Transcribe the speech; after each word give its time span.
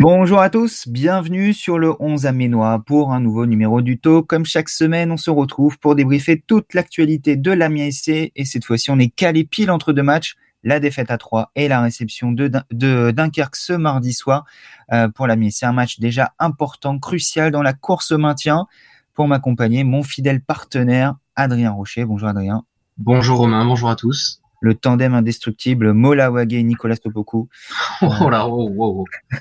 Bonjour 0.00 0.40
à 0.40 0.48
tous, 0.48 0.88
bienvenue 0.88 1.52
sur 1.52 1.78
le 1.78 1.92
11 2.00 2.24
Aménois 2.24 2.82
pour 2.86 3.12
un 3.12 3.20
nouveau 3.20 3.44
numéro 3.44 3.82
du 3.82 3.98
Talk. 3.98 4.26
Comme 4.26 4.46
chaque 4.46 4.70
semaine, 4.70 5.12
on 5.12 5.18
se 5.18 5.30
retrouve 5.30 5.78
pour 5.78 5.94
débriefer 5.94 6.40
toute 6.40 6.72
l'actualité 6.72 7.36
de 7.36 7.50
l'Amiens 7.50 7.90
SC 7.90 8.32
et 8.34 8.44
cette 8.46 8.64
fois-ci, 8.64 8.90
on 8.90 8.98
est 8.98 9.10
calé 9.10 9.44
pile 9.44 9.70
entre 9.70 9.92
deux 9.92 10.02
matchs, 10.02 10.36
la 10.64 10.80
défaite 10.80 11.10
à 11.10 11.18
3 11.18 11.50
et 11.54 11.68
la 11.68 11.82
réception 11.82 12.32
de, 12.32 12.50
de 12.70 13.10
Dunkerque 13.10 13.56
ce 13.56 13.74
mardi 13.74 14.14
soir 14.14 14.46
euh, 14.90 15.10
pour 15.10 15.26
l'Amiens. 15.26 15.50
C'est 15.50 15.66
un 15.66 15.72
match 15.72 16.00
déjà 16.00 16.32
important, 16.38 16.98
crucial 16.98 17.50
dans 17.50 17.62
la 17.62 17.74
course 17.74 18.10
au 18.10 18.16
maintien. 18.16 18.68
Pour 19.12 19.28
m'accompagner, 19.28 19.84
mon 19.84 20.02
fidèle 20.02 20.40
partenaire 20.40 21.16
Adrien 21.36 21.72
Rocher. 21.72 22.06
Bonjour 22.06 22.30
Adrien. 22.30 22.64
Bonjour 22.96 23.36
Romain, 23.36 23.66
bonjour 23.66 23.90
à 23.90 23.96
tous 23.96 24.40
le 24.60 24.74
tandem 24.74 25.14
indestructible 25.14 25.94
Mola 25.94 26.30
Wage 26.30 26.52
et 26.52 26.62
Nicolas 26.62 26.96
Topoku. 26.96 27.48
Oh 28.02 28.30
là, 28.30 28.46
oh, 28.46 28.70
oh, 28.78 29.04
oh. 29.04 29.36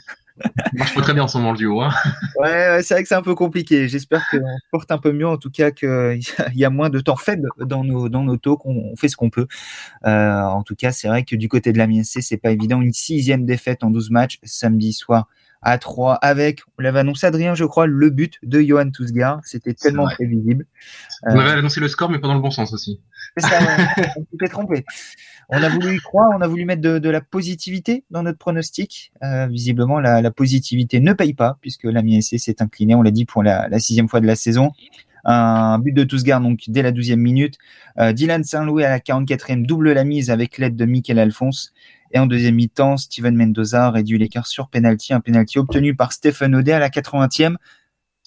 Marche 0.74 0.96
pas 0.96 1.02
très 1.02 1.14
bien 1.14 1.24
en 1.24 1.28
ce 1.28 1.38
moment 1.38 1.52
le 1.52 1.58
duo. 1.58 1.82
Hein. 1.82 1.92
Ouais, 2.38 2.82
c'est 2.84 2.94
vrai 2.94 3.04
que 3.04 3.10
c'est 3.10 3.16
un 3.16 3.22
peu 3.22 3.36
compliqué. 3.36 3.88
J'espère 3.88 4.24
qu'on 4.30 4.40
porte 4.72 4.92
un 4.92 4.98
peu 4.98 5.12
mieux, 5.12 5.28
en 5.28 5.38
tout 5.38 5.52
cas 5.52 5.72
qu'il 5.72 6.20
y 6.56 6.66
a 6.66 6.70
moins 6.70 6.90
de 6.90 7.00
temps 7.00 7.16
faible 7.16 7.50
dans 7.60 7.84
nos 7.84 8.10
dans 8.10 8.24
nos. 8.24 8.38
On, 8.66 8.96
fait 8.96 9.10
ce 9.10 9.16
qu'on 9.16 9.30
peut. 9.30 9.48
Euh, 10.06 10.42
en 10.42 10.64
tout 10.64 10.76
cas, 10.76 10.92
c'est 10.92 11.08
vrai 11.08 11.24
que 11.24 11.36
du 11.36 11.50
côté 11.50 11.72
de 11.74 11.78
la 11.78 11.88
MSC, 11.88 12.22
c'est 12.22 12.38
pas 12.38 12.52
évident. 12.52 12.82
Une 12.82 12.94
sixième 12.94 13.46
défaite 13.46 13.84
en 13.84 13.90
12 13.90 14.10
matchs 14.12 14.40
samedi 14.44 14.94
soir 14.94 15.28
à 15.62 15.78
3 15.78 16.16
avec, 16.16 16.62
on 16.78 16.82
l'avait 16.82 17.00
annoncé 17.00 17.28
Adrien, 17.28 17.54
je 17.56 17.66
crois, 17.66 17.88
le 17.88 18.10
but 18.10 18.38
de 18.44 18.62
Johan 18.62 18.90
Tousgar. 18.92 19.42
C'était 19.44 19.74
tellement 19.74 20.06
prévisible. 20.06 20.66
On 21.24 21.38
avait 21.38 21.52
annoncé 21.52 21.80
le 21.80 21.88
score, 21.88 22.10
mais 22.10 22.20
pas 22.20 22.28
dans 22.28 22.36
le 22.36 22.42
bon 22.42 22.52
sens 22.52 22.74
aussi. 22.74 23.02
Ça, 23.38 23.60
on 24.18 24.26
s'était 24.32 24.48
trompé. 24.48 24.86
On 25.50 25.62
a 25.64 25.70
voulu 25.70 25.96
y 25.96 26.00
croire, 26.00 26.30
on 26.36 26.42
a 26.42 26.48
voulu 26.48 26.64
mettre 26.66 26.82
de, 26.82 27.10
la 27.10 27.22
positivité 27.22 28.06
dans 28.12 28.22
notre 28.22 28.38
pronostic. 28.38 29.12
Euh, 29.24 29.48
visiblement, 29.48 30.00
la, 30.00 30.32
positivité 30.32 31.00
ne 31.00 31.14
paye 31.14 31.34
pas, 31.34 31.58
puisque 31.60 31.86
la 31.86 32.02
SC 32.02 32.38
s'est 32.38 32.62
incliné, 32.62 32.94
on 32.96 33.02
l'a 33.02 33.12
dit, 33.12 33.26
pour 33.26 33.42
la, 33.42 33.68
sixième 33.80 34.08
fois 34.08 34.22
de 34.22 34.28
la 34.28 34.36
saison. 34.36 34.72
Un 35.26 35.80
but 35.80 35.94
de 35.94 36.04
Tousgar, 36.04 36.42
donc 36.42 36.62
dès 36.68 36.82
la 36.82 36.92
douzième 36.92 37.20
minute. 37.20 37.58
Euh, 38.00 38.14
Dylan 38.14 38.44
Saint-Louis 38.44 38.84
à 38.84 38.90
la 38.90 39.00
44e 39.00 39.66
double 39.66 39.92
la 39.92 40.04
mise 40.04 40.30
avec 40.30 40.58
l'aide 40.58 40.76
de 40.76 40.86
Michael 40.86 41.20
Alphonse. 41.20 41.74
Et 42.12 42.20
en 42.20 42.26
deuxième 42.26 42.56
mi-temps, 42.56 42.98
Steven 42.98 43.36
Mendoza 43.36 43.92
réduit 43.92 44.18
l'écart 44.18 44.48
sur 44.48 44.70
penalty, 44.70 45.14
un 45.14 45.20
penalty 45.20 45.60
obtenu 45.60 45.96
par 45.96 46.12
Stephen 46.12 46.56
Audet 46.56 46.72
à 46.72 46.80
la 46.80 46.90
80e. 46.90 47.56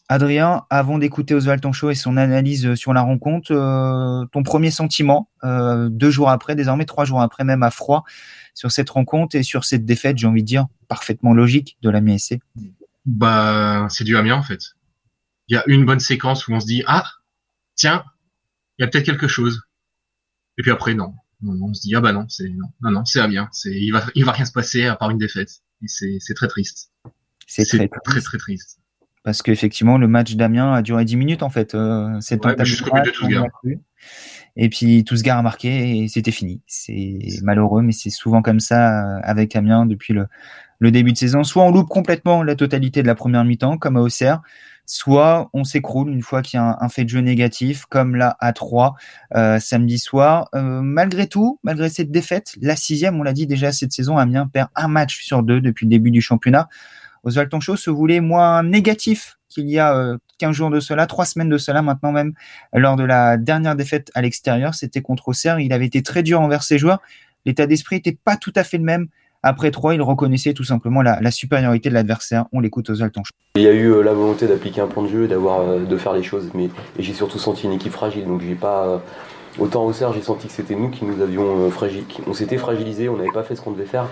Adrien, 0.09 0.65
avant 0.69 0.99
d'écouter 0.99 1.35
Oswald 1.35 1.63
Tonchot 1.63 1.91
et 1.91 1.95
son 1.95 2.17
analyse 2.17 2.75
sur 2.75 2.93
la 2.93 3.01
rencontre, 3.01 3.53
euh, 3.53 4.27
ton 4.33 4.43
premier 4.43 4.71
sentiment, 4.71 5.31
euh, 5.43 5.89
deux 5.89 6.11
jours 6.11 6.29
après, 6.29 6.55
désormais 6.55 6.85
trois 6.85 7.05
jours 7.05 7.23
après, 7.23 7.45
même 7.45 7.63
à 7.63 7.71
froid, 7.71 8.05
sur 8.53 8.71
cette 8.71 8.91
rencontre 8.91 9.37
et 9.37 9.43
sur 9.43 9.65
cette 9.65 9.87
défaite, 9.87 10.19
j'ai 10.19 10.27
envie 10.27 10.43
de 10.43 10.47
dire, 10.47 10.67
parfaitement 10.89 11.33
logique 11.33 11.79
de 11.81 11.89
la 11.89 12.01
SC 12.19 12.41
Bah, 13.07 13.87
c'est 13.89 14.05
du 14.05 14.17
Amiens 14.17 14.37
en 14.37 14.43
fait. 14.43 14.75
Il 15.53 15.57
y 15.57 15.59
a 15.59 15.65
une 15.67 15.85
bonne 15.85 16.01
séquence 16.01 16.49
où 16.49 16.53
on 16.55 16.61
se 16.61 16.67
dit 16.67 16.83
ah 16.87 17.05
tiens, 17.75 18.05
il 18.79 18.83
y 18.83 18.85
a 18.87 18.89
peut-être 18.89 19.05
quelque 19.05 19.29
chose. 19.29 19.61
Et 20.57 20.63
puis 20.63 20.71
après 20.71 20.95
non, 20.95 21.13
on 21.47 21.75
se 21.75 21.83
dit 21.83 21.95
ah 21.95 22.01
bah 22.01 22.15
non, 22.15 22.25
c'est 22.31 22.49
non, 22.49 22.91
non, 22.91 23.05
c'est 23.05 23.21
Amiens, 23.21 23.51
c'est 23.53 23.71
il 23.71 23.91
va 23.91 24.03
il 24.15 24.25
va 24.25 24.33
rien 24.33 24.47
se 24.47 24.53
passer 24.53 24.87
à 24.87 24.97
part 24.97 25.11
une 25.11 25.19
défaite. 25.19 25.61
Et 25.83 25.89
c'est 25.89 26.17
c'est 26.21 26.33
très 26.33 26.49
triste. 26.49 26.91
C'est 27.47 27.67
très, 27.67 27.87
très, 27.87 28.23
très 28.23 28.39
triste. 28.39 28.79
Parce 29.25 29.43
qu'effectivement, 29.43 29.99
le 29.99 30.09
match 30.09 30.37
d'Amiens 30.37 30.73
a 30.73 30.81
duré 30.81 31.05
10 31.05 31.17
minutes 31.17 31.43
en 31.43 31.51
fait. 31.51 31.75
Euh, 31.75 32.19
cette 32.21 32.43
ouais, 32.47 32.57
jusqu'au 32.65 32.95
but 32.95 33.05
de 33.05 33.11
Tousgar. 33.11 33.45
Et 34.57 34.71
puis 34.71 35.05
Tousgar 35.05 35.37
a 35.37 35.43
marqué 35.43 35.99
et 35.99 36.09
c'était 36.09 36.31
fini. 36.31 36.63
C'est 36.67 37.19
malheureux, 37.43 37.83
mais 37.83 37.93
c'est 37.93 38.09
souvent 38.09 38.41
comme 38.41 38.61
ça 38.61 39.19
euh, 39.19 39.21
avec 39.23 39.55
Amiens 39.55 39.85
depuis 39.85 40.15
le, 40.15 40.29
le 40.79 40.91
début 40.91 41.13
de 41.13 41.19
saison. 41.19 41.45
Soit 41.45 41.63
on 41.63 41.71
loupe 41.71 41.91
complètement 41.91 42.43
la 42.43 42.57
totalité 42.57 43.03
de 43.03 43.07
la 43.07 43.15
première 43.15 43.45
mi-temps, 43.45 43.77
comme 43.77 43.99
à 43.99 44.01
Auxerre, 44.01 44.41
soit 44.87 45.51
on 45.53 45.65
s'écroule 45.65 46.11
une 46.11 46.23
fois 46.23 46.43
qu'il 46.43 46.59
y 46.59 46.61
a 46.61 46.77
un, 46.81 46.89
fait 46.89 47.05
de 47.05 47.09
jeu 47.09 47.21
négatif, 47.21 47.87
comme 47.87 48.17
là 48.17 48.37
à 48.41 48.53
3 48.53 48.95
euh, 49.35 49.59
samedi 49.59 49.99
soir. 49.99 50.49
Euh, 50.55 50.81
malgré 50.83 51.27
tout, 51.27 51.59
malgré 51.63 51.89
cette 51.89 52.11
défaite, 52.11 52.57
la 52.61 52.77
sixième, 52.77 53.19
on 53.19 53.23
l'a 53.23 53.33
dit 53.33 53.47
déjà 53.47 53.73
cette 53.73 53.93
saison, 53.93 54.19
Amiens 54.19 54.49
perd 54.53 54.69
un 54.75 54.89
match 54.89 55.25
sur 55.25 55.43
deux 55.43 55.61
depuis 55.61 55.87
le 55.87 55.91
début 55.91 56.11
du 56.11 56.21
championnat. 56.21 56.69
Oswald 57.25 57.51
Tonchot 57.51 57.77
se 57.77 57.91
voulait 57.91 58.21
moins 58.21 58.63
négatif 58.63 59.39
qu'il 59.49 59.69
y 59.69 59.79
a 59.79 59.95
euh, 59.95 60.19
15 60.39 60.57
jours 60.57 60.71
de 60.71 60.81
cela, 60.81 61.07
trois 61.07 61.25
semaines 61.25 61.49
de 61.49 61.59
cela 61.59 61.83
maintenant 61.83 62.11
même, 62.11 62.33
lors 62.73 62.97
de 62.97 63.05
la 63.05 63.37
dernière 63.37 63.77
défaite 63.77 64.11
à 64.15 64.23
l'extérieur, 64.23 64.75
c'était 64.75 65.03
contre 65.03 65.29
Auxerre. 65.29 65.61
Il 65.61 65.73
avait 65.73 65.87
été 65.87 66.03
très 66.03 66.23
dur 66.23 66.41
envers 66.41 66.63
ses 66.63 66.79
joueurs. 66.79 67.01
L'état 67.45 67.67
d'esprit 67.67 67.97
n'était 67.97 68.19
pas 68.25 68.37
tout 68.37 68.53
à 68.57 68.65
fait 68.65 68.79
le 68.79 68.85
même. 68.85 69.09
Après 69.45 69.73
trois, 69.73 69.95
il 69.95 70.03
reconnaissait 70.03 70.55
tout 70.55 70.63
simplement 70.63 71.03
la, 71.03 71.31
supériorité 71.33 71.89
de 71.89 71.95
l'adversaire. 71.95 72.45
On 72.53 72.61
l'écoute 72.61 72.89
aux 72.91 73.03
Altanches. 73.03 73.31
Il 73.57 73.63
y 73.63 73.67
a 73.67 73.73
eu 73.73 73.87
euh, 73.89 74.03
la 74.03 74.13
volonté 74.13 74.47
d'appliquer 74.47 74.83
un 74.83 74.87
plan 74.87 75.03
de 75.03 75.09
jeu, 75.09 75.27
d'avoir, 75.27 75.61
euh, 75.61 75.81
de 75.81 75.97
faire 75.97 76.13
les 76.13 76.23
choses, 76.23 76.51
mais 76.55 76.71
j'ai 76.99 77.13
surtout 77.13 77.39
senti 77.39 77.65
une 77.65 77.73
équipe 77.73 77.93
fragile. 77.93 78.27
Donc 78.27 78.41
j'ai 78.41 78.55
pas 78.55 78.87
euh, 78.87 78.99
autant 79.59 79.85
au 79.85 79.93
j'ai 79.93 80.23
senti 80.23 80.47
que 80.47 80.53
c'était 80.53 80.77
nous 80.77 80.91
qui 80.91 81.05
nous 81.05 81.21
avions 81.21 81.69
fragile, 81.71 82.05
on 82.29 82.35
s'était 82.35 82.57
fragilisé, 82.57 83.09
on 83.09 83.17
n'avait 83.17 83.33
pas 83.33 83.43
fait 83.43 83.57
ce 83.57 83.63
qu'on 83.63 83.73
devait 83.73 83.85
faire. 83.85 84.07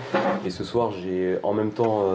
Et 0.45 0.49
ce 0.49 0.65
soir, 0.65 0.91
j'ai 1.01 1.37
en 1.43 1.53
même 1.53 1.71
temps, 1.71 2.05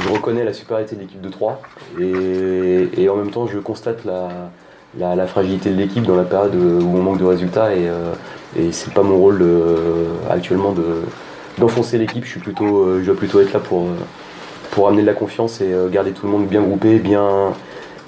je 0.00 0.08
reconnais 0.08 0.44
la 0.44 0.52
supériorité 0.52 0.96
de 0.96 1.00
l'équipe 1.00 1.20
de 1.20 1.28
3 1.30 1.62
et, 1.98 3.08
en 3.08 3.16
même 3.16 3.30
temps, 3.30 3.46
je 3.46 3.58
constate 3.58 4.04
la, 4.04 5.26
fragilité 5.26 5.70
de 5.70 5.76
l'équipe 5.76 6.02
dans 6.02 6.16
la 6.16 6.24
période 6.24 6.54
où 6.54 6.96
on 6.96 7.00
manque 7.00 7.18
de 7.18 7.24
résultats 7.24 7.74
et, 7.74 7.88
et 8.56 8.72
c'est 8.72 8.92
pas 8.92 9.02
mon 9.02 9.16
rôle 9.16 9.42
actuellement 10.28 10.72
de 10.72 11.02
d'enfoncer 11.58 11.98
l'équipe. 11.98 12.24
Je 12.24 12.38
euh, 12.38 13.00
je 13.00 13.06
dois 13.06 13.16
plutôt 13.16 13.40
être 13.40 13.52
là 13.52 13.60
pour, 13.60 13.82
euh, 13.82 13.96
pour 14.70 14.88
amener 14.88 15.02
de 15.02 15.06
la 15.06 15.14
confiance 15.14 15.60
et 15.60 15.72
euh, 15.72 15.88
garder 15.88 16.12
tout 16.12 16.26
le 16.26 16.32
monde 16.32 16.46
bien 16.46 16.62
groupé, 16.62 16.98
bien, 16.98 17.52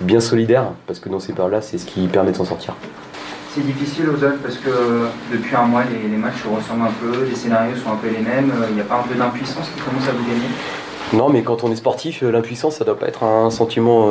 bien 0.01 0.21
solidaire, 0.21 0.67
parce 0.87 0.99
que 0.99 1.09
dans 1.09 1.21
ces 1.21 1.33
périodes-là, 1.33 1.61
c'est 1.61 1.79
ce 1.79 1.87
qui 1.87 2.07
permet 2.09 2.33
de 2.33 2.37
s'en 2.37 2.45
sortir. 2.45 2.75
C'est 3.55 3.65
difficile 3.65 4.09
aux 4.09 4.17
autres 4.17 4.43
parce 4.43 4.57
que 4.57 4.71
depuis 5.33 5.55
un 5.55 5.63
mois, 5.63 5.85
les, 5.85 6.17
matchs 6.17 6.43
se 6.43 6.49
ressemblent 6.49 6.89
un 6.89 6.93
peu, 7.01 7.25
les 7.25 7.37
scénarios 7.37 7.77
sont 7.77 7.93
un 7.93 7.97
peu 7.97 8.09
les 8.09 8.19
mêmes. 8.19 8.53
Il 8.71 8.75
n'y 8.75 8.81
a 8.81 8.85
pas 8.85 8.97
un 8.97 9.03
peu 9.03 9.15
d'impuissance 9.15 9.69
qui 9.69 9.81
commence 9.81 10.09
à 10.09 10.13
vous 10.13 10.25
gagner? 10.25 10.51
Non, 11.13 11.29
mais 11.29 11.43
quand 11.43 11.63
on 11.63 11.71
est 11.71 11.77
sportif, 11.77 12.23
l'impuissance, 12.23 12.77
ça 12.77 12.85
doit 12.85 12.99
pas 12.99 13.07
être 13.07 13.23
un 13.23 13.51
sentiment 13.51 14.09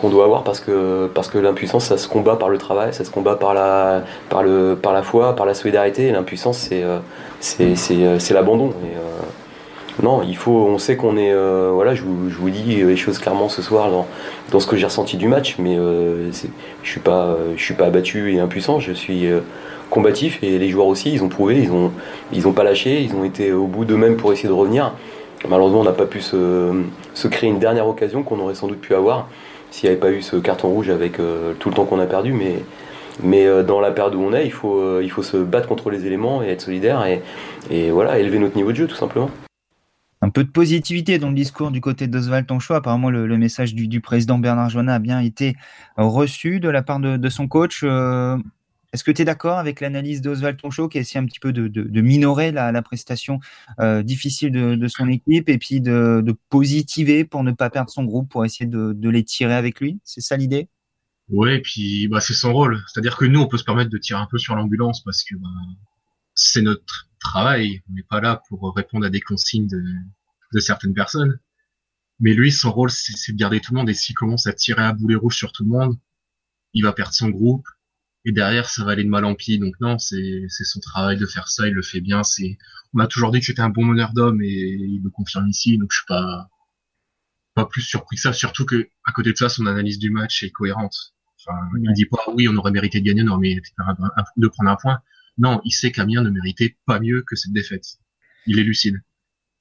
qu'on 0.00 0.08
doit 0.08 0.24
avoir 0.24 0.42
parce 0.44 0.60
que, 0.60 1.10
l'impuissance, 1.34 1.84
ça 1.86 1.98
se 1.98 2.08
combat 2.08 2.36
par 2.36 2.48
le 2.48 2.58
travail, 2.58 2.94
ça 2.94 3.04
se 3.04 3.10
combat 3.10 3.36
par 3.36 3.52
la, 3.52 4.04
foi, 5.02 5.36
par 5.36 5.44
la 5.44 5.54
solidarité. 5.54 6.10
L'impuissance, 6.12 6.58
c'est, 6.58 6.84
euh, 6.84 8.18
l'abandon. 8.30 8.70
Euh, 8.84 10.02
non, 10.02 10.22
il 10.22 10.36
faut, 10.36 10.52
on 10.52 10.78
sait 10.78 10.96
qu'on 10.96 11.16
est, 11.16 11.32
euh, 11.32 11.70
voilà, 11.72 11.94
je 11.94 12.02
vous, 12.02 12.30
je 12.30 12.50
dis 12.50 12.76
les 12.76 12.96
choses 12.96 13.18
clairement 13.18 13.48
ce 13.48 13.62
soir 13.62 13.90
dans, 13.90 14.06
dans 14.50 14.60
ce 14.60 14.66
que 14.66 14.76
j'ai 14.76 14.86
ressenti 14.86 15.16
du 15.16 15.26
match, 15.26 15.56
mais 15.58 15.76
je 15.76 16.88
suis 16.88 17.00
pas, 17.00 17.36
je 17.56 17.62
suis 17.62 17.74
pas 17.74 17.86
abattu 17.86 18.34
et 18.34 18.40
impuissant, 18.40 18.78
je 18.78 18.92
suis 18.92 19.26
combatif 19.90 20.38
et 20.42 20.58
les 20.58 20.68
joueurs 20.68 20.86
aussi, 20.86 21.12
ils 21.12 21.22
ont 21.22 21.28
prouvé, 21.28 21.60
ils 21.62 21.72
ont, 21.72 21.92
ils 22.32 22.46
ont 22.46 22.52
pas 22.52 22.64
lâché, 22.64 23.00
ils 23.00 23.14
ont 23.14 23.24
été 23.24 23.52
au 23.52 23.66
bout 23.66 23.84
d'eux-mêmes 23.84 24.16
pour 24.16 24.32
essayer 24.32 24.48
de 24.48 24.54
revenir. 24.54 24.92
Malheureusement, 25.48 25.80
on 25.80 25.84
n'a 25.84 25.92
pas 25.92 26.06
pu 26.06 26.20
se, 26.20 26.72
créer 27.30 27.50
une 27.50 27.58
dernière 27.58 27.86
occasion 27.86 28.22
qu'on 28.22 28.40
aurait 28.40 28.54
sans 28.54 28.68
doute 28.68 28.80
pu 28.80 28.94
avoir 28.94 29.28
s'il 29.70 29.88
n'y 29.88 29.92
avait 29.92 30.00
pas 30.00 30.10
eu 30.10 30.22
ce 30.22 30.36
carton 30.36 30.68
rouge 30.68 30.88
avec 30.90 31.14
tout 31.58 31.68
le 31.68 31.74
temps 31.74 31.84
qu'on 31.84 32.00
a 32.00 32.06
perdu, 32.06 32.32
mais 32.32 32.62
mais 33.22 33.46
euh, 33.46 33.62
dans 33.62 33.80
la 33.80 33.90
période 33.90 34.14
où 34.14 34.20
on 34.20 34.32
est, 34.32 34.44
il 34.44 34.52
faut, 34.52 34.78
euh, 34.78 35.00
il 35.02 35.10
faut 35.10 35.22
se 35.22 35.36
battre 35.36 35.68
contre 35.68 35.90
les 35.90 36.06
éléments 36.06 36.42
et 36.42 36.48
être 36.48 36.62
solidaire 36.62 37.04
et, 37.70 37.90
voilà, 37.90 38.18
élever 38.18 38.38
notre 38.38 38.56
niveau 38.56 38.72
de 38.72 38.76
jeu 38.76 38.86
tout 38.86 38.96
simplement 38.96 39.30
un 40.22 40.30
peu 40.30 40.42
de 40.44 40.48
positivité 40.48 41.18
dans 41.18 41.28
le 41.28 41.34
discours 41.34 41.70
du 41.70 41.80
côté 41.80 42.08
d'Oswald 42.08 42.46
Tonchot. 42.46 42.74
Apparemment, 42.74 43.10
le, 43.10 43.36
message 43.36 43.74
du, 43.74 44.00
président 44.00 44.38
Bernard 44.38 44.70
Joannin 44.70 44.94
a 44.94 44.98
bien 44.98 45.20
été 45.20 45.54
reçu 45.98 46.58
de 46.58 46.68
la 46.68 46.82
part 46.82 46.98
de 46.98 47.28
son 47.28 47.46
coach. 47.46 47.84
Est-ce 48.96 49.04
que 49.04 49.10
tu 49.10 49.20
es 49.20 49.24
d'accord 49.26 49.58
avec 49.58 49.82
l'analyse 49.82 50.22
d'Oswald 50.22 50.58
Tonchot 50.58 50.88
qui 50.88 50.96
essaie 50.96 51.18
un 51.18 51.26
petit 51.26 51.38
peu 51.38 51.52
de, 51.52 52.00
minorer 52.00 52.50
la, 52.50 52.80
prestation 52.80 53.40
euh, 53.78 54.02
difficile 54.02 54.50
de, 54.50 54.88
son 54.88 55.06
équipe 55.10 55.50
et 55.50 55.58
puis 55.58 55.82
de, 55.82 56.34
positiver 56.48 57.26
pour 57.26 57.44
ne 57.44 57.52
pas 57.52 57.68
perdre 57.68 57.90
son 57.90 58.04
groupe, 58.04 58.30
pour 58.30 58.46
essayer 58.46 58.64
de, 58.64 59.10
les 59.10 59.22
tirer 59.22 59.52
avec 59.52 59.80
lui? 59.80 60.00
C'est 60.02 60.22
ça 60.22 60.38
l'idée? 60.38 60.70
Ouais, 61.28 61.56
et 61.56 61.60
puis 61.60 62.08
bah, 62.08 62.20
c'est 62.20 62.32
son 62.32 62.54
rôle. 62.54 62.82
C'est-à-dire 62.86 63.18
que 63.18 63.26
nous, 63.26 63.38
on 63.38 63.48
peut 63.48 63.58
se 63.58 63.64
permettre 63.64 63.90
de 63.90 63.98
tirer 63.98 64.18
un 64.18 64.28
peu 64.30 64.38
sur 64.38 64.54
l'ambulance 64.54 65.04
parce 65.04 65.22
que 65.24 65.34
bah, 65.34 65.48
c'est 66.34 66.62
notre 66.62 67.10
travail. 67.20 67.82
On 67.90 67.92
n'est 67.92 68.02
pas 68.02 68.22
là 68.22 68.40
pour 68.48 68.74
répondre 68.74 69.04
à 69.04 69.10
des 69.10 69.20
consignes 69.20 69.68
de 69.68 70.58
certaines 70.58 70.94
personnes. 70.94 71.38
Mais 72.18 72.32
lui, 72.32 72.50
son 72.50 72.72
rôle, 72.72 72.90
c'est 72.90 73.32
de 73.32 73.36
garder 73.36 73.60
tout 73.60 73.74
le 73.74 73.80
monde. 73.80 73.90
Et 73.90 73.94
s'il 73.94 74.14
commence 74.14 74.46
à 74.46 74.54
tirer 74.54 74.84
à 74.84 74.94
boulet 74.94 75.16
rouge 75.16 75.36
sur 75.36 75.52
tout 75.52 75.64
le 75.64 75.68
monde, 75.68 75.98
il 76.72 76.82
va 76.82 76.94
perdre 76.94 77.12
son 77.12 77.28
groupe. 77.28 77.66
Et 78.26 78.32
derrière, 78.32 78.68
ça 78.68 78.84
va 78.84 78.90
aller 78.90 79.04
de 79.04 79.08
mal 79.08 79.24
en 79.24 79.34
pis. 79.34 79.58
Donc 79.58 79.76
non, 79.80 79.98
c'est 79.98 80.48
son 80.48 80.80
travail 80.80 81.16
de 81.16 81.26
faire 81.26 81.48
ça. 81.48 81.68
Il 81.68 81.74
le 81.74 81.82
fait 81.82 82.00
bien. 82.00 82.24
C'est, 82.24 82.58
on 82.92 82.98
a 82.98 83.06
toujours 83.06 83.30
dit 83.30 83.38
que 83.38 83.46
c'était 83.46 83.62
un 83.62 83.70
bon 83.70 83.84
meneur 83.84 84.12
d'homme 84.12 84.42
et 84.42 84.48
il 84.48 85.00
le 85.02 85.10
confirme 85.10 85.48
ici. 85.48 85.78
Donc 85.78 85.92
je 85.92 85.98
suis 85.98 86.06
pas 86.06 86.48
pas 87.54 87.66
plus 87.66 87.82
surpris 87.82 88.16
que 88.16 88.22
ça. 88.22 88.32
Surtout 88.32 88.66
que 88.66 88.88
à 89.06 89.12
côté 89.12 89.32
de 89.32 89.38
ça, 89.38 89.48
son 89.48 89.66
analyse 89.66 89.98
du 89.98 90.10
match 90.10 90.42
est 90.42 90.50
cohérente. 90.50 91.14
Enfin, 91.38 91.56
il 91.80 91.92
dit 91.92 92.06
pas 92.06 92.18
oui, 92.34 92.48
on 92.48 92.56
aurait 92.56 92.72
mérité 92.72 93.00
de 93.00 93.04
gagner, 93.06 93.22
non, 93.22 93.38
mais 93.38 93.54
de 94.36 94.48
prendre 94.48 94.70
un 94.70 94.76
point. 94.76 95.00
Non, 95.38 95.60
il 95.64 95.70
sait 95.70 95.92
qu'Amiens 95.92 96.22
ne 96.22 96.30
méritait 96.30 96.76
pas 96.84 96.98
mieux 96.98 97.22
que 97.22 97.36
cette 97.36 97.52
défaite. 97.52 97.84
Il 98.46 98.58
est 98.58 98.64
lucide. 98.64 99.00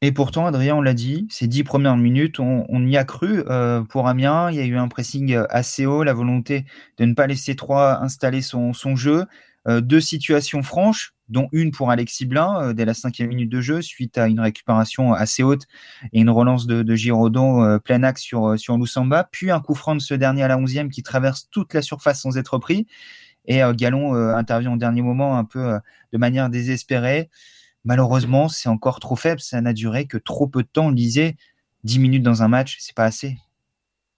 Et 0.01 0.11
pourtant, 0.11 0.45
Adrien, 0.45 0.75
on 0.75 0.81
l'a 0.81 0.93
dit, 0.93 1.25
ces 1.29 1.47
dix 1.47 1.63
premières 1.63 1.95
minutes, 1.95 2.39
on, 2.39 2.85
y 2.85 2.97
a 2.97 3.05
cru. 3.05 3.43
Euh, 3.47 3.81
pour 3.81 4.07
Amiens, 4.07 4.51
il 4.51 4.57
y 4.57 4.59
a 4.59 4.65
eu 4.65 4.77
un 4.77 4.87
pressing 4.87 5.35
assez 5.49 5.85
haut, 5.85 6.03
la 6.03 6.13
volonté 6.13 6.65
de 6.97 7.05
ne 7.05 7.13
pas 7.13 7.27
laisser 7.27 7.55
Troyes 7.55 8.01
installer 8.03 8.41
son, 8.41 8.73
jeu. 8.95 9.25
Euh, 9.67 9.81
deux 9.81 10.01
situations 10.01 10.61
franches, 10.61 11.15
dont 11.29 11.47
une 11.51 11.71
pour 11.71 11.89
Alexis 11.89 12.25
Blin 12.25 12.61
euh, 12.61 12.73
dès 12.73 12.85
la 12.85 12.93
cinquième 12.93 13.29
minute 13.29 13.49
de 13.49 13.61
jeu, 13.61 13.81
suite 13.81 14.17
à 14.17 14.27
une 14.27 14.39
récupération 14.39 15.13
assez 15.13 15.41
haute 15.41 15.63
et 16.13 16.19
une 16.19 16.29
relance 16.29 16.67
de, 16.67 16.95
Giraudon 16.95 17.79
plein 17.79 18.03
axe 18.03 18.21
sur, 18.21 18.59
sur 18.59 18.77
puis 19.31 19.49
un 19.49 19.59
coup 19.59 19.73
franc 19.73 19.95
de 19.95 20.01
ce 20.01 20.13
dernier 20.13 20.43
à 20.43 20.49
la 20.49 20.57
onzième 20.57 20.91
qui 20.91 21.01
traverse 21.01 21.47
toute 21.49 21.73
la 21.73 21.81
surface 21.81 22.21
sans 22.21 22.37
être 22.37 22.59
pris. 22.59 22.85
Et 23.47 23.61
Gallon 23.75 24.13
intervient 24.13 24.73
au 24.73 24.77
dernier 24.77 25.01
moment 25.01 25.37
un 25.37 25.45
peu 25.45 25.79
de 26.13 26.17
manière 26.17 26.49
désespérée 26.49 27.29
malheureusement, 27.85 28.49
c'est 28.49 28.69
encore 28.69 28.99
trop 28.99 29.15
faible. 29.15 29.39
Ça 29.39 29.61
n'a 29.61 29.73
duré 29.73 30.07
que 30.07 30.17
trop 30.17 30.47
peu 30.47 30.63
de 30.63 30.67
temps. 30.67 30.91
Disait 30.91 31.37
10 31.83 31.99
minutes 31.99 32.23
dans 32.23 32.43
un 32.43 32.47
match, 32.47 32.77
c'est 32.79 32.95
pas 32.95 33.05
assez. 33.05 33.37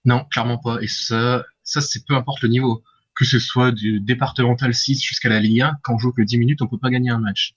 Non, 0.04 0.24
clairement 0.24 0.58
pas. 0.58 0.80
Et 0.80 0.88
ça, 0.88 1.44
ça 1.62 1.80
c'est 1.80 2.04
peu 2.04 2.14
importe 2.14 2.42
le 2.42 2.48
niveau. 2.48 2.82
Que 3.14 3.24
ce 3.24 3.38
soit 3.38 3.72
du 3.72 4.00
départemental 4.00 4.74
6 4.74 5.02
jusqu'à 5.02 5.28
la 5.28 5.40
Ligue 5.40 5.62
1, 5.62 5.78
quand 5.82 5.94
on 5.94 5.98
joue 5.98 6.12
que 6.12 6.22
10 6.22 6.38
minutes, 6.38 6.62
on 6.62 6.66
peut 6.66 6.78
pas 6.78 6.90
gagner 6.90 7.10
un 7.10 7.18
match. 7.18 7.54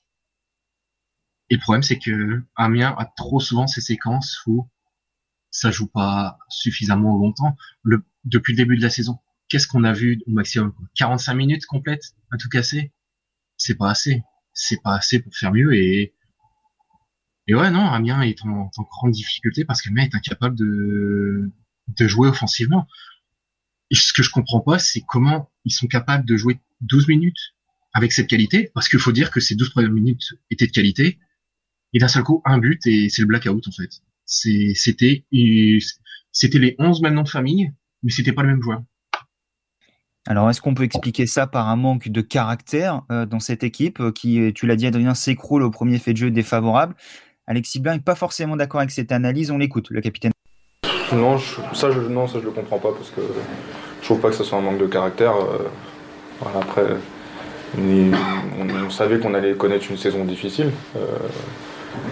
Et 1.49 1.55
le 1.55 1.59
problème, 1.59 1.83
c'est 1.83 1.99
que 1.99 2.43
Amiens 2.55 2.95
a 2.97 3.05
trop 3.05 3.39
souvent 3.39 3.67
ces 3.67 3.81
séquences 3.81 4.41
où 4.47 4.67
ça 5.51 5.69
joue 5.69 5.87
pas 5.87 6.37
suffisamment 6.49 7.17
longtemps. 7.17 7.55
Depuis 8.23 8.53
le 8.53 8.57
début 8.57 8.77
de 8.77 8.81
la 8.81 8.89
saison, 8.89 9.19
qu'est-ce 9.49 9.67
qu'on 9.67 9.83
a 9.83 9.93
vu 9.93 10.21
au 10.25 10.31
maximum? 10.31 10.73
45 10.95 11.33
minutes 11.33 11.65
complètes 11.65 12.15
à 12.31 12.37
tout 12.37 12.47
casser 12.49 12.91
C'est 13.57 13.75
pas 13.75 13.89
assez 13.89 14.23
c'est 14.53 14.81
pas 14.81 14.95
assez 14.95 15.19
pour 15.19 15.35
faire 15.35 15.53
mieux 15.53 15.73
et 15.73 16.13
et 17.47 17.55
ouais 17.55 17.71
non 17.71 17.85
Amiens 17.85 18.21
est 18.21 18.43
en, 18.45 18.69
en 18.75 18.83
grande 18.83 19.11
difficulté 19.11 19.65
parce 19.65 19.81
qu'Amiens 19.81 20.03
est 20.03 20.15
incapable 20.15 20.55
de 20.55 21.51
de 21.87 22.07
jouer 22.07 22.27
offensivement. 22.27 22.87
Et 23.89 23.95
ce 23.95 24.13
que 24.13 24.23
je 24.23 24.29
comprends 24.29 24.61
pas, 24.61 24.79
c'est 24.79 25.01
comment 25.01 25.51
ils 25.65 25.71
sont 25.73 25.87
capables 25.87 26.25
de 26.25 26.37
jouer 26.37 26.59
12 26.81 27.07
minutes 27.07 27.53
avec 27.93 28.13
cette 28.13 28.27
qualité, 28.27 28.71
parce 28.73 28.87
qu'il 28.87 28.99
faut 28.99 29.11
dire 29.11 29.31
que 29.31 29.41
ces 29.41 29.55
12 29.55 29.69
premières 29.71 29.91
minutes 29.91 30.33
étaient 30.49 30.67
de 30.67 30.71
qualité, 30.71 31.19
et 31.93 31.99
d'un 31.99 32.07
seul 32.07 32.23
coup, 32.23 32.41
un 32.45 32.57
but, 32.57 32.85
et 32.87 33.09
c'est 33.09 33.21
le 33.21 33.27
blackout, 33.27 33.67
en 33.67 33.71
fait. 33.71 34.01
C'était, 34.25 35.25
c'était 36.31 36.59
les 36.59 36.75
11 36.79 37.01
mêmes 37.01 37.15
noms 37.15 37.23
de 37.23 37.29
famille, 37.29 37.73
mais 38.01 38.11
c'était 38.11 38.31
pas 38.31 38.43
le 38.43 38.49
même 38.49 38.61
joueur. 38.61 38.81
Alors, 40.27 40.49
est-ce 40.49 40.61
qu'on 40.61 40.75
peut 40.75 40.83
expliquer 40.83 41.25
ça 41.25 41.47
par 41.47 41.67
un 41.67 41.75
manque 41.75 42.09
de 42.09 42.21
caractère 42.21 43.01
euh, 43.11 43.25
dans 43.25 43.39
cette 43.39 43.63
équipe 43.63 43.99
euh, 43.99 44.11
qui, 44.11 44.53
tu 44.53 44.67
l'as 44.67 44.75
dit, 44.75 44.85
Adrien, 44.85 45.15
s'écroule 45.15 45.63
au 45.63 45.71
premier 45.71 45.97
fait 45.97 46.13
de 46.13 46.17
jeu 46.17 46.31
défavorable? 46.31 46.93
Alexis 47.47 47.79
Blin 47.79 47.95
n'est 47.95 47.99
pas 48.01 48.13
forcément 48.15 48.55
d'accord 48.55 48.81
avec 48.81 48.91
cette 48.91 49.11
analyse. 49.11 49.49
On 49.49 49.57
l'écoute, 49.57 49.87
le 49.89 49.99
capitaine. 49.99 50.31
Non, 51.11 51.39
ça, 51.73 51.91
je, 51.91 51.99
non, 52.01 52.27
ça, 52.27 52.39
je 52.39 52.45
le 52.45 52.51
comprends 52.51 52.77
pas 52.77 52.91
parce 52.91 53.09
que 53.09 53.21
je 53.99 54.05
trouve 54.05 54.19
pas 54.19 54.29
que 54.29 54.35
ce 54.35 54.43
soit 54.43 54.59
un 54.59 54.61
manque 54.61 54.77
de 54.77 54.85
caractère. 54.85 55.33
Euh, 55.35 55.67
après, 56.59 56.85
on, 57.77 58.89
savait 58.89 59.19
qu'on 59.19 59.33
allait 59.33 59.53
connaître 59.53 59.89
une 59.89 59.97
saison 59.97 60.25
difficile, 60.25 60.71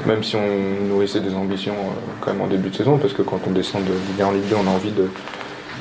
même 0.06 0.24
si 0.24 0.36
on 0.36 0.88
nourrissait 0.88 1.20
des 1.20 1.34
ambitions 1.34 1.76
quand 2.22 2.32
même 2.32 2.42
en 2.42 2.48
début 2.48 2.70
de 2.70 2.76
saison, 2.76 2.98
parce 2.98 3.14
que 3.14 3.22
quand 3.22 3.40
on 3.48 3.52
descend 3.52 3.84
de 3.84 3.92
Ligue 3.92 4.22
1 4.22 4.26
en 4.26 4.32
Ligue 4.32 4.50
2, 4.50 4.56
on 4.56 4.68
a 4.68 4.70
envie 4.70 4.92
de 4.92 5.10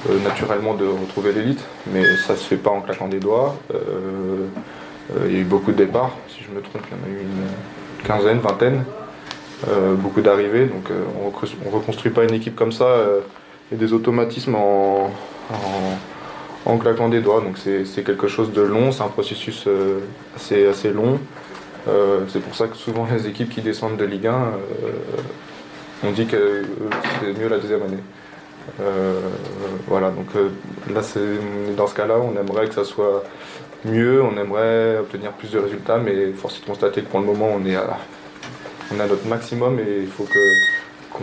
euh, 0.09 0.19
naturellement 0.23 0.75
de 0.75 0.87
retrouver 0.87 1.33
l'élite, 1.33 1.65
mais 1.93 2.05
ça 2.19 2.37
se 2.37 2.45
fait 2.45 2.57
pas 2.57 2.71
en 2.71 2.81
claquant 2.81 3.09
des 3.09 3.19
doigts. 3.19 3.57
Euh, 3.75 4.47
euh, 5.17 5.27
il 5.27 5.33
y 5.33 5.37
a 5.37 5.41
eu 5.41 5.45
beaucoup 5.45 5.73
de 5.73 5.77
départs, 5.77 6.17
si 6.29 6.45
je 6.45 6.55
me 6.55 6.63
trompe, 6.63 6.83
il 6.91 6.97
y 6.97 7.01
en 7.01 7.05
a 7.05 7.19
eu 7.19 7.23
une 7.23 8.07
quinzaine, 8.07 8.39
vingtaine, 8.39 8.85
beaucoup 9.97 10.21
d'arrivées, 10.21 10.67
donc 10.67 10.89
on 11.21 11.31
ne 11.31 11.75
reconstruit 11.75 12.13
pas 12.13 12.23
une 12.23 12.35
équipe 12.35 12.55
comme 12.55 12.71
ça 12.71 12.95
et 13.73 13.75
des 13.75 13.93
automatismes 13.93 14.55
en, 14.55 15.11
en, 16.65 16.79
claquant 16.79 17.09
des 17.09 17.21
doigts. 17.21 17.41
Donc 17.41 17.59
c'est 17.59 18.05
quelque 18.05 18.29
chose 18.29 18.53
de 18.53 18.63
long, 18.63 18.93
c'est 18.93 19.03
un 19.03 19.09
processus 19.09 19.67
assez, 20.37 20.69
assez 20.69 20.93
long. 20.93 21.19
c'est 22.29 22.41
pour 22.41 22.55
ça 22.55 22.69
que 22.69 22.77
souvent 22.77 23.09
les 23.13 23.27
équipes 23.27 23.49
qui 23.49 23.63
descendent 23.63 23.97
de 23.97 24.05
Ligue 24.05 24.29
1, 24.29 24.37
on 26.05 26.13
dit 26.13 26.27
que 26.27 26.63
c'est 27.21 27.37
mieux 27.37 27.49
la 27.49 27.59
deuxième 27.59 27.83
année. 27.83 27.99
Euh, 28.81 29.21
voilà, 29.87 30.11
donc 30.11 30.27
euh, 30.37 30.51
là, 30.93 31.01
dans 31.77 31.87
ce 31.87 31.95
cas-là, 31.95 32.19
on 32.19 32.39
aimerait 32.39 32.69
que 32.69 32.75
ça 32.75 32.85
soit 32.85 33.25
mieux, 33.85 34.23
on 34.23 34.37
aimerait 34.37 34.99
obtenir 34.99 35.33
plus 35.33 35.51
de 35.51 35.59
résultats, 35.59 35.99
mais 35.99 36.33
force 36.33 36.59
est 36.59 36.61
de 36.61 36.67
constater 36.67 37.03
que 37.03 37.09
pour 37.09 37.21
le 37.21 37.27
moment, 37.27 37.49
on 37.55 37.65
est 37.65 37.77
à, 37.77 37.99
on 38.95 39.01
a 39.01 39.07
notre 39.07 39.27
maximum 39.27 39.79
et 39.79 40.01
il 40.03 40.09
faut 40.09 40.27
qu'on 41.13 41.21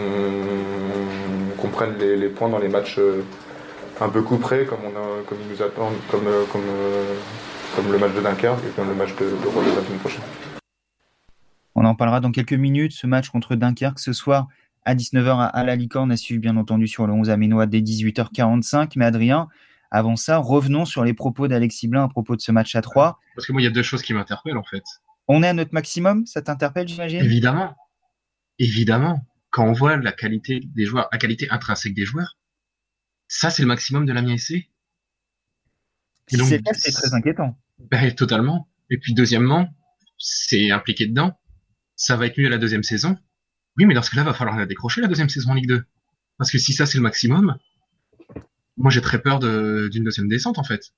prenne 1.69 1.97
les, 1.97 2.29
points 2.29 2.49
dans 2.49 2.59
les 2.59 2.69
matchs 2.69 2.99
euh, 2.99 3.23
un 4.01 4.09
peu 4.09 4.21
coup 4.21 4.37
comme, 4.37 4.79
on 4.85 4.89
nous 4.89 5.55
comme, 6.51 7.91
le 7.91 7.97
match 7.97 8.13
de 8.13 8.21
Dunkerque 8.21 8.59
et 8.65 8.71
comme 8.75 8.89
le 8.89 8.95
match 8.95 9.15
de, 9.15 9.25
de 9.25 9.31
de 9.31 9.75
la 9.75 9.83
semaine 9.83 9.99
prochaine. 9.99 10.23
On 11.75 11.83
en 11.83 11.95
parlera 11.95 12.21
dans 12.21 12.31
quelques 12.31 12.53
minutes, 12.53 12.93
ce 12.93 13.05
match 13.07 13.29
contre 13.29 13.55
Dunkerque 13.55 13.99
ce 13.99 14.13
soir 14.13 14.47
à 14.85 14.95
19h 14.95 15.49
à 15.51 15.63
la 15.63 15.75
licorne 15.75 16.11
a 16.11 16.17
suivi 16.17 16.39
bien 16.39 16.57
entendu 16.57 16.87
sur 16.87 17.07
le 17.07 17.13
11 17.13 17.29
aménois 17.29 17.65
dès 17.65 17.81
18h45. 17.81 18.93
Mais 18.95 19.05
Adrien, 19.05 19.47
avant 19.91 20.15
ça, 20.15 20.37
revenons 20.37 20.85
sur 20.85 21.03
les 21.03 21.13
propos 21.13 21.47
d'Alexis 21.47 21.87
Blin 21.87 22.03
à 22.03 22.07
propos 22.07 22.35
de 22.35 22.41
ce 22.41 22.51
match 22.51 22.75
à 22.75 22.81
3. 22.81 23.19
Parce 23.35 23.47
que 23.47 23.51
moi, 23.51 23.61
il 23.61 23.65
y 23.65 23.67
a 23.67 23.71
deux 23.71 23.83
choses 23.83 24.01
qui 24.01 24.13
m'interpellent 24.13 24.57
en 24.57 24.63
fait. 24.63 24.83
On 25.27 25.41
est 25.41 25.47
à 25.47 25.53
notre 25.53 25.73
maximum, 25.73 26.25
ça 26.25 26.41
t'interpelle, 26.41 26.87
j'imagine? 26.87 27.23
Évidemment. 27.23 27.75
Évidemment. 28.59 29.25
Quand 29.49 29.65
on 29.65 29.73
voit 29.73 29.97
la 29.97 30.11
qualité 30.11 30.61
des 30.75 30.85
joueurs, 30.85 31.07
la 31.11 31.17
qualité 31.17 31.49
intrinsèque 31.49 31.93
des 31.93 32.05
joueurs, 32.05 32.37
ça, 33.27 33.49
c'est 33.49 33.63
le 33.63 33.67
maximum 33.67 34.05
de 34.05 34.13
la 34.13 34.21
c'est 34.37 34.69
c'est 36.73 36.91
très 36.91 37.13
inquiétant. 37.13 37.57
Ben, 37.79 38.13
totalement. 38.13 38.67
Et 38.89 38.97
puis, 38.97 39.13
deuxièmement, 39.13 39.69
c'est 40.17 40.71
impliqué 40.71 41.07
dedans. 41.07 41.37
Ça 41.95 42.17
va 42.17 42.27
être 42.27 42.37
mieux 42.37 42.49
la 42.49 42.57
deuxième 42.57 42.83
saison. 42.83 43.17
Oui, 43.77 43.85
mais 43.85 43.93
dans 43.93 44.01
ce 44.01 44.11
cas-là, 44.11 44.23
va 44.23 44.33
falloir 44.33 44.57
la 44.57 44.65
décrocher 44.65 45.01
la 45.01 45.07
deuxième 45.07 45.29
saison 45.29 45.51
en 45.51 45.53
Ligue 45.53 45.67
2. 45.67 45.85
Parce 46.37 46.51
que 46.51 46.57
si 46.57 46.73
ça 46.73 46.85
c'est 46.85 46.97
le 46.97 47.03
maximum, 47.03 47.57
moi 48.77 48.91
j'ai 48.91 49.01
très 49.01 49.21
peur 49.21 49.39
d'une 49.39 50.03
deuxième 50.03 50.27
descente 50.27 50.57
en 50.59 50.63
fait. 50.63 50.93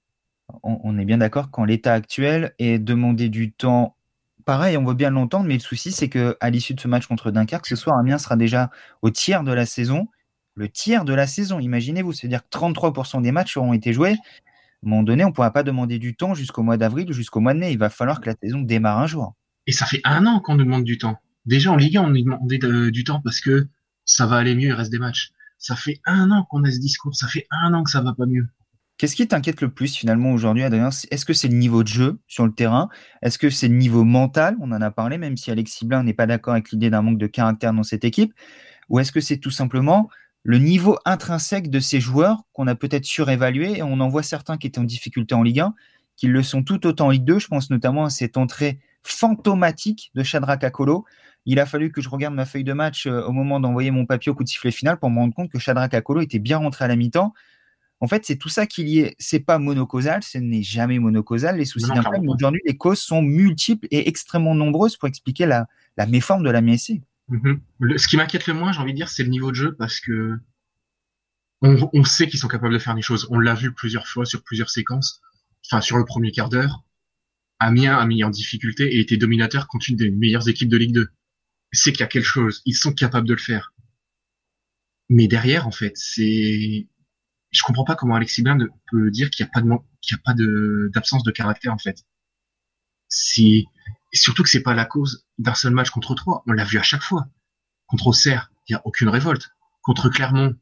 On, 0.64 0.98
est 0.98 1.06
bien 1.06 1.18
d'accord 1.18 1.52
qu'en 1.52 1.66
l'état 1.66 1.94
actuel 1.94 2.54
et 2.58 2.80
demander 2.80 3.28
du 3.28 3.52
temps, 3.52 3.98
pareil, 4.46 4.78
on 4.78 4.86
veut 4.86 4.94
bien 4.94 5.10
l'entendre, 5.10 5.46
mais 5.46 5.56
le 5.56 5.60
souci 5.60 5.92
c'est 5.92 6.08
que 6.08 6.38
à 6.40 6.50
l'issue 6.50 6.74
de 6.74 6.80
ce 6.80 6.88
match 6.88 7.06
contre 7.06 7.32
Dunkerque, 7.32 7.68
ce 7.68 7.76
soir, 7.76 7.98
Amiens 7.98 8.18
sera 8.18 8.38
déjà 8.38 8.72
au 9.02 9.10
tiers 9.10 9.44
de 9.44 9.52
la 9.52 9.66
saison. 9.66 10.08
Le 10.56 10.70
tiers 10.70 11.06
de 11.06 11.14
la 11.14 11.28
saison, 11.28 11.60
imaginez-vous, 11.60 12.14
c'est-à-dire 12.14 12.42
que 12.44 12.58
33% 12.58 13.22
des 13.22 13.32
matchs 13.32 13.58
auront 13.58 13.74
été 13.74 13.94
joués. 13.94 14.14
À 14.14 14.88
un 14.88 14.90
moment 14.90 15.04
donné, 15.04 15.24
on 15.24 15.28
ne 15.28 15.34
pourra 15.34 15.52
pas 15.52 15.64
demander 15.64 16.00
du 16.00 16.16
temps 16.16 16.34
jusqu'au 16.34 16.64
mois 16.64 16.78
d'avril 16.78 17.10
ou 17.10 17.14
jusqu'au 17.14 17.42
mois 17.42 17.54
de 17.54 17.60
mai. 17.60 17.74
Il 17.74 17.78
va 17.78 17.90
falloir 17.90 18.22
que 18.22 18.30
la 18.30 18.36
saison 18.42 18.62
démarre 18.62 19.00
un 19.00 19.06
jour. 19.06 19.36
Et 19.68 19.72
ça 19.72 19.86
fait 19.86 20.02
un 20.04 20.26
an 20.26 20.40
qu'on 20.40 20.56
nous 20.56 20.64
demande 20.64 20.84
du 20.84 20.98
temps. 20.98 21.20
Déjà 21.48 21.72
en 21.72 21.78
Ligue 21.78 21.98
1, 21.98 22.02
on 22.04 22.10
nous 22.10 22.22
demandait 22.22 22.92
du 22.92 23.04
temps 23.06 23.22
parce 23.24 23.40
que 23.40 23.68
ça 24.04 24.26
va 24.26 24.36
aller 24.36 24.54
mieux, 24.54 24.68
il 24.68 24.74
reste 24.74 24.92
des 24.92 25.00
matchs. 25.00 25.32
Ça 25.58 25.76
fait 25.76 26.02
un 26.06 26.30
an 26.30 26.44
qu'on 26.44 26.64
a 26.66 26.72
ce 26.72 26.78
discours, 26.78 27.16
ça 27.16 27.28
fait 27.28 27.48
un 27.50 27.74
an 27.74 27.84
que 27.84 27.90
ça 27.90 28.02
va 28.02 28.14
pas 28.14 28.26
mieux. 28.26 28.48
Qu'est-ce 28.98 29.16
qui 29.16 29.28
t'inquiète 29.28 29.62
le 29.62 29.70
plus 29.70 29.96
finalement 29.96 30.32
aujourd'hui, 30.34 30.64
Adrien? 30.64 30.90
Est-ce 30.90 31.26
que 31.26 31.34
c'est 31.34 31.48
le 31.48 31.56
niveau 31.56 31.84
de 31.84 31.88
jeu 31.88 32.20
sur 32.28 32.46
le 32.46 32.52
terrain? 32.52 32.90
Est-ce 33.22 33.38
que 33.38 33.50
c'est 33.50 33.70
le 33.70 33.76
niveau 33.76 34.04
mental? 34.04 34.58
On 34.60 34.72
en 34.72 34.82
a 34.82 34.92
parlé, 34.92 35.18
même 35.18 35.38
si 35.38 35.50
Alexis 35.50 35.86
Blin 35.86 36.04
n'est 36.04 36.14
pas 36.14 36.26
d'accord 36.26 36.54
avec 36.54 36.72
l'idée 36.72 36.90
d'un 36.90 37.02
manque 37.02 37.18
de 37.18 37.28
caractère 37.28 37.74
dans 37.74 37.84
cette 37.84 38.04
équipe. 38.04 38.34
Ou 38.90 39.00
est-ce 39.00 39.12
que 39.12 39.22
c'est 39.22 39.38
tout 39.38 39.52
simplement 39.52 40.10
le 40.44 40.58
niveau 40.58 40.98
intrinsèque 41.06 41.70
de 41.70 41.80
ces 41.80 42.02
joueurs 42.02 42.44
qu'on 42.52 42.68
a 42.68 42.76
peut-être 42.76 43.06
surévalué 43.06 43.78
et 43.78 43.84
on 43.84 44.00
en 44.00 44.10
voit 44.10 44.24
certains 44.24 44.58
qui 44.58 44.68
étaient 44.68 44.80
en 44.80 44.84
difficulté 44.84 45.34
en 45.34 45.44
Ligue 45.44 45.62
1, 45.62 45.76
qui 46.18 46.28
le 46.28 46.44
sont 46.44 46.64
tout 46.64 46.86
autant 46.88 47.08
en 47.08 47.12
Ligue 47.12 47.26
2. 47.26 47.40
Je 47.40 47.48
pense 47.48 47.70
notamment 47.70 48.04
à 48.04 48.10
cette 48.10 48.36
entrée 48.36 48.80
fantomatique 49.04 50.12
de 50.16 50.24
Shadrach 50.24 50.64
Akolo 50.64 51.06
il 51.48 51.60
a 51.62 51.66
fallu 51.66 51.92
que 51.92 52.02
je 52.02 52.10
regarde 52.10 52.36
ma 52.36 52.46
feuille 52.46 52.66
de 52.66 52.74
match 52.74 53.08
euh, 53.08 53.24
au 53.24 53.32
moment 53.32 53.62
d'envoyer 53.62 53.90
mon 53.90 54.06
papier 54.06 54.30
au 54.30 54.36
coup 54.36 54.44
de 54.44 54.50
sifflet 54.50 54.70
final 54.70 55.00
pour 55.00 55.10
me 55.10 55.18
rendre 55.18 55.34
compte 55.34 55.50
que 55.50 55.58
Shadrach 55.58 55.94
Akolo 55.94 56.20
était 56.20 56.40
bien 56.40 56.58
rentré 56.58 56.86
à 56.86 56.90
la 56.90 56.98
mi-temps. 56.98 57.34
En 58.02 58.08
fait, 58.08 58.26
c'est 58.26 58.36
tout 58.36 58.50
ça 58.50 58.68
qui 58.68 58.84
y 58.84 59.00
est. 59.00 59.16
C'est 59.18 59.40
pas 59.40 59.58
monocausal, 59.58 60.22
ce 60.24 60.38
n'est 60.38 60.62
jamais 60.62 61.00
monocausal. 61.00 61.58
Les 61.58 61.66
soucis 61.66 61.88
d'impact, 61.88 62.22
mais 62.22 62.30
aujourd'hui, 62.30 62.62
les 62.66 62.76
causes 62.76 63.00
sont 63.00 63.22
multiples 63.22 63.88
et 63.92 64.10
extrêmement 64.10 64.54
nombreuses 64.54 64.98
pour 64.98 65.08
expliquer 65.08 65.46
la, 65.46 65.68
méforme 66.06 66.44
de 66.44 66.52
la 66.52 66.62
MSC. 66.62 67.02
Mhm. 67.30 67.60
ce 67.98 68.08
qui 68.08 68.18
m'inquiète 68.18 68.48
le 68.48 68.54
moins, 68.54 68.72
j'ai 68.72 68.80
envie 68.80 68.92
de 68.92 68.98
dire, 68.98 69.10
c'est 69.10 69.24
le 69.24 69.30
niveau 69.30 69.50
de 69.50 69.56
jeu 69.56 69.76
parce 69.76 70.00
que 70.00 70.38
on, 71.62 72.04
sait 72.04 72.28
qu'ils 72.28 72.40
sont 72.40 72.48
capables 72.48 72.74
de 72.74 72.80
faire 72.80 72.94
des 72.94 73.02
choses. 73.02 73.26
On 73.32 73.40
l'a 73.40 73.56
vu 73.56 73.74
plusieurs 73.74 74.06
fois 74.06 74.26
sur 74.26 74.44
plusieurs 74.44 74.70
séquences. 74.70 75.22
Enfin, 75.66 75.82
sur 75.82 75.98
le 75.98 76.06
premier 76.06 76.32
quart 76.32 76.50
d'heure, 76.50 76.84
Amiens 77.60 77.98
a 77.98 78.06
mis 78.06 78.24
en 78.24 78.30
difficulté 78.30 78.96
et 78.96 79.00
était 79.00 79.18
dominateur 79.18 79.68
contre 79.68 79.90
une 79.90 79.96
des 79.96 80.12
meilleures 80.12 80.48
équipes 80.50 80.70
de 80.70 80.78
Ligue 80.78 80.94
2 80.94 81.10
c'est 81.72 81.92
qu'il 81.92 82.02
y 82.02 82.04
a 82.04 82.08
quelque 82.08 82.26
chose. 82.26 82.62
Ils 82.66 82.76
sont 82.76 82.94
capables 82.94 83.28
de 83.28 83.34
le 83.34 83.40
faire. 83.40 83.74
Mais 85.10 85.28
derrière, 85.28 85.68
en 85.68 85.72
fait, 85.72 85.94
c'est, 85.96 86.88
je 87.52 87.62
comprends 87.64 87.86
pas 87.86 87.96
comment 87.96 88.16
Alexis 88.16 88.42
Blin 88.42 88.58
peut 88.92 89.10
dire 89.12 89.30
qu'il 89.30 89.46
n'y 89.46 89.50
a 89.50 89.52
pas 89.54 89.62
de, 89.62 89.70
qu'il 90.02 90.18
y 90.18 90.20
a 90.20 90.22
pas 90.24 90.34
de, 90.34 90.90
d'absence 90.94 91.24
de 91.24 91.32
caractère, 91.32 91.74
en 91.74 91.78
fait. 91.78 92.04
Si, 93.10 93.68
surtout 94.14 94.44
que 94.44 94.50
c'est 94.50 94.64
pas 94.64 94.74
la 94.74 94.86
cause 94.86 95.26
d'un 95.38 95.54
seul 95.54 95.74
match 95.74 95.90
contre 95.90 96.16
trois. 96.16 96.44
On 96.48 96.54
l'a 96.54 96.66
vu 96.66 96.78
à 96.78 96.84
chaque 96.84 97.04
fois. 97.04 97.28
Contre 97.88 98.08
Auxerre, 98.08 98.52
il 98.68 98.74
y 98.74 98.76
a 98.76 98.82
aucune 98.86 99.10
révolte. 99.10 99.50
Contre 99.82 100.10
Clermont, 100.10 100.58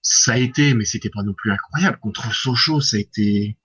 ça 0.00 0.32
a 0.32 0.38
été, 0.38 0.74
mais 0.74 0.84
c'était 0.84 1.10
pas 1.10 1.22
non 1.22 1.34
plus 1.34 1.52
incroyable. 1.52 1.98
Contre 1.98 2.34
Sochaux, 2.34 2.80
ça 2.80 2.96
a 2.96 3.00
été, 3.00 3.58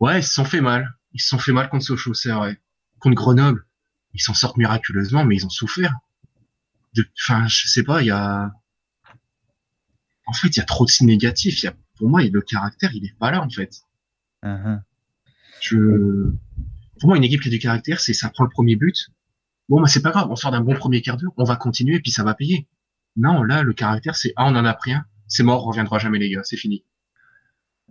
ouais, 0.00 0.20
ils 0.20 0.24
se 0.24 0.34
sont 0.34 0.44
fait 0.44 0.60
mal. 0.60 0.98
Ils 1.12 1.20
se 1.20 1.28
sont 1.28 1.38
fait 1.38 1.52
mal 1.52 1.70
contre 1.70 1.84
Sochaux, 1.84 2.14
c'est 2.14 2.32
vrai. 2.32 2.60
Contre 2.98 3.16
Grenoble, 3.16 3.65
ils 4.16 4.22
s'en 4.22 4.34
sortent 4.34 4.56
miraculeusement, 4.56 5.24
mais 5.24 5.36
ils 5.36 5.46
ont 5.46 5.50
souffert. 5.50 5.94
Enfin, 7.20 7.46
je 7.46 7.68
sais 7.68 7.82
pas, 7.82 8.02
il 8.02 8.06
y 8.06 8.10
a, 8.10 8.50
en 10.26 10.32
fait, 10.32 10.48
il 10.48 10.56
y 10.56 10.60
a 10.60 10.64
trop 10.64 10.86
de 10.86 10.90
signes 10.90 11.08
négatifs. 11.08 11.62
Il 11.62 11.66
y 11.66 11.68
a, 11.68 11.74
pour 11.96 12.08
moi, 12.08 12.22
le 12.22 12.40
caractère, 12.40 12.94
il 12.94 13.04
est 13.04 13.16
pas 13.18 13.30
là, 13.30 13.42
en 13.42 13.50
fait. 13.50 13.82
Uh-huh. 14.42 14.80
Je, 15.60 16.30
pour 16.98 17.08
moi, 17.08 17.16
une 17.16 17.24
équipe 17.24 17.42
qui 17.42 17.48
a 17.48 17.50
du 17.50 17.58
caractère, 17.58 18.00
c'est 18.00 18.14
ça 18.14 18.30
prend 18.30 18.44
le 18.44 18.50
premier 18.50 18.76
but. 18.76 19.10
Bon, 19.68 19.80
bah, 19.80 19.88
c'est 19.88 20.02
pas 20.02 20.10
grave, 20.10 20.28
on 20.30 20.36
sort 20.36 20.52
d'un 20.52 20.60
bon 20.60 20.74
premier 20.74 21.02
quart 21.02 21.16
d'heure, 21.16 21.32
on 21.36 21.44
va 21.44 21.56
continuer, 21.56 22.00
puis 22.00 22.10
ça 22.10 22.24
va 22.24 22.34
payer. 22.34 22.66
Non, 23.16 23.42
là, 23.42 23.62
le 23.62 23.72
caractère, 23.72 24.16
c'est, 24.16 24.32
ah, 24.36 24.46
on 24.46 24.54
en 24.56 24.64
a 24.64 24.74
pris 24.74 24.92
un, 24.92 25.04
c'est 25.26 25.42
mort, 25.42 25.64
on 25.66 25.68
reviendra 25.70 25.98
jamais, 25.98 26.18
les 26.18 26.30
gars, 26.30 26.42
c'est 26.44 26.56
fini. 26.56 26.84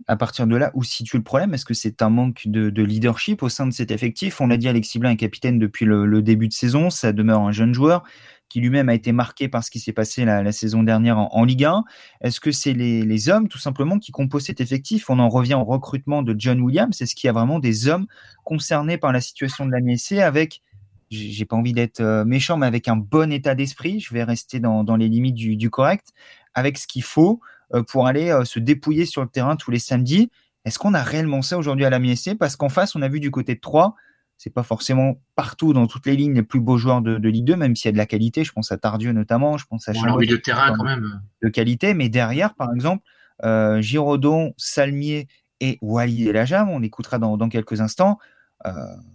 À 0.08 0.16
partir 0.16 0.46
de 0.46 0.56
là, 0.56 0.70
où 0.74 0.84
situe 0.84 1.16
le 1.16 1.22
problème? 1.22 1.54
Est-ce 1.54 1.64
que 1.64 1.74
c'est 1.74 2.02
un 2.02 2.10
manque 2.10 2.42
de, 2.46 2.82
leadership 2.82 3.42
au 3.42 3.48
sein 3.48 3.66
de 3.66 3.72
cet 3.72 3.90
effectif? 3.90 4.40
On 4.40 4.46
l'a 4.46 4.56
dit, 4.56 4.68
Alexis 4.68 4.98
Blin 4.98 5.10
est 5.10 5.16
capitaine 5.16 5.58
depuis 5.58 5.86
le, 5.86 6.22
début 6.22 6.48
de 6.48 6.52
saison, 6.52 6.90
ça 6.90 7.12
demeure 7.12 7.40
un 7.40 7.52
jeune 7.52 7.72
joueur 7.72 8.04
qui 8.48 8.60
lui-même 8.60 8.88
a 8.88 8.94
été 8.94 9.10
marqué 9.10 9.48
par 9.48 9.64
ce 9.64 9.70
qui 9.72 9.80
s'est 9.80 9.92
passé 9.92 10.24
la, 10.24 10.52
saison 10.52 10.82
dernière 10.82 11.18
en, 11.18 11.44
Ligue 11.44 11.64
1. 11.64 11.82
Est-ce 12.20 12.38
que 12.40 12.52
c'est 12.52 12.74
les, 12.74 13.28
hommes, 13.28 13.48
tout 13.48 13.58
simplement, 13.58 13.98
qui 13.98 14.12
composent 14.12 14.44
cet 14.44 14.60
effectif? 14.60 15.10
On 15.10 15.18
en 15.18 15.28
revient 15.28 15.54
au 15.54 15.64
recrutement 15.64 16.22
de 16.22 16.34
John 16.38 16.60
Williams. 16.60 17.00
Est-ce 17.00 17.14
qu'il 17.14 17.26
y 17.26 17.30
a 17.30 17.32
vraiment 17.32 17.58
des 17.58 17.88
hommes 17.88 18.06
concernés 18.44 18.98
par 18.98 19.12
la 19.12 19.20
situation 19.20 19.66
de 19.66 19.72
la 19.72 19.80
MSC 19.80 20.18
avec 20.20 20.62
j'ai 21.10 21.44
pas 21.44 21.56
envie 21.56 21.72
d'être 21.72 22.00
euh, 22.00 22.24
méchant, 22.24 22.56
mais 22.56 22.66
avec 22.66 22.88
un 22.88 22.96
bon 22.96 23.32
état 23.32 23.54
d'esprit, 23.54 24.00
je 24.00 24.12
vais 24.12 24.24
rester 24.24 24.60
dans, 24.60 24.96
les 24.96 25.08
limites 25.08 25.34
du, 25.34 25.70
correct, 25.70 26.12
avec 26.54 26.78
ce 26.78 26.86
qu'il 26.86 27.02
faut 27.02 27.40
pour 27.88 28.06
aller 28.06 28.30
euh, 28.30 28.44
se 28.44 28.58
dépouiller 28.58 29.06
sur 29.06 29.22
le 29.22 29.28
terrain 29.28 29.56
tous 29.56 29.70
les 29.70 29.78
samedis. 29.78 30.30
Est-ce 30.64 30.78
qu'on 30.78 30.94
a 30.94 31.02
réellement 31.02 31.42
ça 31.42 31.58
aujourd'hui 31.58 31.84
à 31.84 31.90
la 31.90 31.98
MSC 31.98 32.36
Parce 32.38 32.56
qu'en 32.56 32.68
face, 32.68 32.96
on 32.96 33.02
a 33.02 33.08
vu 33.08 33.20
du 33.20 33.30
côté 33.30 33.54
de 33.54 33.60
Troyes, 33.60 33.94
c'est 34.36 34.50
pas 34.50 34.62
forcément 34.62 35.20
partout 35.34 35.72
dans 35.72 35.86
toutes 35.86 36.06
les 36.06 36.16
lignes 36.16 36.34
les 36.34 36.42
plus 36.42 36.60
beaux 36.60 36.76
joueurs 36.76 37.00
de, 37.00 37.28
Ligue 37.28 37.44
2, 37.44 37.56
même 37.56 37.74
s'il 37.74 37.88
y 37.88 37.90
a 37.90 37.92
de 37.92 37.96
la 37.96 38.06
qualité. 38.06 38.44
Je 38.44 38.52
pense 38.52 38.70
à 38.70 38.76
Tardieu 38.76 39.12
notamment, 39.12 39.56
je 39.56 39.64
pense 39.66 39.88
à 39.88 39.92
bon, 39.92 40.16
de 40.16 40.36
terrain 40.36 40.74
quand 40.76 40.84
même 40.84 41.22
de 41.42 41.48
qualité. 41.48 41.94
Mais 41.94 42.08
derrière, 42.08 42.54
par 42.54 42.72
exemple, 42.74 43.02
euh, 43.44 43.80
Giraudon, 43.80 44.52
Salmier 44.56 45.28
et 45.60 45.78
Walid 45.80 46.28
Elajam, 46.28 46.68
on 46.68 46.82
écoutera 46.82 47.18
dans, 47.18 47.48
quelques 47.48 47.80
instants. 47.80 48.18
Euh, 48.66 48.72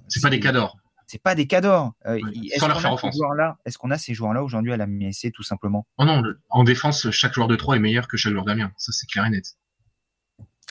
c'est 0.07 0.21
pas 0.21 0.29
des 0.29 0.39
cadors. 0.39 0.77
C'est 1.11 1.21
pas 1.21 1.35
des 1.35 1.45
cadors. 1.45 1.91
Euh, 2.05 2.17
sans 2.57 2.69
leur 2.69 2.79
faire 2.79 2.93
offense. 2.93 3.19
Est-ce 3.65 3.77
qu'on 3.77 3.91
a 3.91 3.97
ces 3.97 4.13
joueurs-là 4.13 4.41
aujourd'hui 4.45 4.71
à 4.71 4.77
la 4.77 4.87
MSC 4.87 5.33
tout 5.33 5.43
simplement? 5.43 5.85
Oh 5.97 6.05
non, 6.05 6.23
en 6.49 6.63
défense, 6.63 7.11
chaque 7.11 7.33
joueur 7.33 7.49
de 7.49 7.57
3 7.57 7.75
est 7.75 7.79
meilleur 7.79 8.07
que 8.07 8.15
chaque 8.15 8.31
joueur 8.31 8.45
d'Amiens. 8.45 8.71
Ça, 8.77 8.93
c'est 8.93 9.07
clair 9.07 9.25
et 9.25 9.29
net. 9.29 9.43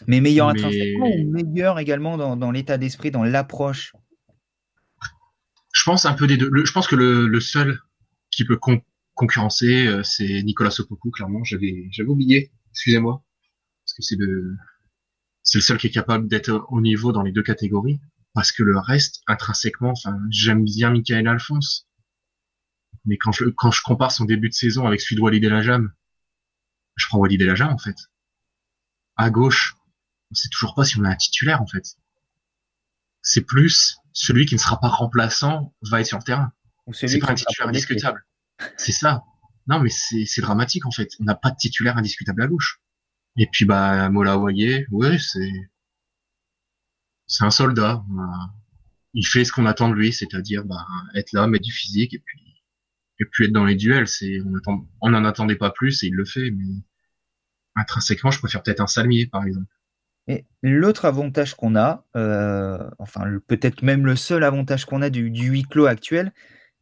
Mais 0.06 0.22
meilleur 0.22 0.48
intrinsèquement 0.48 1.10
ou 1.10 1.30
meilleur 1.30 1.78
également 1.78 2.16
dans 2.16 2.50
l'état 2.50 2.78
d'esprit, 2.78 3.10
dans 3.10 3.22
l'approche? 3.22 3.92
Je 5.74 5.82
pense 5.84 6.06
un 6.06 6.14
peu 6.14 6.26
des 6.26 6.38
deux. 6.38 6.50
je 6.64 6.72
pense 6.72 6.88
que 6.88 6.96
le, 6.96 7.40
seul 7.40 7.78
qui 8.30 8.46
peut 8.46 8.58
concurrencer, 9.12 9.88
euh, 9.88 10.02
c'est 10.02 10.42
Nicolas 10.42 10.70
Sopoku, 10.70 11.10
clairement. 11.10 11.44
J'avais, 11.44 11.86
j'avais 11.90 12.08
oublié. 12.08 12.50
Excusez-moi. 12.70 13.22
Parce 13.84 13.92
que 13.92 14.02
c'est 14.02 14.16
le, 14.16 14.56
c'est 15.42 15.58
le 15.58 15.62
seul 15.62 15.76
qui 15.76 15.88
est 15.88 15.90
capable 15.90 16.28
d'être 16.28 16.64
au 16.70 16.80
niveau 16.80 17.12
dans 17.12 17.22
les 17.22 17.30
deux 17.30 17.42
catégories. 17.42 18.00
Parce 18.32 18.52
que 18.52 18.62
le 18.62 18.78
reste, 18.78 19.22
intrinsèquement, 19.26 19.90
enfin, 19.90 20.18
j'aime 20.30 20.64
bien 20.64 20.90
Michael 20.90 21.26
Alphonse. 21.26 21.88
Mais 23.04 23.16
quand 23.16 23.32
je, 23.32 23.46
quand 23.46 23.70
je 23.70 23.82
compare 23.82 24.12
son 24.12 24.24
début 24.24 24.48
de 24.48 24.54
saison 24.54 24.86
avec 24.86 25.00
celui 25.00 25.16
de 25.16 25.20
Walid 25.20 25.42
Elajam, 25.42 25.92
je 26.96 27.06
prends 27.06 27.18
Walid 27.18 27.40
Elajam, 27.40 27.72
en 27.72 27.78
fait. 27.78 27.96
À 29.16 29.30
gauche, 29.30 29.74
on 30.30 30.34
sait 30.34 30.48
toujours 30.48 30.74
pas 30.74 30.84
si 30.84 30.98
on 30.98 31.04
a 31.04 31.08
un 31.08 31.16
titulaire, 31.16 31.60
en 31.62 31.66
fait. 31.66 31.96
C'est 33.22 33.42
plus, 33.42 33.98
celui 34.12 34.46
qui 34.46 34.54
ne 34.54 34.60
sera 34.60 34.80
pas 34.80 34.88
remplaçant 34.88 35.74
va 35.82 36.00
être 36.00 36.06
sur 36.06 36.18
le 36.18 36.24
terrain. 36.24 36.52
C'est 36.92 37.18
pas 37.18 37.32
un 37.32 37.34
titulaire 37.34 37.68
indiscutable. 37.68 38.24
C'est 38.76 38.92
ça. 38.92 39.22
Non, 39.66 39.80
mais 39.80 39.90
c'est 39.90 40.40
dramatique 40.40 40.86
en 40.86 40.90
fait. 40.90 41.10
On 41.20 41.24
n'a 41.24 41.34
pas 41.34 41.50
de 41.50 41.56
titulaire 41.56 41.96
indiscutable 41.96 42.42
à 42.42 42.46
gauche. 42.46 42.80
Et 43.36 43.46
puis 43.46 43.64
bah 43.64 44.08
Mola 44.10 44.36
Waye, 44.38 44.86
ouais, 44.90 45.18
c'est 45.18 45.69
c'est 47.30 47.44
un 47.44 47.50
soldat. 47.50 48.04
Il 49.14 49.26
fait 49.26 49.44
ce 49.44 49.52
qu'on 49.52 49.66
attend 49.66 49.88
de 49.88 49.94
lui, 49.94 50.12
c'est-à-dire 50.12 50.64
bah, 50.64 50.84
être 51.14 51.32
là, 51.32 51.46
mettre 51.46 51.64
du 51.64 51.72
physique 51.72 52.12
et 52.12 52.18
puis 52.18 52.40
et 53.20 53.24
puis 53.24 53.46
être 53.46 53.52
dans 53.52 53.64
les 53.64 53.76
duels. 53.76 54.06
On 55.00 55.10
n'en 55.10 55.24
attendait 55.24 55.56
pas 55.56 55.70
plus 55.70 56.02
et 56.02 56.08
il 56.08 56.14
le 56.14 56.24
fait. 56.24 56.50
Mais 56.50 56.82
intrinsèquement, 57.76 58.30
je 58.30 58.38
préfère 58.38 58.62
peut-être 58.62 58.80
un 58.80 58.86
Salmier 58.86 59.26
par 59.26 59.44
exemple. 59.44 59.72
Et 60.26 60.44
l'autre 60.62 61.06
avantage 61.06 61.54
qu'on 61.54 61.76
a, 61.76 62.04
euh, 62.16 62.90
enfin 62.98 63.24
peut-être 63.46 63.82
même 63.82 64.06
le 64.06 64.16
seul 64.16 64.44
avantage 64.44 64.84
qu'on 64.84 65.02
a 65.02 65.10
du, 65.10 65.30
du, 65.30 65.48
huis 65.48 65.62
clos 65.62 65.86
actuel, 65.86 66.32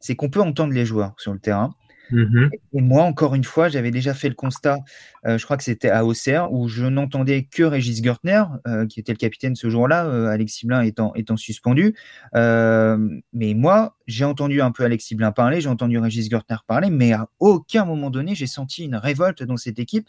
c'est 0.00 0.16
qu'on 0.16 0.28
peut 0.28 0.40
entendre 0.40 0.72
les 0.72 0.86
joueurs 0.86 1.14
sur 1.18 1.32
le 1.32 1.38
terrain. 1.38 1.74
Mm-hmm. 2.10 2.50
Et 2.74 2.80
moi, 2.80 3.02
encore 3.02 3.34
une 3.34 3.44
fois, 3.44 3.68
j'avais 3.68 3.90
déjà 3.90 4.14
fait 4.14 4.28
le 4.28 4.34
constat, 4.34 4.78
euh, 5.26 5.38
je 5.38 5.44
crois 5.44 5.56
que 5.56 5.64
c'était 5.64 5.90
à 5.90 6.04
Auxerre, 6.04 6.52
où 6.52 6.68
je 6.68 6.84
n'entendais 6.84 7.44
que 7.44 7.62
Régis 7.62 8.02
Gertner, 8.02 8.42
euh, 8.66 8.86
qui 8.86 9.00
était 9.00 9.12
le 9.12 9.18
capitaine 9.18 9.54
ce 9.56 9.68
jour-là, 9.70 10.30
Alexis 10.30 10.66
Blin 10.66 10.82
étant, 10.82 11.12
étant 11.14 11.36
suspendu. 11.36 11.94
mais 12.34 13.54
moi, 13.54 13.96
j'ai 14.06 14.24
entendu 14.24 14.60
un 14.60 14.70
peu 14.70 14.84
Alexis 14.84 15.14
Blin 15.14 15.32
parler, 15.32 15.60
j'ai 15.60 15.68
entendu 15.68 15.98
Régis 15.98 16.30
Gertner 16.30 16.56
parler, 16.66 16.90
mais 16.90 17.12
à 17.12 17.28
aucun 17.40 17.84
moment 17.84 18.10
donné, 18.10 18.34
j'ai 18.34 18.46
senti 18.46 18.84
une 18.84 18.96
révolte 18.96 19.42
dans 19.42 19.56
cette 19.56 19.78
équipe. 19.78 20.06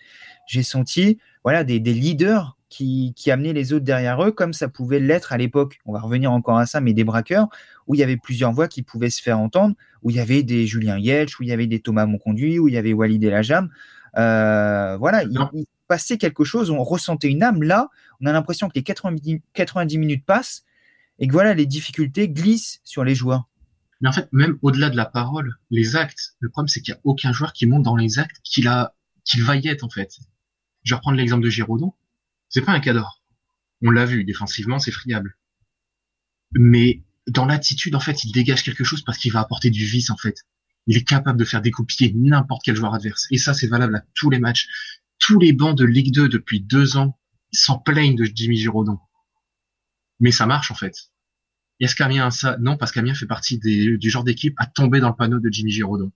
J'ai 0.47 0.63
senti 0.63 1.17
voilà, 1.43 1.63
des 1.63 1.79
leaders 1.79 2.58
qui, 2.69 3.13
qui 3.15 3.31
amenaient 3.31 3.53
les 3.53 3.73
autres 3.73 3.85
derrière 3.85 4.23
eux, 4.23 4.31
comme 4.31 4.53
ça 4.53 4.67
pouvait 4.69 4.99
l'être 4.99 5.33
à 5.33 5.37
l'époque. 5.37 5.79
On 5.85 5.93
va 5.93 5.99
revenir 5.99 6.31
encore 6.31 6.57
à 6.57 6.65
ça, 6.65 6.81
mais 6.81 6.93
des 6.93 7.03
braqueurs, 7.03 7.47
où 7.87 7.95
il 7.95 7.97
y 7.99 8.03
avait 8.03 8.17
plusieurs 8.17 8.51
voix 8.51 8.67
qui 8.67 8.83
pouvaient 8.83 9.09
se 9.09 9.21
faire 9.21 9.39
entendre, 9.39 9.75
où 10.03 10.09
il 10.09 10.15
y 10.15 10.19
avait 10.19 10.43
des 10.43 10.67
Julien 10.67 10.97
Yelch, 10.97 11.39
où 11.39 11.43
il 11.43 11.49
y 11.49 11.51
avait 11.51 11.67
des 11.67 11.79
Thomas 11.79 12.05
Monconduit, 12.05 12.59
où 12.59 12.67
il 12.67 12.73
y 12.73 12.77
avait 12.77 12.93
Walid 12.93 13.23
Elajam. 13.23 13.69
Euh, 14.17 14.97
voilà, 14.97 15.23
il, 15.23 15.37
il, 15.53 15.65
passait 15.87 16.17
quelque 16.17 16.43
chose, 16.43 16.69
on 16.69 16.83
ressentait 16.83 17.29
une 17.29 17.41
âme. 17.43 17.63
Là, 17.63 17.89
on 18.21 18.27
a 18.27 18.31
l'impression 18.31 18.69
que 18.69 18.75
les 18.75 18.83
90, 18.83 19.41
90 19.53 19.97
minutes 19.97 20.25
passent 20.25 20.63
et 21.17 21.27
que 21.27 21.33
voilà, 21.33 21.53
les 21.53 21.65
difficultés 21.65 22.29
glissent 22.29 22.79
sur 22.83 23.03
les 23.03 23.15
joueurs. 23.15 23.49
Mais 24.01 24.07
en 24.07 24.11
fait, 24.13 24.29
même 24.31 24.57
au-delà 24.61 24.89
de 24.89 24.95
la 24.95 25.05
parole, 25.05 25.55
les 25.69 25.95
actes, 25.95 26.35
le 26.39 26.49
problème 26.49 26.69
c'est 26.69 26.81
qu'il 26.81 26.93
n'y 26.93 26.97
a 26.97 27.01
aucun 27.03 27.33
joueur 27.33 27.51
qui 27.51 27.65
monte 27.65 27.83
dans 27.83 27.97
les 27.97 28.19
actes 28.19 28.37
qu'il 28.43 28.67
a, 28.67 28.95
qu'il 29.25 29.43
va 29.43 29.57
y 29.57 29.67
être 29.67 29.83
en 29.83 29.89
fait. 29.89 30.19
Je 30.83 30.93
vais 30.93 30.95
reprendre 30.95 31.17
l'exemple 31.17 31.43
de 31.43 31.49
Giraudon. 31.49 31.93
C'est 32.49 32.61
pas 32.61 32.71
un 32.73 32.79
cador. 32.79 33.23
On 33.81 33.91
l'a 33.91 34.05
vu, 34.05 34.23
défensivement, 34.25 34.79
c'est 34.79 34.91
friable. 34.91 35.37
Mais 36.51 37.03
dans 37.27 37.45
l'attitude, 37.45 37.95
en 37.95 37.99
fait, 37.99 38.23
il 38.23 38.31
dégage 38.31 38.63
quelque 38.63 38.83
chose 38.83 39.03
parce 39.03 39.17
qu'il 39.17 39.31
va 39.31 39.39
apporter 39.39 39.69
du 39.69 39.85
vice, 39.85 40.09
en 40.09 40.17
fait. 40.17 40.45
Il 40.87 40.97
est 40.97 41.03
capable 41.03 41.39
de 41.39 41.45
faire 41.45 41.61
découpiller 41.61 42.11
n'importe 42.15 42.63
quel 42.65 42.75
joueur 42.75 42.93
adverse. 42.93 43.27
Et 43.31 43.37
ça, 43.37 43.53
c'est 43.53 43.67
valable 43.67 43.97
à 43.97 44.03
tous 44.15 44.29
les 44.29 44.39
matchs. 44.39 44.67
Tous 45.19 45.39
les 45.39 45.53
bancs 45.53 45.77
de 45.77 45.85
Ligue 45.85 46.13
2 46.13 46.29
depuis 46.29 46.61
deux 46.61 46.97
ans 46.97 47.19
s'en 47.51 47.77
plaignent 47.77 48.15
de 48.15 48.25
Jimmy 48.25 48.57
Giraudon. 48.57 48.99
Mais 50.19 50.31
ça 50.31 50.45
marche, 50.45 50.71
en 50.71 50.75
fait. 50.75 50.95
est-ce 51.79 51.95
qu'Amiens 51.95 52.27
a 52.27 52.31
ça? 52.31 52.57
Non, 52.59 52.77
parce 52.77 52.91
qu'Amiens 52.91 53.13
fait 53.13 53.27
partie 53.27 53.59
du 53.59 54.09
genre 54.09 54.23
d'équipe 54.23 54.55
à 54.57 54.65
tomber 54.65 54.99
dans 54.99 55.09
le 55.09 55.15
panneau 55.15 55.39
de 55.39 55.49
Jimmy 55.51 55.71
Giraudon. 55.71 56.11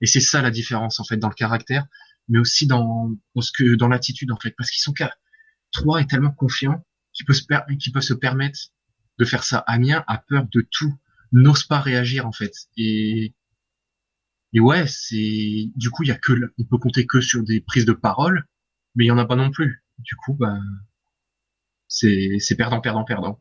Et 0.00 0.06
c'est 0.06 0.20
ça 0.20 0.42
la 0.42 0.50
différence, 0.50 1.00
en 1.00 1.04
fait, 1.04 1.16
dans 1.16 1.28
le 1.28 1.34
caractère, 1.34 1.86
mais 2.28 2.38
aussi 2.38 2.66
dans, 2.66 3.10
dans 3.34 3.42
dans 3.76 3.88
l'attitude, 3.88 4.30
en 4.30 4.38
fait. 4.38 4.54
Parce 4.56 4.70
qu'ils 4.70 4.82
sont, 4.82 4.94
3 5.72 6.00
est 6.00 6.06
tellement 6.06 6.32
confiant 6.32 6.84
qu'il 7.12 7.26
peut 7.26 7.34
se, 7.34 7.44
peut 7.92 8.00
se 8.00 8.14
permettre 8.14 8.58
de 9.18 9.24
faire 9.24 9.44
ça. 9.44 9.58
Amiens 9.58 10.04
a 10.06 10.18
peur 10.18 10.46
de 10.50 10.66
tout, 10.70 10.94
n'ose 11.32 11.64
pas 11.64 11.80
réagir 11.80 12.26
en 12.26 12.32
fait. 12.32 12.52
Et, 12.76 13.34
et 14.52 14.60
ouais, 14.60 14.86
c'est 14.86 15.70
du 15.76 15.90
coup 15.90 16.02
il 16.04 16.08
y 16.08 16.12
a 16.12 16.18
que 16.18 16.32
on 16.58 16.64
peut 16.64 16.78
compter 16.78 17.06
que 17.06 17.20
sur 17.20 17.42
des 17.42 17.60
prises 17.60 17.86
de 17.86 17.92
parole, 17.92 18.46
mais 18.94 19.04
il 19.04 19.08
y 19.08 19.10
en 19.10 19.18
a 19.18 19.26
pas 19.26 19.36
non 19.36 19.50
plus. 19.50 19.84
Du 19.98 20.16
coup, 20.16 20.34
bah 20.34 20.58
c'est 21.88 22.56
perdant, 22.56 22.80
perdant, 22.80 23.04
perdant. 23.04 23.40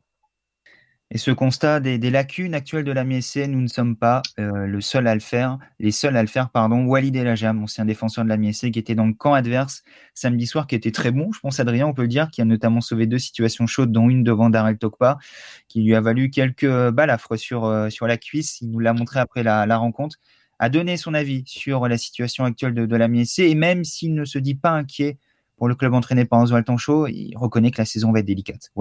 Et 1.14 1.18
ce 1.18 1.30
constat 1.30 1.82
des, 1.82 1.98
lacunes 2.10 2.56
actuelles 2.56 2.86
de 2.86 2.92
la 2.94 3.04
MSC, 3.04 3.46
nous 3.50 3.60
ne 3.60 3.68
sommes 3.68 3.98
pas 3.98 4.22
euh, 4.40 4.66
le 4.66 4.80
seul 4.80 5.08
à 5.08 5.14
le 5.14 5.20
faire, 5.20 5.60
les 5.78 5.92
seuls 5.92 6.16
à 6.16 6.22
le 6.22 6.30
faire, 6.30 6.50
pardon. 6.50 6.86
Walid 6.86 7.14
Elajam, 7.18 7.62
ancien 7.62 7.84
défenseur 7.84 8.24
de 8.24 8.30
la 8.30 8.38
MSC, 8.38 8.72
qui 8.72 8.80
était 8.80 8.96
dans 8.96 9.06
le 9.06 9.14
camp 9.14 9.34
adverse 9.34 9.84
samedi 10.14 10.48
soir, 10.48 10.68
qui 10.68 10.76
était 10.76 10.92
très 10.92 11.12
bon. 11.12 11.34
Je 11.34 11.42
pense 11.42 11.60
Adrien, 11.60 11.86
on 11.86 11.94
peut 11.94 12.04
le 12.04 12.08
dire, 12.08 12.32
qui 12.32 12.42
a 12.42 12.46
notamment 12.46 12.80
sauvé 12.80 13.08
deux 13.08 13.20
situations 13.20 13.68
chaudes, 13.68 13.92
dont 13.92 14.10
une 14.10 14.24
devant 14.24 14.50
Darrell 14.50 14.78
Tokpa, 14.78 15.18
qui 15.68 15.82
lui 15.82 15.96
a 15.96 16.00
valu 16.00 16.30
quelques 16.30 16.90
balafres 16.92 17.38
sur, 17.38 17.66
euh, 17.66 17.90
sur 17.90 18.08
la 18.08 18.16
cuisse. 18.16 18.62
Il 18.62 18.72
nous 18.72 18.80
l'a 18.80 18.94
montré 18.94 19.20
après 19.20 19.44
la, 19.44 19.66
rencontre 19.78 20.16
a 20.60 20.70
donné 20.70 20.96
son 20.96 21.14
avis 21.14 21.44
sur 21.46 21.90
la 21.90 21.98
situation 21.98 22.46
actuelle 22.46 22.74
de, 22.74 22.96
la 22.96 23.10
MSC. 23.10 23.40
Et 23.40 23.56
même 23.56 23.84
s'il 23.84 24.14
ne 24.14 24.24
se 24.24 24.40
dit 24.40 24.56
pas 24.56 24.72
inquiet 24.72 25.18
pour 25.58 25.68
le 25.68 25.76
club 25.76 25.94
entraîné 25.94 26.24
par 26.24 26.40
Oswald 26.40 26.66
Tancho, 26.66 27.08
il 27.08 27.36
reconnaît 27.36 27.72
que 27.72 27.82
la 27.82 27.86
saison 27.86 28.14
va 28.14 28.20
être 28.20 28.26
délicate. 28.26 28.72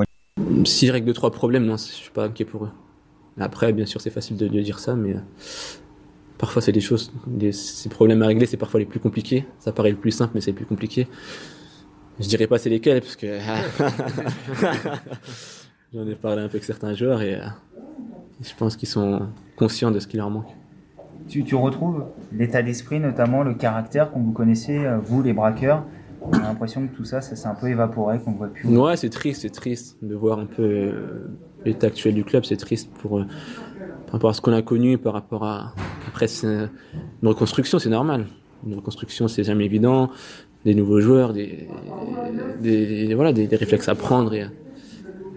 S'ils 0.64 0.90
règlent 0.90 1.06
deux 1.06 1.12
trois 1.12 1.30
problèmes, 1.30 1.64
non, 1.64 1.76
je 1.76 1.82
suis 1.82 2.10
pas 2.10 2.25
inquiet 2.25 2.44
pour 2.44 2.64
eux. 2.64 2.70
Après, 3.38 3.72
bien 3.72 3.87
sûr, 3.87 4.00
c'est 4.00 4.10
facile 4.10 4.37
de, 4.37 4.49
dire 4.49 4.78
ça, 4.78 4.94
mais 4.94 5.14
euh, 5.14 5.20
parfois 6.37 6.60
c'est 6.60 6.72
des 6.72 6.80
choses, 6.80 7.12
des, 7.26 7.52
ces 7.52 7.88
problèmes 7.88 8.22
à 8.22 8.26
régler, 8.26 8.46
c'est 8.46 8.56
parfois 8.56 8.80
les 8.80 8.87
plus 8.87 9.00
compliqués. 9.00 9.46
Ça 9.58 9.72
paraît 9.72 9.90
le 9.90 9.96
plus 9.96 10.10
simple, 10.10 10.32
mais 10.34 10.40
c'est 10.40 10.50
le 10.50 10.56
plus 10.56 10.66
compliqué. 10.66 11.06
Je 12.18 12.28
dirais 12.28 12.46
pas 12.46 12.58
c'est 12.58 12.68
lesquels, 12.68 13.00
parce 13.00 13.16
que 13.16 13.38
j'en 15.94 16.06
ai 16.06 16.14
parlé 16.14 16.42
un 16.42 16.49
peu 16.49 16.56
avec 16.56 16.64
certains 16.64 16.92
joueurs 16.94 17.22
et 17.22 17.38
je 18.42 18.50
pense 18.58 18.76
qu'ils 18.76 18.88
sont 18.90 19.28
conscients 19.56 19.90
de 19.90 20.00
ce 20.00 20.06
qui 20.06 20.18
leur 20.18 20.28
manque. 20.28 20.50
Tu, 21.28 21.44
tu 21.44 21.54
retrouves 21.54 22.04
l'état 22.32 22.62
d'esprit, 22.62 23.00
notamment 23.00 23.42
le 23.42 23.54
caractère 23.54 24.10
qu'on 24.10 24.20
vous 24.20 24.32
connaissez, 24.32 24.78
vous 25.02 25.22
les 25.22 25.32
braqueurs, 25.32 25.84
on 26.23 26.33
a 26.33 26.39
l'impression 26.41 26.87
que 26.87 26.95
tout 26.95 27.05
ça, 27.05 27.21
ça 27.21 27.37
s'est 27.37 27.49
un 27.49 27.55
peu 27.55 27.69
évaporé, 27.69 28.19
qu'on 28.19 28.33
ne 28.33 28.37
voit 28.37 28.49
plus. 28.49 28.69
Ouais, 28.69 28.97
c'est 28.97 29.11
triste, 29.11 29.43
c'est 29.43 29.50
triste 29.50 29.97
de 30.03 30.15
voir 30.15 30.39
un 30.39 30.47
peu 30.47 30.62
euh, 30.62 31.31
l'état 31.65 31.87
actuel 31.87 32.15
du 32.15 32.25
club. 32.25 32.45
C'est 32.45 32.57
triste 32.57 32.91
euh, 33.05 33.25
par 34.07 34.12
rapport 34.12 34.31
à 34.31 34.35
ce 34.35 34.41
qu'on 34.41 34.53
a 34.53 34.62
connu, 34.62 34.99
par 34.99 35.15
rapport 35.15 35.45
à. 35.45 35.75
Après, 36.09 36.27
une 36.45 36.69
reconstruction, 37.23 37.79
c'est 37.79 37.91
normal. 37.91 38.27
Une 38.67 38.75
reconstruction, 38.75 39.29
c'est 39.29 39.45
jamais 39.45 39.65
évident. 39.65 40.11
Des 40.65 40.75
nouveaux 40.75 41.00
joueurs, 41.00 41.33
des, 41.33 41.69
voilà, 43.15 43.33
des, 43.33 43.47
réflexes 43.47 43.89
à 43.89 43.95
prendre. 43.95 44.35
Et, 44.35 44.45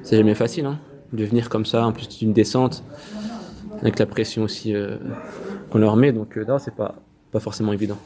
c'est 0.02 0.18
jamais 0.18 0.36
facile, 0.36 0.66
hein, 0.66 0.80
de 1.14 1.24
venir 1.24 1.48
comme 1.48 1.66
ça, 1.66 1.86
en 1.86 1.94
plus 1.94 2.10
d'une 2.10 2.34
descente, 2.34 2.84
avec 3.80 4.00
la 4.00 4.06
pression 4.06 4.44
aussi 4.44 4.76
euh, 4.76 4.98
qu'on 5.70 5.78
leur 5.78 5.96
met. 5.96 6.12
Donc, 6.12 6.36
non, 6.36 6.60
c'est 6.60 6.76
pas, 6.76 6.96
pas 7.32 7.40
forcément 7.40 7.72
évident. 7.72 7.98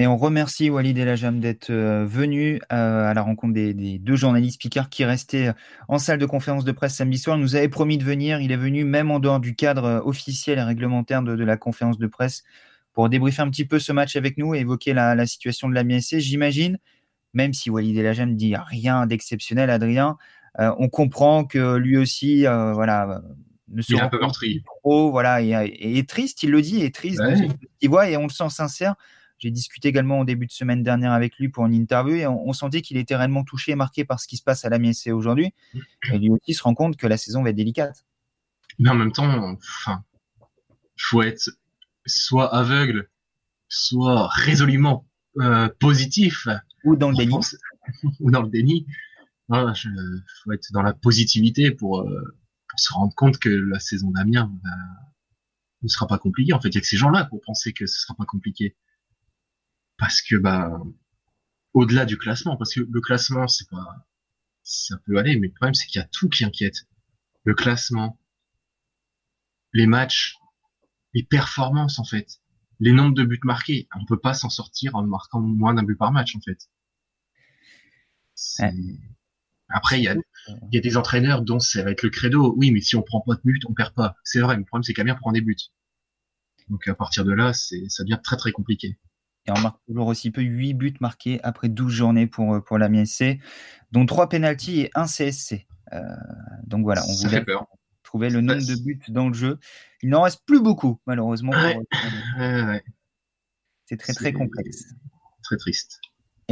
Et 0.00 0.06
on 0.06 0.16
remercie 0.16 0.70
Walid 0.70 0.96
Elajam 0.96 1.40
d'être 1.40 1.68
euh, 1.68 2.06
venu 2.06 2.58
euh, 2.72 3.10
à 3.10 3.12
la 3.12 3.20
rencontre 3.20 3.52
des, 3.52 3.98
deux 3.98 4.16
journalistes 4.16 4.58
Picard 4.58 4.88
qui 4.88 5.04
restaient 5.04 5.48
euh, 5.48 5.52
en 5.88 5.98
salle 5.98 6.18
de 6.18 6.24
conférence 6.24 6.64
de 6.64 6.72
presse 6.72 6.94
samedi 6.94 7.18
soir. 7.18 7.36
Il 7.36 7.42
nous 7.42 7.54
avait 7.54 7.68
promis 7.68 7.98
de 7.98 8.04
venir. 8.04 8.40
Il 8.40 8.50
est 8.50 8.56
venu 8.56 8.84
même 8.84 9.10
en 9.10 9.20
dehors 9.20 9.40
du 9.40 9.54
cadre 9.54 10.00
officiel 10.06 10.58
et 10.58 10.62
réglementaire 10.62 11.22
de, 11.22 11.32
la 11.44 11.58
conférence 11.58 11.98
de 11.98 12.06
presse 12.06 12.44
pour 12.94 13.10
débriefer 13.10 13.42
un 13.42 13.50
petit 13.50 13.66
peu 13.66 13.78
ce 13.78 13.92
match 13.92 14.16
avec 14.16 14.38
nous 14.38 14.54
et 14.54 14.60
évoquer 14.60 14.94
la, 14.94 15.26
situation 15.26 15.68
de 15.68 15.74
la 15.74 15.84
MSC. 15.84 16.18
J'imagine, 16.18 16.78
même 17.34 17.52
si 17.52 17.68
Walid 17.68 17.94
Elajam 17.94 18.36
dit 18.36 18.54
rien 18.56 19.04
d'exceptionnel, 19.06 19.68
Adrien, 19.68 20.16
on 20.58 20.88
comprend 20.88 21.44
que 21.44 21.76
lui 21.76 21.98
aussi, 21.98 22.44
voilà, 22.44 23.20
ne 23.68 23.82
se 23.82 23.92
il 23.92 24.00
un 24.00 24.08
peu 24.08 24.18
trop, 24.82 25.10
voilà, 25.10 25.42
et, 25.42 25.98
est 25.98 26.08
triste. 26.08 26.42
Il 26.42 26.52
le 26.52 26.62
dit, 26.62 26.82
est 26.82 26.94
triste. 26.94 27.20
Il 27.82 27.90
voit 27.90 28.08
et 28.08 28.16
on 28.16 28.22
le 28.22 28.30
sent 28.30 28.48
sincère. 28.48 28.94
J'ai 29.40 29.50
discuté 29.50 29.88
également 29.88 30.20
au 30.20 30.24
début 30.26 30.46
de 30.46 30.52
semaine 30.52 30.82
dernière 30.82 31.12
avec 31.12 31.38
lui 31.38 31.48
pour 31.48 31.64
une 31.64 31.72
interview 31.72 32.14
et 32.14 32.26
on, 32.26 32.52
sentait 32.52 32.82
qu'il 32.82 32.98
était 32.98 33.16
réellement 33.16 33.42
touché 33.42 33.72
et 33.72 33.74
marqué 33.74 34.04
par 34.04 34.20
ce 34.20 34.28
qui 34.28 34.36
se 34.36 34.42
passe 34.42 34.66
à 34.66 34.68
la 34.68 34.78
MSC 34.78 35.08
aujourd'hui. 35.08 35.54
Et 36.12 36.18
lui 36.18 36.28
aussi 36.28 36.52
se 36.52 36.62
rend 36.62 36.74
compte 36.74 36.98
que 36.98 37.06
la 37.06 37.16
saison 37.16 37.42
va 37.42 37.48
être 37.48 37.56
délicate. 37.56 38.04
Mais 38.78 38.90
en 38.90 38.94
même 38.94 39.12
temps, 39.12 39.56
enfin, 39.56 40.04
faut 40.98 41.22
être 41.22 41.50
soit 42.04 42.54
aveugle, 42.54 43.08
soit 43.68 44.28
résolument 44.28 45.06
euh, 45.38 45.70
positif. 45.80 46.46
Ou 46.84 46.96
dans 46.96 47.10
le 47.10 47.16
déni. 47.16 47.34
ou 48.20 48.30
dans 48.30 48.42
le 48.42 48.50
déni. 48.50 48.86
Il 49.48 50.22
faut 50.44 50.52
être 50.52 50.70
dans 50.72 50.82
la 50.82 50.92
positivité 50.92 51.70
pour, 51.70 52.00
euh, 52.02 52.36
pour 52.68 52.78
se 52.78 52.92
rendre 52.92 53.14
compte 53.14 53.38
que 53.38 53.48
la 53.48 53.80
saison 53.80 54.10
d'Amiens 54.10 54.52
ne 55.82 55.88
sera 55.88 56.06
pas 56.06 56.18
compliquée. 56.18 56.52
En 56.52 56.60
fait, 56.60 56.68
il 56.68 56.74
y 56.74 56.78
a 56.78 56.82
que 56.82 56.86
ces 56.86 56.98
gens-là 56.98 57.24
pour 57.24 57.40
penser 57.40 57.72
que 57.72 57.86
ce 57.86 58.02
sera 58.02 58.14
pas 58.14 58.26
compliqué 58.26 58.76
parce 60.00 60.22
que 60.22 60.36
bah 60.36 60.80
au-delà 61.74 62.06
du 62.06 62.18
classement, 62.18 62.56
parce 62.56 62.74
que 62.74 62.80
le 62.80 63.00
classement 63.00 63.46
c'est 63.48 63.68
pas 63.70 64.06
ça 64.62 64.96
peut 65.06 65.18
aller, 65.18 65.38
mais 65.38 65.48
le 65.48 65.54
problème 65.54 65.74
c'est 65.74 65.86
qu'il 65.86 66.00
y 66.00 66.04
a 66.04 66.08
tout 66.08 66.28
qui 66.28 66.44
inquiète. 66.44 66.88
Le 67.44 67.54
classement, 67.54 68.18
les 69.72 69.86
matchs, 69.86 70.36
les 71.14 71.22
performances 71.24 71.98
en 71.98 72.04
fait, 72.04 72.40
les 72.80 72.92
nombres 72.92 73.14
de 73.14 73.24
buts 73.24 73.40
marqués. 73.44 73.88
On 73.96 74.06
peut 74.06 74.20
pas 74.20 74.34
s'en 74.34 74.50
sortir 74.50 74.96
en 74.96 75.04
marquant 75.06 75.40
moins 75.40 75.74
d'un 75.74 75.82
but 75.84 75.96
par 75.96 76.12
match 76.12 76.36
en 76.36 76.40
fait. 76.40 76.68
Après, 79.68 80.00
il 80.00 80.04
y 80.04 80.08
a, 80.08 80.16
y 80.72 80.78
a 80.78 80.80
des 80.80 80.96
entraîneurs 80.96 81.42
dont 81.42 81.60
ça 81.60 81.82
va 81.82 81.90
être 81.92 82.02
le 82.02 82.10
credo. 82.10 82.54
Oui, 82.56 82.70
mais 82.72 82.80
si 82.80 82.96
on 82.96 83.02
prend 83.02 83.20
pas 83.20 83.34
de 83.36 83.40
buts, 83.44 83.60
on 83.68 83.74
perd 83.74 83.94
pas. 83.94 84.16
C'est 84.24 84.40
vrai, 84.40 84.56
mais 84.56 84.60
le 84.60 84.66
problème 84.66 84.84
c'est 84.84 84.94
qu'Amiens 84.94 85.14
prend 85.14 85.32
des 85.32 85.40
buts. 85.40 85.56
Donc 86.68 86.86
à 86.88 86.94
partir 86.94 87.24
de 87.24 87.32
là, 87.32 87.52
c'est 87.52 87.88
ça 87.88 88.04
devient 88.04 88.20
très 88.22 88.36
très 88.36 88.52
compliqué. 88.52 88.98
Et 89.46 89.50
on 89.52 89.58
marque 89.60 89.78
toujours 89.86 90.06
aussi 90.06 90.30
peu 90.30 90.42
8 90.42 90.74
buts 90.74 90.94
marqués 91.00 91.40
après 91.42 91.68
12 91.68 91.92
journées 91.92 92.26
pour, 92.26 92.54
euh, 92.54 92.60
pour 92.60 92.78
la 92.78 92.88
MSC, 92.88 93.40
dont 93.92 94.06
3 94.06 94.28
pénalties 94.28 94.80
et 94.80 94.90
1 94.94 95.06
CSC. 95.06 95.66
Euh, 95.92 96.00
donc 96.64 96.84
voilà, 96.84 97.02
on 97.08 97.14
voulait 97.14 97.44
trouver 98.02 98.30
le 98.30 98.40
nombre 98.40 98.66
de 98.66 98.82
buts 98.82 99.00
dans 99.08 99.28
le 99.28 99.34
jeu. 99.34 99.58
Il 100.02 100.10
n'en 100.10 100.22
reste 100.22 100.42
plus 100.46 100.60
beaucoup, 100.60 101.00
malheureusement. 101.06 101.52
C'est 103.86 103.96
très 103.96 104.12
très 104.12 104.32
complexe. 104.32 104.84
Très 105.42 105.56
triste. 105.56 106.00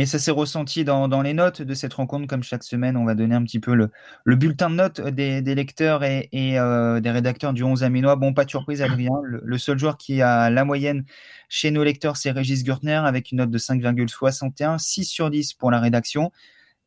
Et 0.01 0.07
ça 0.07 0.21
s'est 0.21 0.31
ressenti 0.31 0.85
dans, 0.85 1.09
dans, 1.09 1.23
les 1.23 1.35
notes 1.35 1.61
de 1.61 1.75
cette 1.75 1.93
rencontre. 1.95 2.29
Comme 2.29 2.45
chaque 2.45 2.63
semaine, 2.63 2.97
on 2.97 3.05
va 3.05 3.17
donner 3.17 3.35
un 3.35 3.43
petit 3.43 3.59
peu 3.59 3.75
le, 3.75 3.91
le 4.23 4.37
bulletin 4.37 4.71
de 4.71 4.77
notes 4.77 5.01
des, 5.01 5.43
des 5.43 5.57
lecteurs 5.57 6.05
et, 6.05 6.29
et 6.31 6.57
euh, 6.57 7.01
des 7.01 7.11
rédacteurs 7.11 7.53
du 7.53 7.65
11 7.65 7.83
Aminois. 7.83 8.15
Bon, 8.15 8.33
pas 8.33 8.45
de 8.45 8.51
surprise, 8.51 8.81
Adrien. 8.81 9.11
Le, 9.25 9.59
seul 9.59 9.77
joueur 9.77 9.97
qui 9.99 10.23
a 10.23 10.51
la 10.51 10.65
moyenne 10.65 11.05
chez 11.49 11.73
nos 11.73 11.83
lecteurs, 11.83 12.17
c'est 12.17 12.31
Régis 12.31 12.63
Gurtner 12.63 12.95
avec 12.95 13.33
une 13.33 13.39
note 13.39 13.51
de 13.51 13.59
5,61, 13.59 14.79
6 14.79 15.05
sur 15.05 15.31
10 15.31 15.55
pour 15.55 15.73
la 15.73 15.81
rédaction. 15.81 16.31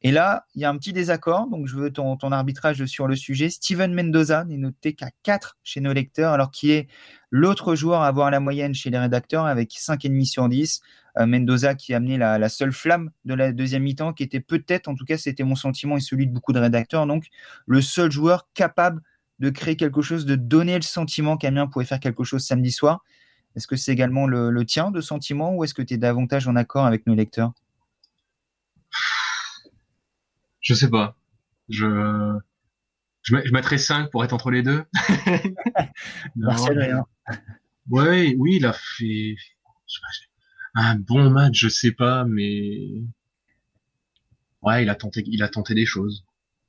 Et 0.04 0.12
là, 0.12 0.46
il 0.56 0.62
y 0.62 0.66
a 0.66 0.70
un 0.70 0.78
petit 0.78 0.94
désaccord, 0.94 1.48
donc 1.48 1.68
je 1.68 1.76
veux 1.76 1.92
ton, 1.92 2.16
ton 2.16 2.32
arbitrage 2.32 2.86
sur 2.86 3.08
le 3.08 3.18
sujet. 3.18 3.50
Steven 3.50 3.94
Mendoza 3.94 4.46
n'est 4.46 4.56
noté 4.56 4.94
qu'à 4.94 5.10
4 5.24 5.58
chez 5.64 5.82
nos 5.82 5.92
lecteurs, 5.92 6.32
alors 6.32 6.50
qu'il 6.50 6.72
est 6.72 6.88
l'autre 7.30 7.76
joueur 7.76 8.04
à 8.04 8.08
avoir 8.08 8.32
la 8.32 8.40
moyenne 8.40 8.74
chez 8.74 8.90
les 8.90 8.98
rédacteurs 8.98 9.46
avec 9.46 9.72
5,5 9.72 10.26
sur 10.26 10.48
10. 10.48 10.82
Euh, 11.18 11.26
Mendoza 11.26 11.76
qui 11.76 11.94
a 11.94 11.98
amené 11.98 12.18
la, 12.18 12.50
seule 12.50 12.72
flamme 12.72 13.12
de 13.26 13.34
la 13.34 13.52
deuxième 13.52 13.84
mi-temps, 13.84 14.14
qui 14.14 14.24
était 14.24 14.40
peut-être, 14.40 14.88
en 14.88 14.96
tout 14.96 15.06
cas 15.06 15.18
c'était 15.18 15.44
mon 15.44 15.56
sentiment 15.56 15.98
et 15.98 16.00
celui 16.00 16.28
de 16.28 16.32
beaucoup 16.32 16.54
de 16.54 16.60
rédacteurs, 16.60 17.06
donc 17.06 17.28
le 17.66 17.82
seul 17.82 18.12
joueur 18.12 18.48
capable 18.54 19.02
de 19.40 19.50
créer 19.50 19.76
quelque 19.76 20.02
chose, 20.02 20.26
de 20.26 20.36
donner 20.36 20.76
le 20.76 20.84
sentiment 20.84 21.36
qu'Amiens 21.36 21.68
pouvait 21.68 21.86
faire 21.86 22.00
quelque 22.00 22.24
chose 22.24 22.46
samedi 22.46 22.72
soir. 22.72 23.04
Est-ce 23.56 23.68
que 23.68 23.76
c'est 23.76 23.92
également 23.92 24.28
le, 24.28 24.66
tien 24.66 24.92
de 24.92 25.02
sentiment 25.02 25.56
ou 25.56 25.64
est-ce 25.64 25.74
que 25.74 25.82
tu 25.82 25.96
es 25.96 25.98
davantage 25.98 26.48
en 26.48 26.56
accord 26.56 26.86
avec 26.86 27.06
nos 27.08 27.16
lecteurs? 27.16 27.52
Je 30.62 30.74
sais 30.74 30.90
pas. 30.90 31.18
Je, 31.68 32.40
je, 33.24 33.36
mettrais 33.52 33.78
5 33.78 34.12
pour 34.12 34.24
être 34.24 34.34
entre 34.34 34.52
les 34.52 34.62
deux. 34.62 34.86
Marcel, 36.36 36.80
rien. 36.80 37.06
Ouais, 37.90 38.36
oui, 38.38 38.58
il 38.58 38.66
a 38.66 38.74
fait 38.74 39.36
un 40.76 40.96
bon 40.96 41.30
match, 41.30 41.60
je 41.60 41.70
sais 41.70 41.92
pas, 41.92 42.26
mais 42.26 43.04
ouais, 44.62 44.84
il 44.84 44.90
a 44.90 44.96
tenté, 44.96 45.24
il 45.28 45.44
a 45.44 45.50
tenté 45.50 45.74
des 45.74 45.86
choses. 45.86 46.24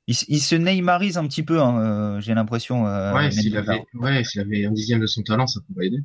Il, 0.05 0.41
se 0.41 0.55
Neymarise 0.55 1.17
un 1.17 1.25
petit 1.27 1.43
peu, 1.43 1.61
hein, 1.61 1.79
euh, 1.79 2.19
j'ai 2.19 2.33
l'impression. 2.33 2.85
Euh, 2.87 3.13
ouais, 3.13 3.31
s'il 3.31 3.55
avait, 3.55 3.85
ouais, 3.93 4.21
s'il 4.25 4.41
avait 4.41 4.65
un 4.65 4.71
dixième 4.71 4.99
de 4.99 5.05
son 5.05 5.23
talent, 5.23 5.47
ça 5.47 5.61
pourrait 5.65 5.87
aider. 5.87 5.99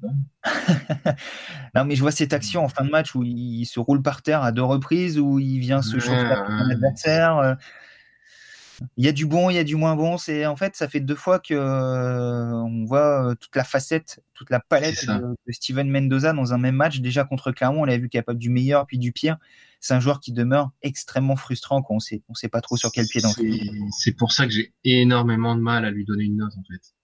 non, 1.75 1.85
mais 1.85 1.97
je 1.97 2.01
vois 2.03 2.13
cette 2.13 2.33
action 2.33 2.63
en 2.63 2.69
fin 2.69 2.85
de 2.85 2.91
match 2.91 3.17
où 3.17 3.25
il, 3.25 3.67
se 3.67 3.81
roule 3.81 4.01
par 4.01 4.23
terre 4.23 4.45
à 4.45 4.53
deux 4.53 4.63
reprises, 4.63 5.19
où 5.19 5.41
il 5.41 5.59
vient 5.59 5.83
se 5.83 5.99
chauffer 5.99 6.15
avec 6.15 6.47
son 6.47 6.71
adversaire. 6.71 7.57
Il 8.97 9.05
y 9.05 9.09
a 9.09 9.13
du 9.13 9.27
bon, 9.27 9.51
il 9.51 9.55
y 9.55 9.59
a 9.59 9.65
du 9.65 9.77
moins 9.77 9.97
bon. 9.97 10.19
C'est 10.19 10.47
en 10.47 10.57
fait, 10.57 10.77
ça 10.77 10.89
fait 10.89 11.01
deux 11.01 11.15
fois 11.15 11.39
que 11.39 11.55
euh, 11.55 12.53
on 12.53 12.85
voit 12.85 13.31
euh, 13.31 13.35
toute 13.35 13.55
la 13.57 13.65
facette, 13.65 14.23
toute 14.35 14.51
la 14.51 14.61
palette 14.61 15.07
de, 15.07 15.37
Steven 15.51 15.91
Mendoza 15.91 16.33
dans 16.33 16.53
un 16.53 16.59
même 16.59 16.77
match. 16.77 17.01
Déjà 17.01 17.25
contre 17.25 17.51
Clermont, 17.53 17.83
on 17.83 17.85
l'a 17.85 17.99
vu 17.99 18.09
capable 18.09 18.39
du 18.39 18.51
meilleur 18.51 18.87
puis 18.87 18.99
du 18.99 19.13
pire. 19.13 19.37
C'est 19.81 19.95
un 19.95 20.01
joueur 20.01 20.21
qui 20.21 20.33
demeure 20.33 20.71
extrêmement 20.83 21.37
frustrant. 21.37 21.83
Sait, 21.99 22.23
on 22.29 22.35
sait 22.35 22.49
pas 22.49 22.61
trop 22.61 22.77
sur 22.77 22.93
quel 22.93 23.07
pied 23.07 23.21
danser. 23.21 23.71
C'est 23.99 24.13
pour 24.13 24.33
ça 24.33 24.47
que 24.47 24.53
j'ai 24.53 24.73
énormément 24.85 25.57
de 25.57 25.61
mal 25.61 25.85
à 25.85 25.91
lui 25.91 26.05
donner 26.05 26.25
une 26.25 26.37
note 26.37 26.53
en 26.57 26.63
fait. 26.63 26.95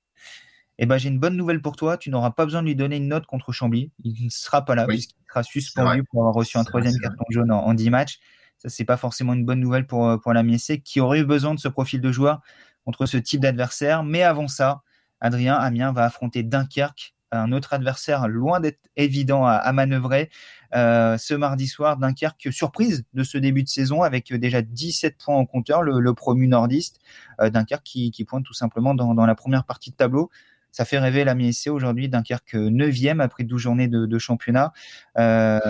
Eh 0.79 0.87
ben, 0.87 0.99
j'ai 0.99 1.09
une 1.09 1.21
bonne 1.21 1.37
nouvelle 1.37 1.63
pour 1.63 1.77
toi. 1.77 1.97
Tu 1.97 2.11
n'auras 2.11 2.33
pas 2.33 2.45
besoin 2.45 2.61
de 2.63 2.67
lui 2.67 2.75
donner 2.75 2.97
une 2.97 3.07
note 3.07 3.27
contre 3.27 3.53
Chambly. 3.53 3.93
Il 4.03 4.25
ne 4.25 4.31
sera 4.31 4.65
pas 4.65 4.75
là 4.75 4.87
puisqu'il 4.87 5.15
sera 5.29 5.43
suspendu 5.43 6.03
pour 6.05 6.23
avoir 6.23 6.35
reçu 6.35 6.59
un 6.59 6.65
troisième 6.65 6.99
carton 7.01 7.25
jaune 7.31 7.53
en, 7.53 7.65
en 7.65 7.75
10 7.75 7.91
matchs. 7.91 8.19
Ça, 8.65 8.71
c'est 8.71 8.85
pas 8.85 8.97
forcément 8.97 9.35
une 9.35 9.45
bonne 9.45 9.61
nouvelle 9.61 9.87
pour, 9.87 10.09
euh, 10.09 10.17
pour 10.17 10.33
la 10.33 10.43
qui 10.85 11.01
aurait 11.01 11.21
eu 11.21 11.25
besoin 11.25 11.55
de 11.55 11.61
ce 11.61 11.69
profil 11.69 12.01
de 12.01 12.11
joueur 12.11 12.41
contre 12.85 13.07
ce 13.07 13.19
type 13.19 13.41
d'adversaire. 13.41 14.03
Mais 14.03 14.23
avant 14.23 14.49
ça, 14.49 14.83
Adrien 15.21 15.55
Amiens 15.55 15.93
va 15.93 16.05
affronter 16.05 16.43
Dunkerque, 16.43 17.15
un 17.33 17.53
autre 17.53 17.73
adversaire 17.75 18.29
loin 18.29 18.61
d'être 18.61 18.81
évident 18.97 19.45
à, 19.47 19.73
manœuvrer. 19.73 20.31
Euh, 20.75 21.19
ce 21.19 21.35
mardi 21.35 21.67
soir, 21.67 21.97
Dunkerque, 21.97 22.53
surprise 22.53 23.05
de 23.13 23.23
ce 23.23 23.39
début 23.39 23.63
de 23.63 23.69
saison 23.69 24.03
avec 24.03 24.33
déjà 24.33 24.63
17 24.63 25.17
points 25.19 25.37
en 25.37 25.47
compteur, 25.47 25.83
le, 25.83 26.15
promu 26.15 26.47
nordiste. 26.47 27.01
Euh, 27.41 27.51
Dunkerque 27.51 27.85
qui, 27.85 28.25
pointe 28.25 28.45
tout 28.45 28.55
simplement 28.55 28.95
dans 28.95 29.27
la 29.27 29.35
première 29.35 29.65
partie 29.65 29.91
de 29.91 29.97
tableau. 29.97 30.31
Ça 30.75 30.85
fait 30.85 30.99
rêver 30.99 31.23
la 31.23 31.37
MSC 31.37 31.69
aujourd'hui, 31.69 32.09
Dunkerque 32.09 32.55
9e 32.55 33.21
après 33.21 33.45
12 33.45 33.63
journées 33.63 33.87
de, 33.87 34.19
championnat, 34.19 34.73
euh, 35.17 35.61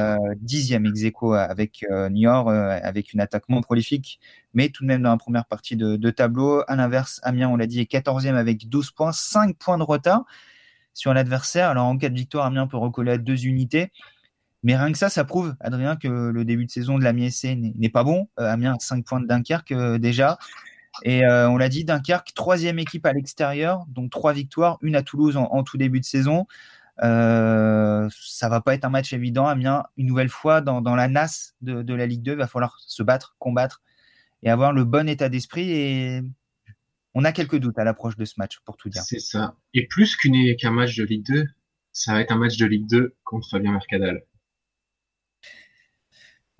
10e 0.43 1.07
ex 1.07 1.15
avec 1.37 1.85
euh, 1.91 2.09
Niort, 2.09 2.49
euh, 2.49 2.79
avec 2.83 3.13
une 3.13 3.21
attaque 3.21 3.47
moins 3.51 3.61
prolifique, 3.61 4.19
mais 4.55 4.71
tout 4.71 4.83
de 4.83 4.89
même 4.89 5.03
dans 5.03 5.11
la 5.11 5.19
première 5.19 5.45
partie 5.45 5.77
de, 5.77 6.11
tableau. 6.11 6.63
À 6.69 6.77
l'inverse, 6.77 7.21
Amiens, 7.23 7.51
on 7.51 7.57
l'a 7.57 7.67
dit, 7.67 7.81
est 7.81 7.93
14e 7.93 8.35
avec 8.35 8.71
12 8.71 8.93
points, 8.93 9.13
5 9.13 9.59
points 9.59 9.77
de 9.77 9.83
retard. 9.83 10.25
sur 10.95 11.13
l'adversaire. 11.13 11.69
Alors 11.69 11.85
en 11.85 11.99
cas 11.99 12.09
de 12.09 12.15
victoire, 12.15 12.47
Amiens 12.47 12.67
peut 12.67 12.79
recoller 12.79 13.13
à 13.13 13.19
deux 13.19 13.45
unités. 13.45 13.93
Mais 14.63 14.75
rien 14.75 14.91
que 14.91 14.97
ça, 14.97 15.11
ça 15.11 15.25
prouve, 15.25 15.55
Adrien, 15.61 15.97
que 15.97 16.09
le 16.09 16.45
début 16.47 16.65
de 16.65 16.71
saison 16.71 16.99
de 16.99 17.05
la 17.05 17.13
MSC 17.13 17.55
n'est 17.77 17.91
pas 17.91 18.05
bon. 18.05 18.31
Euh, 18.41 18.51
Amiens 18.51 18.73
a 18.73 18.81
5 18.81 19.05
points 19.05 19.21
de 19.21 19.27
Dunkerque 19.27 19.73
euh, 19.73 19.99
déjà. 19.99 20.39
Et 21.03 21.25
euh, 21.25 21.49
on 21.49 21.57
l'a 21.57 21.69
dit, 21.69 21.85
Dunkerque, 21.85 22.33
troisième 22.35 22.79
équipe 22.79 23.05
à 23.07 23.13
l'extérieur, 23.13 23.85
donc 23.89 24.11
trois 24.11 24.33
victoires, 24.33 24.79
une 24.81 24.97
à 24.97 25.03
Toulouse 25.03 25.37
en, 25.37 25.63
tout 25.65 25.77
début 25.77 26.01
de 26.01 26.05
saison. 26.05 26.47
Euh, 27.03 28.09
ça 28.13 28.49
va 28.49 28.61
pas 28.61 28.75
être 28.75 28.85
un 28.85 28.91
match 28.91 29.13
évident. 29.13 29.47
Amiens, 29.47 29.85
une 29.97 30.07
nouvelle 30.07 30.29
fois, 30.29 30.61
dans, 30.61 30.81
dans 30.81 30.95
la 30.95 31.09
nasse 31.09 31.55
de, 31.61 31.83
de, 31.83 31.95
la 31.95 32.07
Ligue 32.07 32.23
2, 32.23 32.33
il 32.33 32.39
va 32.39 32.47
falloir 32.47 32.79
se 32.81 33.03
battre, 33.03 33.35
combattre 33.39 33.83
et 34.43 34.51
avoir 34.51 34.73
le 34.73 34.85
bon 34.85 35.09
état 35.09 35.29
d'esprit. 35.29 35.71
Et 35.71 36.23
on 37.15 37.25
a 37.25 37.33
quelques 37.33 37.59
doutes 37.59 37.79
à 37.79 37.85
l'approche 37.85 38.17
de 38.17 38.25
ce 38.25 38.35
match, 38.39 38.61
pour 38.65 38.77
tout 38.77 38.89
dire. 38.89 39.03
C'est 39.03 39.19
ça. 39.19 39.57
Et 39.73 39.87
plus 39.87 40.17
qu'un 40.17 40.71
match 40.71 40.97
de 40.97 41.05
Ligue 41.05 41.27
2, 41.27 41.47
ça 41.93 42.13
va 42.13 42.21
être 42.21 42.33
un 42.33 42.39
match 42.39 42.57
de 42.57 42.67
Ligue 42.67 42.89
2 42.89 43.17
contre 43.25 43.49
Fabien 43.49 43.73
Mercadal. 43.73 44.23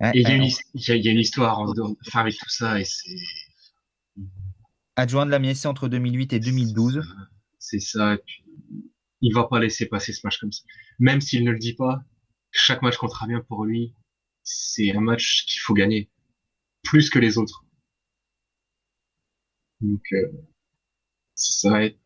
et 0.01 0.09
il 0.13 0.21
y, 0.23 1.07
a 1.07 1.11
une 1.11 1.19
histoire 1.19 1.59
enfin, 1.59 2.19
avec 2.19 2.37
tout 2.37 2.49
ça, 2.49 2.79
et 2.79 2.85
c'est 2.85 3.15
adjoint 4.95 5.25
de 5.25 5.31
la 5.31 5.39
MSC 5.39 5.65
entre 5.65 5.87
2008 5.87 6.33
et 6.33 6.39
2012. 6.39 7.01
C'est 7.59 7.79
ça. 7.79 8.17
il 9.21 9.33
va 9.33 9.45
pas 9.45 9.59
laisser 9.59 9.87
passer 9.87 10.13
ce 10.13 10.21
match 10.23 10.39
comme 10.39 10.51
ça. 10.51 10.63
Même 10.99 11.21
s'il 11.21 11.43
ne 11.43 11.51
le 11.51 11.59
dit 11.59 11.73
pas, 11.73 12.03
chaque 12.51 12.81
match 12.81 12.97
contre 12.97 13.23
Amiens 13.23 13.43
pour 13.47 13.65
lui, 13.65 13.93
c'est 14.43 14.95
un 14.95 15.01
match 15.01 15.45
qu'il 15.45 15.59
faut 15.59 15.73
gagner. 15.73 16.09
Plus 16.83 17.09
que 17.09 17.19
les 17.19 17.37
autres. 17.37 17.65
Donc, 19.81 20.03
euh, 20.13 20.31
ça 21.33 21.69
va 21.71 21.83
être... 21.85 21.99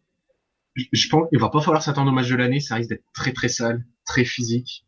Je 0.76 1.10
pense, 1.10 1.28
il 1.32 1.40
va 1.40 1.50
pas 1.50 1.62
falloir 1.62 1.84
s'attendre 1.84 2.12
au 2.12 2.14
match 2.14 2.30
de 2.30 2.36
l'année, 2.36 2.62
ça 2.62 2.76
risque 2.76 2.90
d'être 2.90 3.06
très 3.14 3.34
très 3.34 3.50
sale, 3.50 3.86
très 4.06 4.24
physique. 4.24 4.88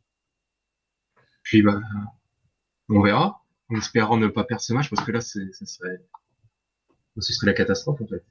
Puis 1.44 1.62
bah, 1.62 1.82
on 2.88 3.02
verra, 3.02 3.44
en 3.70 3.76
espérant 3.76 4.18
ne 4.18 4.28
pas 4.28 4.46
perdre 4.46 4.64
ce 4.64 4.74
match, 4.74 4.90
parce 4.90 5.06
que 5.06 5.12
là, 5.12 5.20
c'est, 5.20 5.52
ça 5.52 5.66
serait, 5.66 5.98
ce 7.20 7.34
serait 7.34 7.48
la 7.48 7.54
catastrophe 7.54 8.02
en 8.02 8.08
fait. 8.08 8.24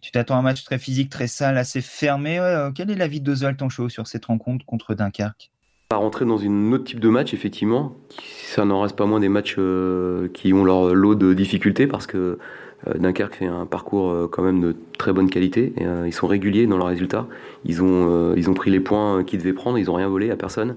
Tu 0.00 0.12
t'attends 0.12 0.36
à 0.36 0.38
un 0.38 0.42
match 0.42 0.64
très 0.64 0.78
physique, 0.78 1.10
très 1.10 1.26
sale, 1.26 1.58
assez 1.58 1.80
fermé. 1.80 2.38
Euh, 2.38 2.70
quel 2.72 2.90
est 2.90 2.94
l'avis 2.94 3.20
d'Ozol 3.20 3.56
chaud 3.68 3.88
sur 3.88 4.06
cette 4.06 4.26
rencontre 4.26 4.64
contre 4.66 4.94
Dunkerque? 4.94 5.50
À 5.90 5.96
rentrer 5.96 6.24
dans 6.24 6.38
une 6.38 6.72
autre 6.74 6.84
type 6.84 7.00
de 7.00 7.08
match, 7.08 7.32
effectivement, 7.32 7.96
ça 8.44 8.64
n'en 8.64 8.82
reste 8.82 8.96
pas 8.96 9.06
moins 9.06 9.20
des 9.20 9.28
matchs 9.28 9.56
euh, 9.58 10.28
qui 10.34 10.52
ont 10.52 10.64
leur 10.64 10.94
lot 10.94 11.14
de 11.14 11.32
difficultés 11.32 11.86
parce 11.86 12.06
que 12.06 12.38
euh, 12.86 12.94
Dunkerque 12.98 13.36
fait 13.36 13.46
un 13.46 13.66
parcours 13.66 14.30
quand 14.30 14.42
même 14.42 14.60
de 14.60 14.76
très 14.98 15.12
bonne 15.12 15.30
qualité. 15.30 15.72
Et, 15.76 15.86
ils 16.06 16.12
sont 16.12 16.26
réguliers 16.26 16.66
dans 16.66 16.76
leurs 16.76 16.88
résultats. 16.88 17.26
Ils 17.64 17.82
ont, 17.82 18.34
ils 18.34 18.50
ont 18.50 18.54
pris 18.54 18.70
les 18.70 18.80
points 18.80 19.24
qu'ils 19.24 19.38
devaient 19.38 19.54
prendre, 19.54 19.78
ils 19.78 19.86
n'ont 19.86 19.94
rien 19.94 20.08
volé 20.08 20.30
à 20.30 20.36
personne. 20.36 20.76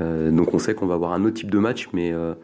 Euh, 0.00 0.30
donc 0.30 0.54
on 0.54 0.58
sait 0.58 0.74
qu'on 0.74 0.86
va 0.86 0.94
avoir 0.94 1.12
un 1.12 1.24
autre 1.24 1.34
type 1.34 1.50
de 1.50 1.58
match, 1.58 1.88
mais, 1.92 2.12
euh, 2.12 2.34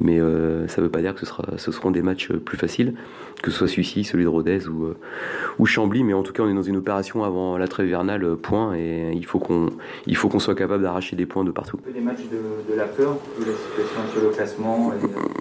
mais 0.00 0.20
euh, 0.20 0.68
ça 0.68 0.80
ne 0.80 0.86
veut 0.86 0.90
pas 0.90 1.00
dire 1.00 1.14
que 1.14 1.20
ce, 1.20 1.26
sera, 1.26 1.44
ce 1.56 1.72
seront 1.72 1.90
des 1.90 2.02
matchs 2.02 2.32
plus 2.32 2.56
faciles, 2.56 2.94
que 3.42 3.50
ce 3.50 3.58
soit 3.58 3.68
celui-ci, 3.68 4.04
celui 4.04 4.24
de 4.24 4.28
Rodez 4.28 4.68
ou, 4.68 4.94
ou 5.58 5.66
Chambly, 5.66 6.04
mais 6.04 6.12
en 6.12 6.22
tout 6.22 6.32
cas 6.32 6.44
on 6.44 6.48
est 6.48 6.54
dans 6.54 6.62
une 6.62 6.76
opération 6.76 7.24
avant 7.24 7.58
la 7.58 7.66
trêve 7.66 7.88
hivernale, 7.88 8.36
point, 8.36 8.76
et 8.76 9.12
il 9.12 9.24
faut 9.24 9.38
qu'on 9.38 9.70
il 10.06 10.16
faut 10.16 10.28
qu'on 10.28 10.38
soit 10.38 10.54
capable 10.54 10.82
d'arracher 10.82 11.16
des 11.16 11.26
points 11.26 11.44
de 11.44 11.50
partout. 11.50 11.80
Des 11.92 12.00
matchs 12.00 12.28
de, 12.30 12.74
la 12.74 12.84
peur, 12.84 13.16
la 13.38 13.46
situation 13.46 14.12
sur 14.12 14.22
le 14.22 14.30
classement 14.30 14.92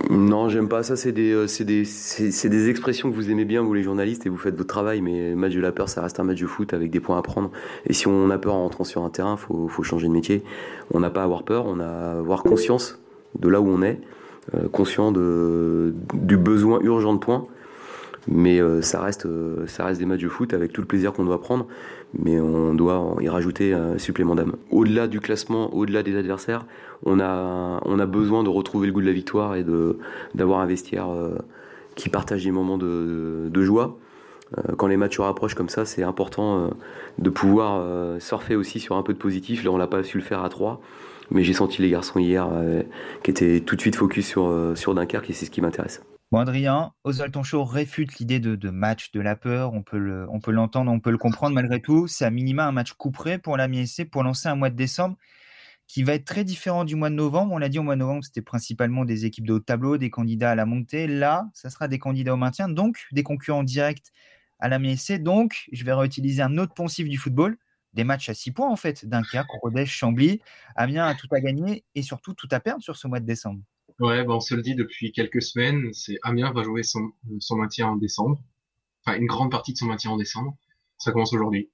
Non, 0.09 0.49
j'aime 0.49 0.69
pas 0.69 0.81
ça, 0.81 0.95
c'est 0.95 1.11
des, 1.11 1.45
des, 1.59 1.83
des 1.83 2.69
expressions 2.69 3.11
que 3.11 3.15
vous 3.15 3.29
aimez 3.29 3.45
bien, 3.45 3.61
vous 3.61 3.73
les 3.73 3.83
journalistes, 3.83 4.25
et 4.25 4.29
vous 4.29 4.37
faites 4.37 4.55
votre 4.55 4.67
travail, 4.67 5.01
mais 5.01 5.35
match 5.35 5.53
de 5.53 5.61
la 5.61 5.71
peur, 5.71 5.87
ça 5.87 6.01
reste 6.01 6.19
un 6.19 6.23
match 6.23 6.41
de 6.41 6.47
foot 6.47 6.73
avec 6.73 6.89
des 6.89 6.99
points 6.99 7.17
à 7.17 7.21
prendre, 7.21 7.51
et 7.85 7.93
si 7.93 8.07
on 8.07 8.29
a 8.31 8.37
peur 8.39 8.55
en 8.55 8.63
rentrant 8.63 8.83
sur 8.83 9.03
un 9.03 9.09
terrain, 9.09 9.35
il 9.37 9.41
faut, 9.41 9.67
faut 9.67 9.83
changer 9.83 10.07
de 10.07 10.13
métier. 10.13 10.43
On 10.93 10.99
n'a 10.99 11.09
pas 11.09 11.26
avoir 11.27 11.43
peur, 11.43 11.65
on 11.67 11.79
a 11.79 12.19
avoir 12.19 12.43
conscience 12.43 12.99
de 13.39 13.49
là 13.49 13.61
où 13.61 13.67
on 13.67 13.81
est, 13.81 13.99
euh, 14.55 14.69
conscient 14.69 15.11
de, 15.11 15.93
du 16.13 16.37
besoin 16.37 16.79
urgent 16.81 17.13
de 17.13 17.19
points. 17.19 17.45
Mais 18.29 18.61
euh, 18.61 18.81
ça, 18.81 19.01
reste, 19.01 19.25
euh, 19.25 19.67
ça 19.67 19.85
reste 19.85 19.99
des 19.99 20.05
matchs 20.05 20.21
de 20.21 20.29
foot 20.29 20.53
avec 20.53 20.73
tout 20.73 20.81
le 20.81 20.87
plaisir 20.87 21.13
qu'on 21.13 21.25
doit 21.25 21.41
prendre, 21.41 21.67
mais 22.17 22.39
on 22.39 22.73
doit 22.73 23.15
y 23.21 23.29
rajouter 23.29 23.73
un 23.73 23.97
supplément 23.97 24.35
d'âme. 24.35 24.55
Au-delà 24.69 25.07
du 25.07 25.19
classement, 25.19 25.73
au-delà 25.73 26.03
des 26.03 26.17
adversaires, 26.17 26.65
on 27.05 27.19
a, 27.19 27.81
on 27.85 27.99
a 27.99 28.05
besoin 28.05 28.43
de 28.43 28.49
retrouver 28.49 28.87
le 28.87 28.93
goût 28.93 29.01
de 29.01 29.05
la 29.05 29.13
victoire 29.13 29.55
et 29.55 29.65
d'avoir 30.33 30.59
un 30.59 30.65
vestiaire 30.65 31.07
qui 31.95 32.09
partage 32.09 32.43
des 32.43 32.51
moments 32.51 32.77
de, 32.77 33.49
de 33.49 33.63
joie 33.63 33.97
quand 34.77 34.87
les 34.87 34.97
matchs 34.97 35.17
se 35.17 35.21
rapprochent 35.21 35.55
comme 35.55 35.67
ça, 35.69 35.85
c'est 35.85 36.03
important 36.03 36.69
de 37.17 37.29
pouvoir 37.29 37.83
surfer 38.21 38.55
aussi 38.55 38.79
sur 38.79 38.95
un 38.95 39.03
peu 39.03 39.13
de 39.13 39.17
positif. 39.17 39.63
Là, 39.65 39.71
on 39.71 39.77
l'a 39.77 39.87
pas 39.87 40.03
su 40.03 40.17
le 40.17 40.23
faire 40.23 40.41
à 40.41 40.49
3 40.49 40.81
mais 41.31 41.43
j'ai 41.43 41.53
senti 41.53 41.81
les 41.81 41.89
garçons 41.89 42.19
hier 42.19 42.47
euh, 42.51 42.83
qui 43.23 43.31
étaient 43.31 43.61
tout 43.61 43.75
de 43.75 43.81
suite 43.81 43.95
focus 43.95 44.27
sur, 44.27 44.47
euh, 44.47 44.75
sur 44.75 44.93
Dunkerque 44.95 45.29
et 45.29 45.33
c'est 45.33 45.45
ce 45.45 45.51
qui 45.51 45.61
m'intéresse. 45.61 46.01
Bon, 46.31 46.39
Adrien, 46.39 46.91
Oswald 47.05 47.31
Tonchot 47.31 47.63
réfute 47.63 48.19
l'idée 48.19 48.39
de, 48.39 48.69
match 48.69 49.11
de 49.11 49.21
la 49.21 49.37
peur. 49.37 49.73
On 49.73 49.81
peut, 49.81 49.97
le, 49.97 50.27
on 50.29 50.51
l'entendre, 50.51 50.91
on 50.91 50.99
peut 50.99 51.11
le 51.11 51.17
comprendre 51.17 51.55
malgré 51.55 51.81
tout. 51.81 52.07
C'est 52.07 52.25
à 52.25 52.29
minima 52.29 52.67
un 52.67 52.73
match 52.73 52.91
couperé 52.93 53.37
pour 53.37 53.55
la 53.55 53.69
MSC 53.69 54.09
pour 54.09 54.23
lancer 54.23 54.49
un 54.49 54.55
mois 54.55 54.69
de 54.69 54.75
décembre 54.75 55.15
qui 55.87 56.03
va 56.03 56.13
être 56.13 56.25
très 56.25 56.43
différent 56.43 56.83
du 56.83 56.97
mois 56.97 57.09
de 57.09 57.15
novembre. 57.15 57.53
On 57.53 57.57
l'a 57.57 57.69
dit 57.69 57.79
au 57.79 57.83
mois 57.83 57.95
de 57.95 57.99
novembre, 57.99 58.25
c'était 58.25 58.41
principalement 58.41 59.05
des 59.05 59.25
équipes 59.25 59.47
de 59.47 59.53
haut 59.53 59.59
tableau, 59.59 59.97
des 59.97 60.09
candidats 60.09 60.51
à 60.51 60.55
la 60.55 60.65
montée. 60.65 61.07
Là, 61.07 61.49
ça 61.53 61.69
sera 61.69 61.87
des 61.87 61.97
candidats 61.97 62.33
au 62.33 62.37
maintien, 62.37 62.67
donc 62.67 63.05
des 63.13 63.23
concurrents 63.23 63.63
directs 63.63 64.11
à 64.59 64.67
la 64.67 64.79
MSC. 64.79 65.19
Donc, 65.19 65.69
je 65.71 65.85
vais 65.85 65.93
réutiliser 65.93 66.41
un 66.41 66.57
autre 66.57 66.73
poncif 66.73 67.07
du 67.07 67.17
football 67.17 67.57
des 67.93 68.03
matchs 68.03 68.29
à 68.29 68.33
6 68.33 68.51
points 68.51 68.69
en 68.69 68.75
fait. 68.75 69.05
Dunkerque, 69.05 69.49
Rodez, 69.61 69.85
Chambly. 69.85 70.41
Amiens 70.75 71.05
a 71.07 71.15
tout 71.15 71.27
à 71.31 71.39
gagner 71.39 71.83
et 71.95 72.01
surtout 72.01 72.33
tout 72.33 72.47
à 72.51 72.59
perdre 72.59 72.83
sur 72.83 72.95
ce 72.95 73.07
mois 73.07 73.19
de 73.19 73.25
décembre. 73.25 73.61
Ouais, 73.99 74.23
bah 74.23 74.35
on 74.35 74.39
se 74.39 74.53
le 74.53 74.61
dit 74.61 74.75
depuis 74.75 75.11
quelques 75.11 75.41
semaines, 75.41 75.91
c'est 75.93 76.19
Amiens 76.21 76.51
va 76.51 76.63
jouer 76.63 76.83
son, 76.83 77.11
son 77.39 77.57
maintien 77.57 77.87
en 77.87 77.95
décembre. 77.95 78.39
Enfin, 79.03 79.17
une 79.17 79.25
grande 79.25 79.49
partie 79.49 79.73
de 79.73 79.77
son 79.77 79.87
maintien 79.87 80.11
en 80.11 80.17
décembre. 80.17 80.55
Ça 80.97 81.11
commence 81.11 81.33
aujourd'hui. 81.33 81.71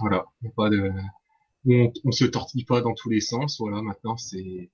Voilà. 0.00 0.24
Pas 0.56 0.70
de, 0.70 0.90
on, 1.66 1.92
on 2.04 2.10
se 2.10 2.24
tortille 2.24 2.64
pas 2.64 2.80
dans 2.80 2.94
tous 2.94 3.10
les 3.10 3.20
sens. 3.20 3.58
Voilà, 3.60 3.80
maintenant 3.82 4.16
c'est, 4.16 4.70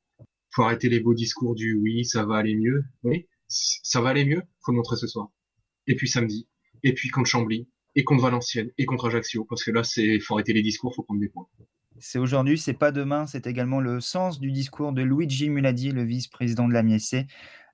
faut 0.50 0.62
arrêter 0.62 0.88
les 0.88 1.00
beaux 1.00 1.14
discours 1.14 1.54
du 1.54 1.74
oui, 1.74 2.04
ça 2.04 2.24
va 2.24 2.36
aller 2.36 2.54
mieux. 2.54 2.84
Oui, 3.02 3.26
ça 3.48 4.00
va 4.00 4.10
aller 4.10 4.24
mieux. 4.24 4.42
Faut 4.64 4.72
le 4.72 4.76
montrer 4.76 4.96
ce 4.96 5.06
soir. 5.06 5.28
Et 5.86 5.94
puis 5.94 6.08
samedi. 6.08 6.48
Et 6.82 6.94
puis 6.94 7.08
contre 7.10 7.28
Chambly 7.28 7.68
et 7.94 8.04
contre 8.04 8.22
Valenciennes 8.22 8.70
et 8.78 8.86
contre 8.86 9.08
Ajaccio, 9.08 9.44
parce 9.44 9.64
que 9.64 9.70
là, 9.70 9.84
c'est 9.84 10.20
faut 10.20 10.34
arrêter 10.34 10.52
les 10.52 10.62
discours, 10.62 10.94
faut 10.94 11.02
prendre 11.02 11.20
des 11.20 11.28
points. 11.28 11.46
C'est 11.98 12.18
aujourd'hui, 12.18 12.58
c'est 12.58 12.72
pas 12.72 12.92
demain. 12.92 13.26
C'est 13.26 13.46
également 13.46 13.80
le 13.80 14.00
sens 14.00 14.40
du 14.40 14.52
discours 14.52 14.92
de 14.92 15.02
Luigi 15.02 15.50
Muladi, 15.50 15.92
le 15.92 16.02
vice-président 16.02 16.66
de 16.66 16.72
la 16.72 16.82
MSC, 16.82 17.26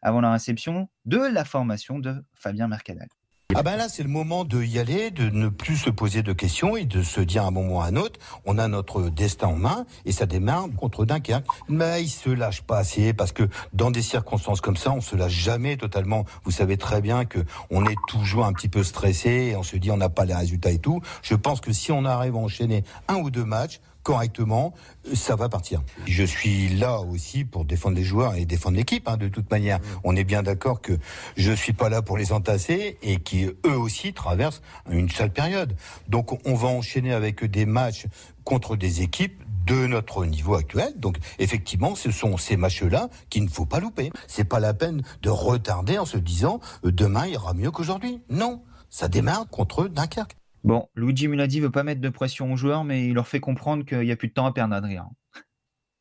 avant 0.03 0.21
la 0.21 0.33
réception 0.33 0.89
de 1.05 1.19
la 1.19 1.45
formation 1.45 1.99
de 1.99 2.15
Fabien 2.35 2.67
Mercadal. 2.67 3.09
Ah 3.55 3.63
ben 3.63 3.77
là, 3.77 3.89
c'est 3.89 4.03
le 4.03 4.09
moment 4.09 4.45
de 4.45 4.63
y 4.63 4.81
aller, 4.81 5.13
de 5.13 5.31
ne 5.31 5.49
plus 5.49 5.77
se 5.77 5.89
poser 5.89 6.23
de 6.23 6.33
questions 6.33 6.77
et 6.77 6.85
de 6.85 7.03
se 7.03 7.21
dire 7.21 7.45
à 7.45 7.47
un 7.47 7.51
moment 7.53 7.77
ou 7.77 7.81
à 7.81 7.87
un 7.87 7.97
autre, 7.97 8.19
on 8.45 8.59
a 8.59 8.67
notre 8.67 9.09
destin 9.09 9.47
en 9.47 9.57
main 9.57 9.87
et 10.05 10.11
ça 10.11 10.27
démarre 10.27 10.67
contre 10.77 11.05
Dunkerque. 11.05 11.47
Mais 11.69 12.03
il 12.03 12.09
se 12.09 12.29
lâche 12.29 12.63
pas 12.63 12.79
assez 12.79 13.15
parce 13.15 13.31
que 13.31 13.49
dans 13.73 13.93
des 13.93 14.03
circonstances 14.03 14.61
comme 14.61 14.77
ça, 14.77 14.91
on 14.91 15.01
se 15.01 15.15
lâche 15.15 15.33
jamais 15.33 15.77
totalement. 15.77 16.25
Vous 16.45 16.51
savez 16.51 16.77
très 16.77 17.01
bien 17.01 17.25
que 17.25 17.39
on 17.71 17.87
est 17.87 17.97
toujours 18.09 18.47
un 18.47 18.53
petit 18.53 18.69
peu 18.69 18.83
stressé 18.83 19.31
et 19.31 19.57
on 19.57 19.63
se 19.63 19.77
dit 19.77 19.93
on 19.93 19.97
n'a 19.97 20.09
pas 20.09 20.25
les 20.25 20.35
résultats 20.35 20.73
et 20.73 20.79
tout. 20.79 21.01
Je 21.23 21.37
pense 21.37 21.61
que 21.61 21.73
si 21.73 21.93
on 21.93 22.05
arrive 22.05 22.35
à 22.35 22.39
enchaîner 22.39 22.83
un 23.07 23.17
ou 23.17 23.31
deux 23.31 23.45
matchs, 23.45 23.81
correctement, 24.07 24.73
ça 25.15 25.35
va 25.35 25.49
partir. 25.49 25.83
Je 26.07 26.23
suis 26.23 26.69
là 26.69 27.01
aussi 27.01 27.45
pour 27.45 27.65
défendre 27.65 27.97
les 27.97 28.05
joueurs 28.05 28.37
et 28.37 28.45
défendre 28.45 28.77
l'équipe. 28.77 29.09
Hein, 29.09 29.17
de 29.17 29.27
toute 29.27 29.51
manière, 29.51 29.81
on 30.05 30.15
est 30.15 30.23
bien 30.23 30.45
d'accord 30.45 30.81
que 30.81 30.93
je 31.37 31.51
suis 31.51 31.73
pas 31.73 31.89
là 31.89 32.03
pour 32.03 32.17
les 32.17 32.31
entasser 32.31 32.99
et 33.03 33.17
qui 33.17 33.47
eux 33.47 33.77
aussi 33.77 34.13
traversent 34.13 34.63
une 34.89 35.11
sale 35.11 35.33
période. 35.33 35.75
Donc 36.07 36.39
on 36.47 36.55
va 36.55 36.69
enchaîner 36.69 37.13
avec 37.13 37.45
des 37.45 37.67
matchs 37.67 38.07
contre 38.45 38.77
des 38.77 39.03
équipes 39.03 39.43
de 39.67 39.89
notre 39.89 40.25
niveau 40.25 40.55
actuel. 40.55 40.93
Donc 40.97 41.17
effectivement, 41.41 41.97
ce 41.97 42.13
sont 42.13 42.37
ces 42.37 42.57
matchs-là 42.57 43.09
qu'il 43.29 43.43
ne 43.43 43.51
faut 43.51 43.67
pas 43.67 43.81
louper. 43.81 44.13
C'est 44.29 44.45
pas 44.45 44.61
la 44.61 44.73
peine 44.73 45.03
de 45.23 45.31
retarder 45.31 45.99
en 45.99 46.07
se 46.07 46.17
disant 46.17 46.61
euh, 46.85 46.93
demain 46.93 47.27
ira 47.27 47.55
mieux 47.55 47.73
qu'aujourd'hui. 47.73 48.21
Non, 48.31 48.63
ça 48.89 49.09
démarre 49.09 49.49
contre 49.49 49.89
Dunkerque. 49.89 50.37
Bon, 50.67 50.89
Luigi 50.97 51.29
Muladi 51.29 51.61
veut 51.61 51.71
pas 51.71 51.85
mettre 51.85 52.01
de 52.01 52.09
pression 52.09 52.53
aux 52.53 52.57
joueurs, 52.57 52.83
mais 52.83 53.07
il 53.07 53.15
leur 53.15 53.29
fait 53.29 53.39
comprendre 53.39 53.85
qu'il 53.85 54.01
n'y 54.01 54.11
a 54.11 54.17
plus 54.17 54.27
de 54.27 54.33
temps 54.33 54.47
à 54.47 54.53
perdre, 54.53 54.75
Adrien. 54.75 55.09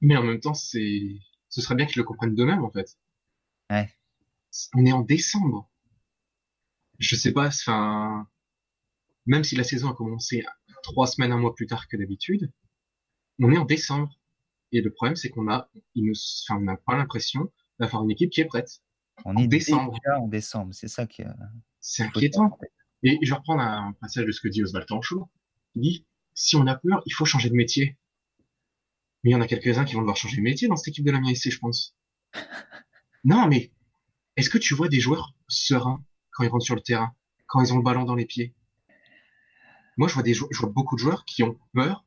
Mais 0.01 0.17
en 0.17 0.23
même 0.23 0.39
temps, 0.39 0.55
c'est, 0.55 1.19
ce 1.49 1.61
serait 1.61 1.75
bien 1.75 1.85
qu'ils 1.85 1.99
le 1.99 2.03
comprennent 2.03 2.33
d'eux-mêmes, 2.33 2.65
en 2.65 2.71
fait. 2.71 2.97
Ouais. 3.69 3.87
On 4.73 4.83
est 4.83 4.91
en 4.91 5.01
décembre. 5.01 5.69
Je 6.97 7.15
sais 7.15 7.31
pas, 7.31 7.45
enfin, 7.45 8.27
même 9.27 9.43
si 9.43 9.55
la 9.55 9.63
saison 9.63 9.91
a 9.91 9.93
commencé 9.93 10.43
trois 10.81 11.05
semaines, 11.05 11.31
un 11.31 11.37
mois 11.37 11.53
plus 11.53 11.67
tard 11.67 11.87
que 11.87 11.95
d'habitude, 11.95 12.51
on 13.39 13.51
est 13.51 13.57
en 13.59 13.65
décembre. 13.65 14.19
Et 14.71 14.81
le 14.81 14.91
problème, 14.91 15.15
c'est 15.15 15.29
qu'on 15.29 15.47
a, 15.47 15.69
il 15.93 16.11
enfin, 16.11 16.59
on 16.59 16.63
n'a 16.63 16.77
pas 16.77 16.97
l'impression 16.97 17.51
d'avoir 17.77 18.03
une 18.03 18.09
équipe 18.09 18.31
qui 18.31 18.41
est 18.41 18.45
prête. 18.45 18.81
On 19.25 19.37
est 19.37 19.45
décembre. 19.45 19.91
déjà 19.91 20.19
en 20.19 20.27
décembre, 20.27 20.73
c'est 20.73 20.87
ça 20.87 21.05
qui. 21.05 21.21
C'est 21.81 22.01
inquiétant. 22.01 22.57
Et 23.05 23.19
je 23.21 23.35
reprends 23.35 23.59
un 23.59 23.93
passage 23.93 24.25
de 24.25 24.31
ce 24.31 24.41
que 24.41 24.47
dit 24.47 24.63
Oswald 24.63 24.87
Tanchot. 24.87 25.29
Il 25.75 25.81
dit 25.81 26.05
si 26.33 26.55
on 26.55 26.65
a 26.65 26.75
peur, 26.75 27.03
il 27.05 27.13
faut 27.13 27.23
changer 27.23 27.49
de 27.49 27.55
métier. 27.55 27.97
Mais 29.23 29.29
il 29.29 29.33
y 29.33 29.35
en 29.35 29.41
a 29.41 29.47
quelques-uns 29.47 29.85
qui 29.85 29.93
vont 29.93 30.01
devoir 30.01 30.17
changer 30.17 30.37
de 30.37 30.41
métier 30.41 30.67
dans 30.67 30.75
cette 30.75 30.87
équipe 30.87 31.05
de 31.05 31.11
la 31.11 31.19
ici, 31.19 31.51
je 31.51 31.59
pense. 31.59 31.95
non, 33.23 33.47
mais 33.47 33.71
est-ce 34.37 34.49
que 34.49 34.57
tu 34.57 34.73
vois 34.73 34.89
des 34.89 34.99
joueurs 34.99 35.35
sereins 35.47 36.03
quand 36.31 36.43
ils 36.43 36.49
rentrent 36.49 36.65
sur 36.65 36.75
le 36.75 36.81
terrain, 36.81 37.15
quand 37.45 37.61
ils 37.61 37.73
ont 37.73 37.77
le 37.77 37.83
ballon 37.83 38.05
dans 38.05 38.15
les 38.15 38.25
pieds? 38.25 38.55
Moi, 39.97 40.07
je 40.07 40.15
vois, 40.15 40.23
des, 40.23 40.33
je 40.33 40.43
vois 40.59 40.69
beaucoup 40.69 40.95
de 40.95 40.99
joueurs 40.99 41.25
qui 41.25 41.43
ont 41.43 41.59
peur 41.73 42.05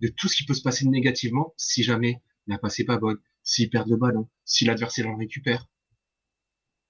de 0.00 0.08
tout 0.08 0.28
ce 0.28 0.36
qui 0.36 0.44
peut 0.44 0.54
se 0.54 0.62
passer 0.62 0.86
négativement 0.86 1.54
si 1.56 1.82
jamais 1.82 2.22
la 2.46 2.58
passe 2.58 2.78
est 2.80 2.84
pas 2.84 2.98
bonne, 2.98 3.18
s'ils 3.42 3.70
perdent 3.70 3.88
le 3.88 3.96
ballon, 3.96 4.28
si 4.44 4.66
l'adversaire 4.66 5.08
en 5.08 5.16
récupère. 5.16 5.66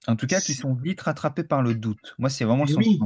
En 0.07 0.15
tout 0.15 0.27
cas, 0.27 0.39
qui 0.39 0.53
sont 0.53 0.73
vite 0.73 1.01
rattrapés 1.01 1.43
par 1.43 1.61
le 1.61 1.75
doute. 1.75 2.15
Moi, 2.17 2.29
c'est 2.29 2.45
vraiment 2.45 2.65
son 2.65 2.77
oui. 2.77 2.99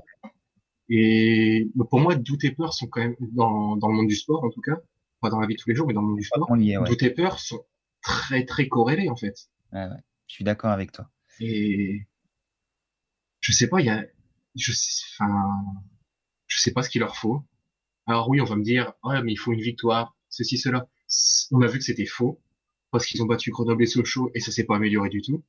Et 0.89 1.69
pour 1.89 1.99
moi, 1.99 2.15
doute 2.15 2.43
et 2.43 2.51
peur 2.51 2.73
sont 2.73 2.87
quand 2.87 3.01
même 3.01 3.15
dans, 3.19 3.77
dans 3.77 3.87
le 3.87 3.95
monde 3.95 4.07
du 4.07 4.15
sport, 4.15 4.43
en 4.43 4.49
tout 4.49 4.61
cas, 4.61 4.77
pas 5.21 5.29
dans 5.29 5.39
la 5.39 5.47
vie 5.47 5.55
de 5.55 5.59
tous 5.59 5.69
les 5.69 5.75
jours, 5.75 5.87
mais 5.87 5.93
dans 5.93 6.01
le 6.01 6.07
monde 6.07 6.17
du 6.17 6.25
sport. 6.25 6.47
Doute 6.85 7.03
et 7.03 7.09
peur 7.09 7.39
sont 7.39 7.65
très 8.01 8.45
très 8.45 8.67
corrélés 8.67 9.09
en 9.09 9.15
fait. 9.15 9.49
Ouais, 9.71 9.85
ouais. 9.85 10.01
Je 10.27 10.35
suis 10.35 10.43
d'accord 10.43 10.71
avec 10.71 10.91
toi. 10.91 11.09
Et 11.39 12.05
je 13.39 13.51
sais 13.51 13.67
pas, 13.67 13.79
il 13.79 13.87
y 13.87 13.89
a, 13.89 14.05
je, 14.55 14.71
enfin, 15.13 15.63
je 16.47 16.59
sais 16.59 16.71
pas 16.71 16.83
ce 16.83 16.89
qu'il 16.89 16.99
leur 16.99 17.15
faut. 17.15 17.43
Alors 18.05 18.29
oui, 18.29 18.41
on 18.41 18.45
va 18.45 18.55
me 18.55 18.63
dire, 18.63 18.93
ouais, 19.03 19.23
mais 19.23 19.31
il 19.31 19.37
faut 19.37 19.53
une 19.53 19.61
victoire, 19.61 20.15
ceci, 20.29 20.57
cela. 20.57 20.87
On 21.51 21.61
a 21.61 21.67
vu 21.67 21.79
que 21.79 21.85
c'était 21.85 22.05
faux 22.05 22.41
parce 22.91 23.05
qu'ils 23.05 23.23
ont 23.23 23.25
battu 23.25 23.51
Grenoble 23.51 23.83
et 23.83 23.87
Sochaux 23.87 24.29
et 24.35 24.39
ça 24.39 24.51
s'est 24.51 24.65
pas 24.65 24.75
amélioré 24.75 25.09
du 25.09 25.21
tout. 25.21 25.43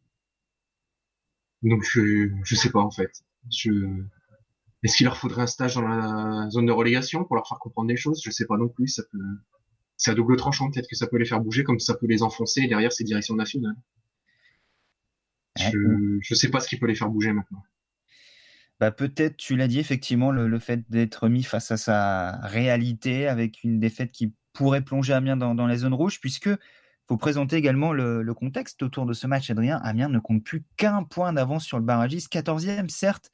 Donc 1.64 1.82
je, 1.82 2.30
je 2.44 2.54
sais 2.54 2.70
pas 2.70 2.80
en 2.80 2.90
fait. 2.90 3.24
Je, 3.50 3.72
est-ce 4.82 4.96
qu'il 4.96 5.04
leur 5.04 5.16
faudrait 5.16 5.42
un 5.42 5.46
stage 5.46 5.74
dans 5.74 5.88
la 5.88 6.48
zone 6.50 6.66
de 6.66 6.72
relégation 6.72 7.24
pour 7.24 7.36
leur 7.36 7.48
faire 7.48 7.58
comprendre 7.58 7.88
des 7.88 7.96
choses? 7.96 8.20
Je 8.22 8.30
sais 8.30 8.46
pas 8.46 8.58
non 8.58 8.68
plus. 8.68 8.88
Ça 8.88 9.02
peut, 9.10 9.18
c'est 9.96 10.10
à 10.10 10.14
double 10.14 10.36
tranchant. 10.36 10.70
Peut-être 10.70 10.88
que 10.88 10.96
ça 10.96 11.06
peut 11.06 11.16
les 11.16 11.24
faire 11.24 11.40
bouger 11.40 11.64
comme 11.64 11.80
ça 11.80 11.94
peut 11.94 12.06
les 12.06 12.22
enfoncer 12.22 12.66
derrière 12.68 12.92
ces 12.92 13.02
directions 13.02 13.34
nationales. 13.34 13.76
Je, 15.58 16.18
je 16.20 16.34
sais 16.34 16.50
pas 16.50 16.60
ce 16.60 16.68
qui 16.68 16.78
peut 16.78 16.86
les 16.86 16.94
faire 16.94 17.08
bouger 17.08 17.32
maintenant. 17.32 17.62
Bah 18.80 18.90
peut-être, 18.90 19.36
tu 19.36 19.56
l'as 19.56 19.68
dit 19.68 19.78
effectivement, 19.78 20.32
le, 20.32 20.58
fait 20.58 20.82
d'être 20.90 21.28
mis 21.28 21.44
face 21.44 21.70
à 21.70 21.76
sa 21.76 22.40
réalité 22.42 23.28
avec 23.28 23.62
une 23.62 23.78
défaite 23.78 24.10
qui 24.10 24.34
pourrait 24.52 24.82
plonger 24.82 25.12
Amiens 25.12 25.36
dans, 25.36 25.54
dans 25.54 25.66
la 25.66 25.76
zone 25.76 25.94
rouge, 25.94 26.20
puisque 26.20 26.50
faut 27.06 27.16
présenter 27.16 27.56
également 27.56 27.92
le, 27.92 28.32
contexte 28.34 28.82
autour 28.82 29.06
de 29.06 29.12
ce 29.12 29.26
match, 29.26 29.50
Adrien. 29.50 29.78
Amiens 29.82 30.08
ne 30.08 30.18
compte 30.18 30.42
plus 30.42 30.64
qu'un 30.76 31.02
point 31.02 31.32
d'avance 31.32 31.64
sur 31.64 31.78
le 31.78 31.84
barragiste, 31.84 32.32
14e, 32.32 32.88
certes. 32.88 33.30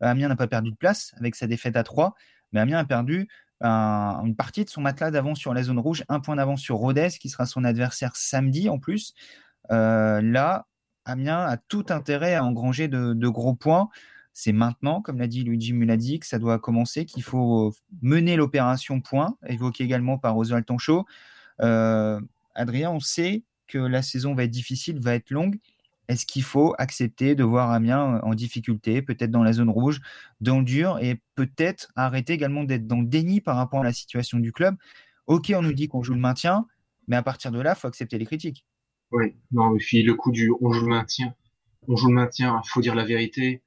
Amiens 0.00 0.28
n'a 0.28 0.36
pas 0.36 0.46
perdu 0.46 0.70
de 0.70 0.76
place 0.76 1.14
avec 1.18 1.34
sa 1.34 1.46
défaite 1.46 1.76
à 1.76 1.82
3, 1.82 2.14
mais 2.52 2.60
Amiens 2.60 2.78
a 2.78 2.84
perdu 2.84 3.28
une 3.62 4.34
partie 4.36 4.64
de 4.64 4.70
son 4.70 4.82
matelas 4.82 5.10
d'avance 5.10 5.38
sur 5.38 5.54
la 5.54 5.62
zone 5.62 5.78
rouge, 5.78 6.04
un 6.08 6.20
point 6.20 6.36
d'avance 6.36 6.60
sur 6.60 6.76
Rodez, 6.76 7.08
qui 7.18 7.30
sera 7.30 7.46
son 7.46 7.64
adversaire 7.64 8.14
samedi 8.14 8.68
en 8.68 8.78
plus. 8.78 9.14
Euh, 9.70 10.20
là, 10.20 10.66
Amiens 11.06 11.46
a 11.46 11.56
tout 11.56 11.86
intérêt 11.88 12.34
à 12.34 12.44
engranger 12.44 12.88
de, 12.88 13.28
gros 13.28 13.54
points 13.54 13.88
c'est 14.36 14.52
maintenant, 14.52 15.00
comme 15.00 15.18
l'a 15.18 15.28
dit 15.28 15.44
Luigi 15.44 15.72
Muladi, 15.72 16.18
que 16.18 16.26
ça 16.26 16.40
doit 16.40 16.58
commencer, 16.58 17.04
qu'il 17.06 17.22
faut 17.22 17.72
mener 18.02 18.34
l'opération 18.34 19.00
point, 19.00 19.36
évoqué 19.46 19.84
également 19.84 20.18
par 20.18 20.36
Oswald 20.36 20.66
Tonchot. 20.66 21.06
Euh, 21.60 22.20
Adrien, 22.54 22.90
on 22.90 23.00
sait 23.00 23.44
que 23.66 23.78
la 23.78 24.02
saison 24.02 24.34
va 24.34 24.44
être 24.44 24.50
difficile, 24.50 25.00
va 25.00 25.14
être 25.14 25.30
longue. 25.30 25.58
Est-ce 26.08 26.26
qu'il 26.26 26.42
faut 26.42 26.74
accepter 26.78 27.34
de 27.34 27.44
voir 27.44 27.70
Amiens 27.70 28.20
en 28.22 28.34
difficulté, 28.34 29.00
peut-être 29.00 29.30
dans 29.30 29.42
la 29.42 29.54
zone 29.54 29.70
rouge, 29.70 30.00
dans 30.40 30.58
le 30.58 30.64
dur, 30.64 30.98
et 31.00 31.20
peut-être 31.34 31.90
arrêter 31.96 32.34
également 32.34 32.64
d'être 32.64 32.86
dans 32.86 33.00
le 33.00 33.06
déni 33.06 33.40
par 33.40 33.56
rapport 33.56 33.80
à 33.80 33.84
la 33.84 33.92
situation 33.92 34.38
du 34.38 34.52
club? 34.52 34.76
Ok, 35.26 35.52
on 35.56 35.62
nous 35.62 35.72
dit 35.72 35.88
qu'on 35.88 36.02
joue 36.02 36.14
le 36.14 36.20
maintien, 36.20 36.66
mais 37.08 37.16
à 37.16 37.22
partir 37.22 37.50
de 37.50 37.60
là, 37.60 37.74
il 37.74 37.80
faut 37.80 37.88
accepter 37.88 38.18
les 38.18 38.26
critiques. 38.26 38.66
Oui, 39.12 39.34
non, 39.52 39.70
mais 39.70 39.78
puis 39.78 40.02
le 40.02 40.14
coup 40.14 40.30
du 40.30 40.52
on 40.60 40.72
joue 40.72 40.82
le 40.82 40.88
maintien, 40.88 41.34
on 41.88 41.96
joue 41.96 42.08
le 42.08 42.14
maintien, 42.14 42.60
il 42.62 42.68
faut 42.68 42.82
dire 42.82 42.94
la 42.94 43.04
vérité. 43.04 43.62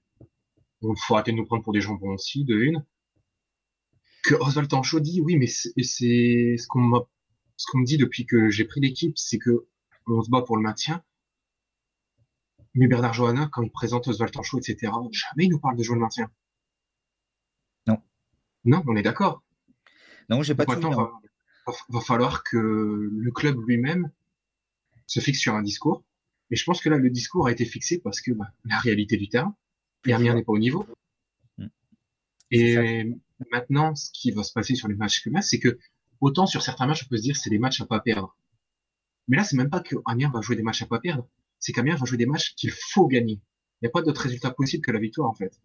Il 0.83 0.93
faut 1.07 1.15
arrêter 1.15 1.31
de 1.31 1.37
nous 1.37 1.45
prendre 1.45 1.63
pour 1.63 1.73
des 1.73 1.81
jambons 1.81 2.11
aussi, 2.11 2.45
de 2.45 2.55
une. 2.55 2.85
Que 4.23 4.35
Oswald 4.35 4.69
Tanchot 4.69 4.99
dit, 4.99 5.21
oui, 5.21 5.35
mais 5.37 5.47
c'est 5.47 5.73
ce 6.57 6.67
qu'on 6.67 6.81
m'a, 6.81 6.99
ce 7.57 7.65
qu'on 7.69 7.79
me 7.79 7.85
dit 7.85 7.97
depuis 7.97 8.25
que 8.25 8.49
j'ai 8.49 8.65
pris 8.65 8.79
l'équipe, 8.79 9.17
c'est 9.17 9.39
que 9.39 9.67
on 10.05 10.21
se 10.21 10.29
bat 10.29 10.41
pour 10.41 10.55
le 10.55 10.63
maintien. 10.63 11.03
Mais 12.75 12.87
Bernard 12.87 13.13
Johanna, 13.13 13.49
quand 13.51 13.63
il 13.63 13.71
présente 13.71 14.07
Oswald 14.07 14.31
Tanchot, 14.31 14.59
etc., 14.59 14.93
jamais 15.11 15.45
il 15.45 15.49
nous 15.49 15.59
parle 15.59 15.75
de 15.75 15.83
jouer 15.83 15.95
le 15.95 16.01
maintien. 16.01 16.31
Non. 17.87 18.01
Non, 18.63 18.83
on 18.87 18.95
est 18.95 19.01
d'accord. 19.01 19.43
Non, 20.29 20.43
j'ai 20.43 20.55
pas 20.55 20.65
tout 20.65 20.79
va, 20.81 21.11
va, 21.65 21.73
va, 21.89 22.01
falloir 22.01 22.43
que 22.43 22.57
le 22.57 23.31
club 23.31 23.57
lui-même 23.67 24.11
se 25.07 25.19
fixe 25.19 25.39
sur 25.39 25.55
un 25.55 25.61
discours. 25.61 26.03
Et 26.51 26.55
je 26.55 26.63
pense 26.63 26.81
que 26.81 26.89
là, 26.89 26.97
le 26.97 27.09
discours 27.09 27.47
a 27.47 27.51
été 27.51 27.65
fixé 27.65 27.99
parce 27.99 28.21
que 28.21 28.31
bah, 28.31 28.47
la 28.65 28.79
réalité 28.79 29.17
du 29.17 29.27
terrain, 29.27 29.55
Amiens 30.05 30.35
n'est 30.35 30.43
pas 30.43 30.53
au 30.53 30.59
niveau. 30.59 30.85
Mm. 31.57 31.67
Et 32.51 33.05
maintenant, 33.51 33.95
ce 33.95 34.09
qui 34.13 34.31
va 34.31 34.43
se 34.43 34.53
passer 34.53 34.75
sur 34.75 34.87
les 34.87 34.95
matchs 34.95 35.23
que 35.23 35.29
c'est 35.41 35.59
que 35.59 35.77
autant 36.21 36.45
sur 36.45 36.61
certains 36.61 36.87
matchs, 36.87 37.03
on 37.05 37.09
peut 37.09 37.17
se 37.17 37.23
dire 37.23 37.35
c'est 37.35 37.49
des 37.49 37.59
matchs 37.59 37.81
à 37.81 37.85
pas 37.85 37.99
perdre. 37.99 38.35
Mais 39.27 39.37
là, 39.37 39.43
c'est 39.43 39.57
même 39.57 39.69
pas 39.69 39.81
que 39.81 39.95
Amiens 40.05 40.31
va 40.33 40.41
jouer 40.41 40.55
des 40.55 40.63
matchs 40.63 40.83
à 40.83 40.85
pas 40.85 40.99
perdre, 40.99 41.27
c'est 41.59 41.73
qu'Amiens 41.73 41.95
va 41.95 42.05
jouer 42.05 42.17
des 42.17 42.25
matchs 42.25 42.55
qu'il 42.55 42.71
faut 42.71 43.07
gagner. 43.07 43.41
Il 43.81 43.85
n'y 43.85 43.87
a 43.87 43.91
pas 43.91 44.01
d'autre 44.01 44.21
résultat 44.21 44.51
possible 44.51 44.85
que 44.85 44.91
la 44.91 44.99
victoire, 44.99 45.29
en 45.29 45.33
fait. 45.33 45.59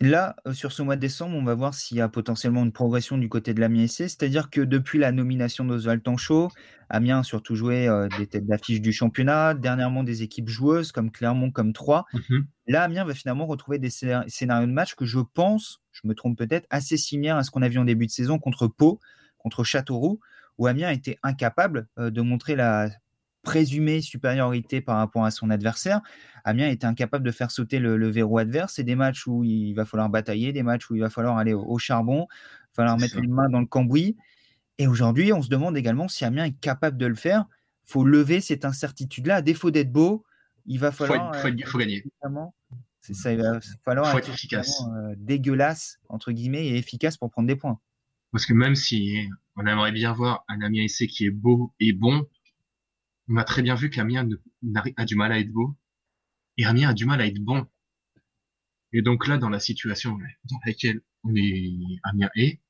Là, 0.00 0.34
euh, 0.46 0.52
sur 0.52 0.72
ce 0.72 0.82
mois 0.82 0.96
de 0.96 1.00
décembre, 1.00 1.36
on 1.36 1.44
va 1.44 1.54
voir 1.54 1.72
s'il 1.72 1.96
y 1.96 2.00
a 2.00 2.08
potentiellement 2.08 2.64
une 2.64 2.72
progression 2.72 3.16
du 3.16 3.28
côté 3.28 3.54
de 3.54 3.60
l'Amiens 3.60 3.86
SC. 3.86 4.08
C'est-à-dire 4.08 4.50
que 4.50 4.60
depuis 4.60 4.98
la 4.98 5.12
nomination 5.12 5.64
d'Oswald 5.64 6.02
Tanchot, 6.02 6.50
Amiens 6.90 7.20
a 7.20 7.22
surtout 7.22 7.54
joué 7.54 7.88
euh, 7.88 8.08
des 8.18 8.26
têtes 8.26 8.46
d'affiche 8.46 8.80
du 8.80 8.92
championnat, 8.92 9.54
dernièrement 9.54 10.02
des 10.02 10.22
équipes 10.22 10.48
joueuses 10.48 10.90
comme 10.90 11.12
Clermont, 11.12 11.52
comme 11.52 11.72
Troyes. 11.72 12.04
Mhm. 12.12 12.46
Là, 12.66 12.82
Amiens 12.82 13.04
va 13.04 13.14
finalement 13.14 13.46
retrouver 13.46 13.78
des 13.78 13.90
scénarios 13.90 14.66
de 14.66 14.72
match 14.72 14.96
que 14.96 15.04
je 15.04 15.20
pense, 15.20 15.82
je 15.92 16.00
me 16.08 16.14
trompe 16.14 16.36
peut-être, 16.36 16.66
assez 16.70 16.96
similaires 16.96 17.36
à 17.36 17.44
ce 17.44 17.52
qu'on 17.52 17.62
a 17.62 17.68
vu 17.68 17.78
en 17.78 17.84
début 17.84 18.06
de 18.06 18.10
saison 18.10 18.38
contre 18.38 18.66
Pau, 18.66 19.00
contre 19.38 19.62
Châteauroux, 19.62 20.18
où 20.58 20.66
Amiens 20.66 20.90
était 20.90 21.18
incapable 21.22 21.86
euh, 21.98 22.10
de 22.10 22.20
montrer 22.20 22.56
la 22.56 22.90
présumée 23.44 24.00
supériorité 24.00 24.80
par 24.80 24.96
rapport 24.96 25.24
à 25.24 25.30
son 25.30 25.50
adversaire. 25.50 26.00
Amiens 26.44 26.68
était 26.68 26.86
incapable 26.86 27.24
de 27.24 27.30
faire 27.30 27.50
sauter 27.50 27.78
le, 27.78 28.08
verrou 28.08 28.38
adverse. 28.38 28.74
C'est 28.74 28.82
des 28.84 28.96
matchs 28.96 29.26
où 29.26 29.44
il 29.44 29.74
va 29.74 29.84
falloir 29.84 30.08
batailler, 30.08 30.52
des 30.52 30.62
matchs 30.62 30.90
où 30.90 30.96
il 30.96 31.00
va 31.00 31.10
falloir 31.10 31.38
aller 31.38 31.54
au, 31.54 31.78
charbon, 31.78 32.26
il 32.30 32.76
va 32.76 32.82
falloir 32.82 32.98
mettre 32.98 33.20
les 33.20 33.28
mains 33.28 33.48
dans 33.48 33.60
le 33.60 33.66
cambouis. 33.66 34.16
Et 34.78 34.88
aujourd'hui, 34.88 35.32
on 35.32 35.40
se 35.40 35.48
demande 35.48 35.76
également 35.76 36.08
si 36.08 36.24
Amiens 36.24 36.46
est 36.46 36.60
capable 36.60 36.96
de 36.96 37.06
le 37.06 37.14
faire. 37.14 37.44
faut 37.84 38.04
lever 38.04 38.40
cette 38.40 38.64
incertitude-là. 38.64 39.36
À 39.36 39.42
défaut 39.42 39.70
d'être 39.70 39.92
beau, 39.92 40.24
il 40.66 40.80
va 40.80 40.90
falloir. 40.90 41.34
Faut, 41.36 41.48
faut, 41.66 41.78
gagner. 41.78 42.04
C'est 43.00 43.14
ça, 43.14 43.32
il 43.32 43.40
va 43.40 43.60
falloir 43.84 44.16
être, 44.16 44.30
efficace. 44.30 44.80
Euh, 44.80 45.14
dégueulasse, 45.18 45.98
entre 46.08 46.32
guillemets, 46.32 46.66
et 46.68 46.78
efficace 46.78 47.18
pour 47.18 47.30
prendre 47.30 47.46
des 47.46 47.56
points. 47.56 47.78
Parce 48.32 48.46
que 48.46 48.54
même 48.54 48.74
si 48.74 49.28
on 49.56 49.66
aimerait 49.66 49.92
bien 49.92 50.12
voir 50.12 50.44
un 50.48 50.60
Amiens 50.62 50.82
essai 50.82 51.06
qui 51.06 51.26
est 51.26 51.30
beau 51.30 51.72
et 51.80 51.92
bon, 51.92 52.26
on 53.28 53.36
a 53.36 53.44
très 53.44 53.62
bien 53.62 53.74
vu 53.74 53.90
qu'Amiens 53.90 54.28
a 54.96 55.04
du 55.04 55.16
mal 55.16 55.32
à 55.32 55.38
être 55.38 55.50
beau 55.50 55.76
et 56.56 56.64
Amiens 56.64 56.90
a 56.90 56.94
du 56.94 57.06
mal 57.06 57.20
à 57.20 57.26
être 57.26 57.40
bon. 57.40 57.66
Et 58.92 59.02
donc 59.02 59.26
là, 59.26 59.38
dans 59.38 59.48
la 59.48 59.60
situation 59.60 60.18
dans 60.44 60.60
laquelle 60.64 61.00
on 61.24 61.34
est 61.34 61.98
Amiens 62.04 62.30
est, 62.36 62.60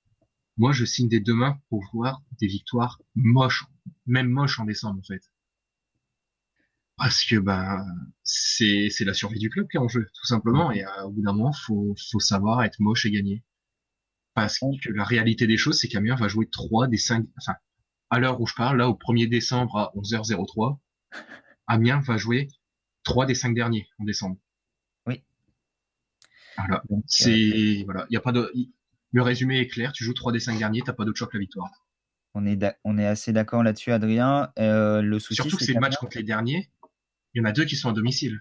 moi 0.57 0.73
je 0.73 0.85
signe 0.85 1.09
des 1.09 1.21
deux 1.21 1.35
mains 1.35 1.59
pour 1.69 1.85
voir 1.93 2.23
des 2.41 2.47
victoires 2.47 3.01
moches, 3.15 3.65
même 4.07 4.29
moches 4.29 4.59
en 4.59 4.65
décembre 4.65 5.01
en 5.01 5.03
fait. 5.03 5.23
Parce 6.97 7.25
que 7.25 7.37
bah 7.37 7.85
c'est 8.23 8.89
c'est 8.91 9.05
la 9.05 9.15
survie 9.15 9.41
du 9.41 9.51
club 9.51 9.67
qui 9.69 9.77
est 9.77 9.81
en 9.81 9.89
jeu, 9.89 10.09
tout 10.15 10.27
simplement. 10.27 10.71
Et 10.71 10.85
euh, 10.85 11.05
au 11.05 11.11
bout 11.11 11.23
d'un 11.23 11.33
moment, 11.33 11.53
faut 11.53 11.95
faut 12.11 12.21
savoir 12.21 12.63
être 12.63 12.79
moche 12.81 13.05
et 13.05 13.11
gagner. 13.11 13.43
Parce 14.35 14.59
que 14.59 14.91
la 14.93 15.05
réalité 15.05 15.47
des 15.47 15.57
choses, 15.57 15.79
c'est 15.81 15.89
qu'Amiens 15.89 16.17
va 16.17 16.29
jouer 16.29 16.49
trois 16.51 16.89
des 16.89 16.97
cinq, 16.97 17.27
enfin 17.39 17.55
à 18.11 18.19
l'heure 18.19 18.41
où 18.41 18.47
je 18.47 18.55
parle, 18.55 18.79
là, 18.79 18.89
au 18.89 18.95
1er 18.95 19.29
décembre 19.29 19.77
à 19.77 19.93
11h03, 19.97 20.79
Amiens 21.67 22.01
va 22.01 22.17
jouer 22.17 22.49
trois 23.03 23.27
des 23.27 23.35
cinq 23.35 23.55
derniers 23.55 23.89
en 23.99 24.05
décembre. 24.05 24.37
Oui. 25.07 25.23
Voilà. 26.57 26.83
C'est, 27.07 27.81
euh, 27.81 27.85
voilà. 27.85 28.07
Il 28.11 28.15
y 28.15 28.17
a 28.17 28.21
pas 28.21 28.33
de, 28.33 28.53
le 29.13 29.23
résumé 29.23 29.61
est 29.61 29.69
clair. 29.69 29.93
Tu 29.93 30.05
joues 30.05 30.15
trois 30.15 30.33
des 30.33 30.41
cinq 30.41 30.59
derniers, 30.59 30.83
t'as 30.83 30.93
pas 30.93 31.05
d'autre 31.05 31.19
choix 31.19 31.29
que 31.29 31.37
la 31.37 31.41
victoire. 31.41 31.71
On 32.35 32.47
est, 32.47 32.59
on 32.83 32.99
est 32.99 33.07
assez 33.07 33.33
d'accord 33.33 33.63
là-dessus, 33.63 33.93
Adrien. 33.93 34.53
Euh, 34.59 35.01
le 35.03 35.19
souci, 35.21 35.35
Surtout 35.35 35.57
que 35.57 35.65
c'est 35.65 35.73
le 35.73 35.81
match 35.81 35.97
contre 35.97 36.17
les 36.17 36.25
derniers. 36.25 36.69
Il 37.33 37.39
y 37.39 37.41
en 37.41 37.45
a 37.45 37.53
deux 37.53 37.65
qui 37.65 37.77
sont 37.77 37.91
à 37.91 37.93
domicile. 37.93 38.41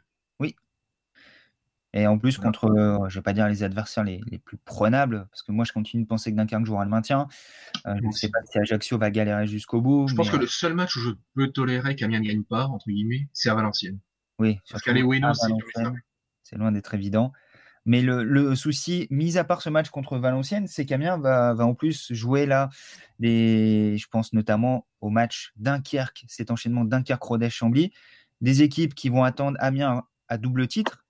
Et 1.96 2.08
en 2.08 2.18
plus, 2.18 2.40
contre, 2.40 2.66
euh, 2.66 3.08
je 3.08 3.20
vais 3.20 3.22
pas 3.22 3.34
dire 3.34 3.48
les 3.48 3.62
adversaires 3.62 4.04
les, 4.04 4.20
les, 4.32 4.40
plus 4.40 4.58
prenables, 4.58 5.28
parce 5.30 5.44
que 5.44 5.52
moi, 5.52 5.64
je 5.64 5.72
continue 5.72 6.04
de 6.04 6.08
penser 6.08 6.32
que 6.32 6.38
Dunkerque 6.38 6.66
jouera 6.66 6.86
le 6.86 6.90
maintien. 6.90 7.28
Euh, 7.86 7.96
je 8.02 8.08
ne 8.08 8.12
sais 8.12 8.30
pas 8.30 8.40
si 8.50 8.58
Ajaccio 8.58 8.98
va 8.98 9.12
galérer 9.12 9.46
jusqu'au 9.46 9.80
bout. 9.80 10.08
Je 10.08 10.16
pense 10.16 10.32
que 10.32 10.38
le 10.38 10.48
seul 10.48 10.74
match 10.74 10.96
où 10.98 11.00
je 11.02 11.12
peux 11.36 11.50
tolérer 11.50 11.96
qu'Amiens 11.96 12.20
ne 12.20 12.26
gagne 12.26 12.44
pas, 12.44 12.66
entre 12.66 12.88
guillemets, 12.88 13.28
c'est 13.32 13.50
à 13.50 13.56
Valenciennes. 13.56 14.00
Oui. 14.40 14.60
Parce 14.72 14.82
qu'aller 14.82 15.04
c'est 15.34 15.54
C'est 16.42 16.56
loin 16.58 16.72
d'être 16.72 16.94
évident. 16.96 17.32
Mais 17.86 18.02
le, 18.02 18.24
le, 18.24 18.56
souci, 18.56 19.08
mis 19.10 19.38
à 19.38 19.44
part 19.44 19.62
ce 19.62 19.70
match 19.70 19.90
contre 19.90 20.18
Valenciennes, 20.18 20.68
c'est 20.68 20.86
qu'Amiens 20.86 21.18
va, 21.18 21.54
va 21.54 21.66
en 21.66 21.76
plus 21.76 22.12
jouer 22.14 22.46
là, 22.46 22.70
des, 23.20 23.98
je 23.98 24.08
pense 24.08 24.34
notamment 24.34 24.88
au 25.02 25.10
match 25.10 25.52
Dunkerque, 25.58 26.24
cet 26.28 26.50
enchaînement 26.50 26.86
Dunkerque-Rodez-Chambly, 26.86 27.92
des 28.42 28.64
équipes 28.64 28.96
qui 28.96 29.10
vont 29.10 29.24
attendre 29.24 29.58
Amiens 29.60 30.04
à 30.30 30.38
double 30.38 30.68
titre, 30.68 31.03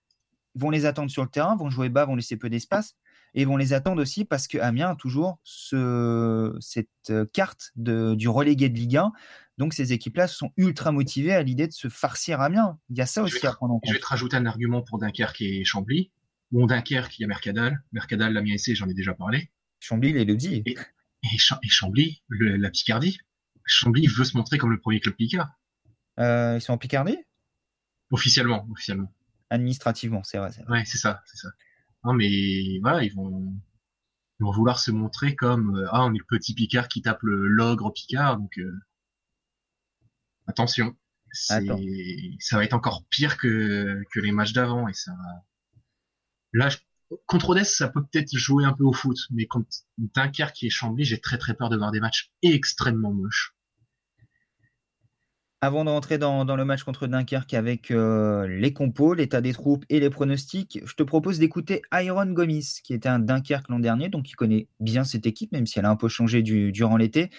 vont 0.56 0.70
les 0.70 0.86
attendre 0.86 1.10
sur 1.10 1.24
le 1.24 1.30
terrain, 1.30 1.56
vont 1.56 1.70
jouer 1.70 1.90
bas, 1.90 2.06
vont 2.06 2.16
laisser 2.16 2.38
peu 2.38 2.50
d'espace, 2.50 2.96
et 3.34 3.46
vont 3.46 3.58
les 3.58 3.74
attendre 3.74 4.02
aussi 4.02 4.26
parce 4.26 4.48
que 4.48 4.58
Amiens 4.58 4.92
a 4.92 4.96
toujours 4.96 5.40
ce, 5.44 6.56
cette 6.60 7.14
carte 7.34 7.72
de, 7.76 8.16
du 8.16 8.28
relégué 8.30 8.70
de 8.70 8.76
Ligue 8.76 8.98
1. 8.98 9.12
Donc 9.58 9.74
ces 9.74 9.94
équipes-là 9.94 10.28
sont 10.28 10.52
ultra 10.58 10.92
motivées 10.92 11.34
à 11.34 11.44
l'idée 11.44 11.68
de 11.68 11.74
se 11.74 11.90
farcir 11.90 12.42
Amiens. 12.42 12.78
Il 12.90 12.98
y 12.98 13.02
a 13.02 13.06
ça 13.06 13.24
aussi 13.24 13.46
à 13.46 13.54
prendre 13.54 13.74
en 13.74 13.80
compte. 13.80 13.90
Je 13.90 13.94
vais 13.94 14.00
te 14.00 14.06
rajouter 14.06 14.38
un 14.38 14.46
argument 14.46 14.82
pour 14.82 15.00
Dunkerque 15.00 15.42
et 15.42 15.64
Chambly. 15.64 16.12
Bon, 16.52 16.68
Dunkerque, 16.68 17.18
il 17.18 17.24
y 17.24 17.26
a 17.26 17.28
Mercadal. 17.28 17.84
Mercadal, 17.92 18.34
l'Amiens 18.34 18.58
SC, 18.58 18.76
j'en 18.76 18.88
ai 18.88 18.94
déjà 18.94 19.14
parlé. 19.14 19.52
Chambly, 19.80 20.14
les 20.14 20.26
dit. 20.36 20.64
Et, 20.66 20.72
et, 20.72 21.36
et 21.64 21.70
Chambly, 21.70 22.22
le, 22.28 22.58
la 22.58 22.70
Picardie. 22.70 23.20
Chambly 23.66 24.08
veut 24.08 24.24
se 24.24 24.38
montrer 24.38 24.58
comme 24.58 24.72
le 24.72 24.80
premier 24.80 25.00
club 25.00 25.16
Picard. 25.16 25.50
Euh, 26.20 26.58
ils 26.58 26.62
sont 26.62 26.74
en 26.74 26.78
Picardie? 26.78 27.18
Officiellement, 28.12 28.68
officiellement. 28.72 29.12
Administrativement, 29.54 30.24
c'est 30.24 30.40
vrai. 30.40 30.50
vrai. 30.50 30.80
Ouais, 30.80 30.84
c'est 30.84 30.98
ça, 30.98 31.22
c'est 31.26 31.38
ça. 31.38 31.50
Non, 32.04 32.14
mais 32.14 32.80
voilà, 32.82 33.04
ils 33.04 33.14
vont, 33.14 33.54
ils 34.40 34.44
vont 34.44 34.52
vouloir 34.52 34.80
se 34.80 34.90
montrer 34.90 35.36
comme 35.36 35.78
euh, 35.78 35.88
ah, 35.92 36.06
on 36.06 36.14
est 36.16 36.18
le 36.18 36.26
petit 36.28 36.56
Picard 36.56 36.88
qui 36.88 37.04
tape 37.04 37.20
l'ogre 37.22 37.94
Picard, 37.94 38.38
donc 38.38 38.58
euh, 38.58 38.74
attention. 40.48 40.98
Ça 41.32 41.60
va 41.60 42.64
être 42.64 42.74
encore 42.74 43.06
pire 43.12 43.38
que, 43.38 44.04
que 44.12 44.20
les 44.20 44.32
matchs 44.32 44.54
d'avant 44.54 44.88
et 44.88 44.94
ça. 44.94 45.12
Là, 46.52 46.70
je... 46.70 46.78
contre 47.28 47.52
Odessa, 47.52 47.86
ça 47.86 47.90
peut 47.90 48.04
peut-être 48.04 48.36
jouer 48.36 48.66
un 48.66 48.74
peu 48.74 48.84
au 48.84 48.94
foot, 48.94 49.20
mais 49.30 49.46
contre 49.46 49.70
Dunkerque 50.00 50.64
et 50.64 50.72
Chambly, 50.72 51.06
j'ai 51.06 51.22
très 51.22 51.38
très 51.38 51.54
peur 51.54 51.70
de 51.70 51.78
voir 51.78 51.92
des 51.92 52.00
matchs 52.00 52.32
extrêmement 52.42 53.14
moches. 53.14 53.56
Avant 55.64 55.86
de 55.86 55.90
rentrer 55.90 56.18
dans, 56.18 56.44
le 56.44 56.66
match 56.66 56.84
contre 56.84 57.08
Dunkerque 57.08 57.54
avec 57.54 57.90
euh, 57.90 58.46
les 58.48 58.74
compos, 58.74 59.14
l'état 59.14 59.40
des 59.40 59.54
troupes 59.54 59.86
et 59.88 60.02
les 60.02 60.10
pronostics, 60.10 60.82
je 60.84 60.94
te 60.94 61.04
propose 61.04 61.40
d'écouter 61.40 61.84
Iron 61.94 62.26
Gomis, 62.26 62.82
qui 62.84 62.94
était 62.94 63.08
un 63.08 63.20
Dunkerque 63.20 63.70
l'an 63.70 63.80
dernier, 63.80 64.10
donc 64.10 64.30
il 64.30 64.34
connaît 64.34 64.68
bien 64.82 65.06
cette 65.06 65.26
équipe, 65.26 65.54
même 65.54 65.66
si 65.66 65.80
elle 65.80 65.86
a 65.86 65.90
un 65.90 65.96
peu 65.96 66.10
changé 66.10 66.42
du, 66.42 66.74
durant 66.74 66.98
l'été. 66.98 67.30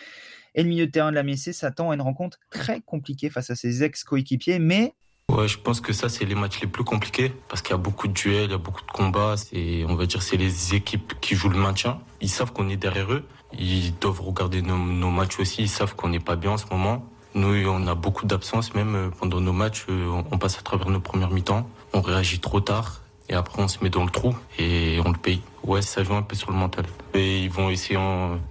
Et 0.54 0.62
le 0.62 0.70
milieu 0.70 0.86
de 0.86 0.90
terrain 0.90 1.10
de 1.10 1.16
la 1.16 1.22
Messée 1.22 1.52
s'attend 1.52 1.90
à 1.90 1.94
une 1.96 2.00
rencontre 2.00 2.38
très 2.48 2.80
compliquée 2.80 3.28
face 3.28 3.50
à 3.50 3.56
ses 3.56 3.82
ex-coéquipiers, 3.82 4.58
mais 4.58 4.94
Ouais, 5.28 5.46
je 5.46 5.58
pense 5.58 5.82
que 5.82 5.92
ça, 5.92 6.08
c'est 6.08 6.24
les 6.24 6.34
matchs 6.34 6.62
les 6.62 6.66
plus 6.66 6.84
compliqués 6.84 7.30
parce 7.50 7.60
qu'il 7.60 7.72
y 7.72 7.74
a 7.74 7.78
beaucoup 7.78 8.08
de 8.08 8.14
duels, 8.14 8.44
il 8.44 8.50
y 8.52 8.54
a 8.54 8.58
beaucoup 8.58 8.86
de 8.86 8.90
combats. 8.90 9.36
C'est, 9.36 9.84
on 9.86 9.96
va 9.96 10.06
dire, 10.06 10.22
c'est 10.22 10.38
les 10.38 10.74
équipes 10.74 11.12
qui 11.20 11.34
jouent 11.34 11.50
le 11.50 11.58
maintien. 11.58 12.00
Ils 12.22 12.30
savent 12.30 12.52
qu'on 12.52 12.70
est 12.70 12.76
derrière 12.76 13.12
eux. 13.12 13.24
Ils 13.58 13.94
doivent 13.98 14.20
regarder 14.22 14.62
nos 14.62 15.10
matchs 15.10 15.40
aussi. 15.40 15.62
Ils 15.62 15.68
savent 15.68 15.94
qu'on 15.94 16.08
n'est 16.08 16.20
pas 16.20 16.36
bien 16.36 16.52
en 16.52 16.56
ce 16.58 16.66
moment. 16.70 17.10
Nous, 17.34 17.66
on 17.68 17.86
a 17.86 17.94
beaucoup 17.94 18.26
d'absence, 18.26 18.74
même 18.74 19.10
pendant 19.18 19.40
nos 19.40 19.52
matchs. 19.52 19.86
On 19.88 20.38
passe 20.38 20.58
à 20.58 20.62
travers 20.62 20.88
nos 20.88 21.00
premières 21.00 21.30
mi-temps. 21.30 21.68
On 21.92 22.00
réagit 22.00 22.38
trop 22.38 22.60
tard. 22.60 23.00
Et 23.28 23.34
après, 23.34 23.62
on 23.62 23.68
se 23.68 23.82
met 23.82 23.90
dans 23.90 24.04
le 24.04 24.10
trou 24.10 24.36
et 24.58 25.00
on 25.04 25.10
le 25.10 25.18
paye. 25.18 25.42
Ouais, 25.62 25.82
ça 25.82 26.04
joue 26.04 26.14
un 26.14 26.22
peu 26.22 26.36
sur 26.36 26.52
le 26.52 26.58
mental. 26.58 26.84
Et 27.14 27.40
ils 27.42 27.50
vont 27.50 27.70
essayer 27.70 27.98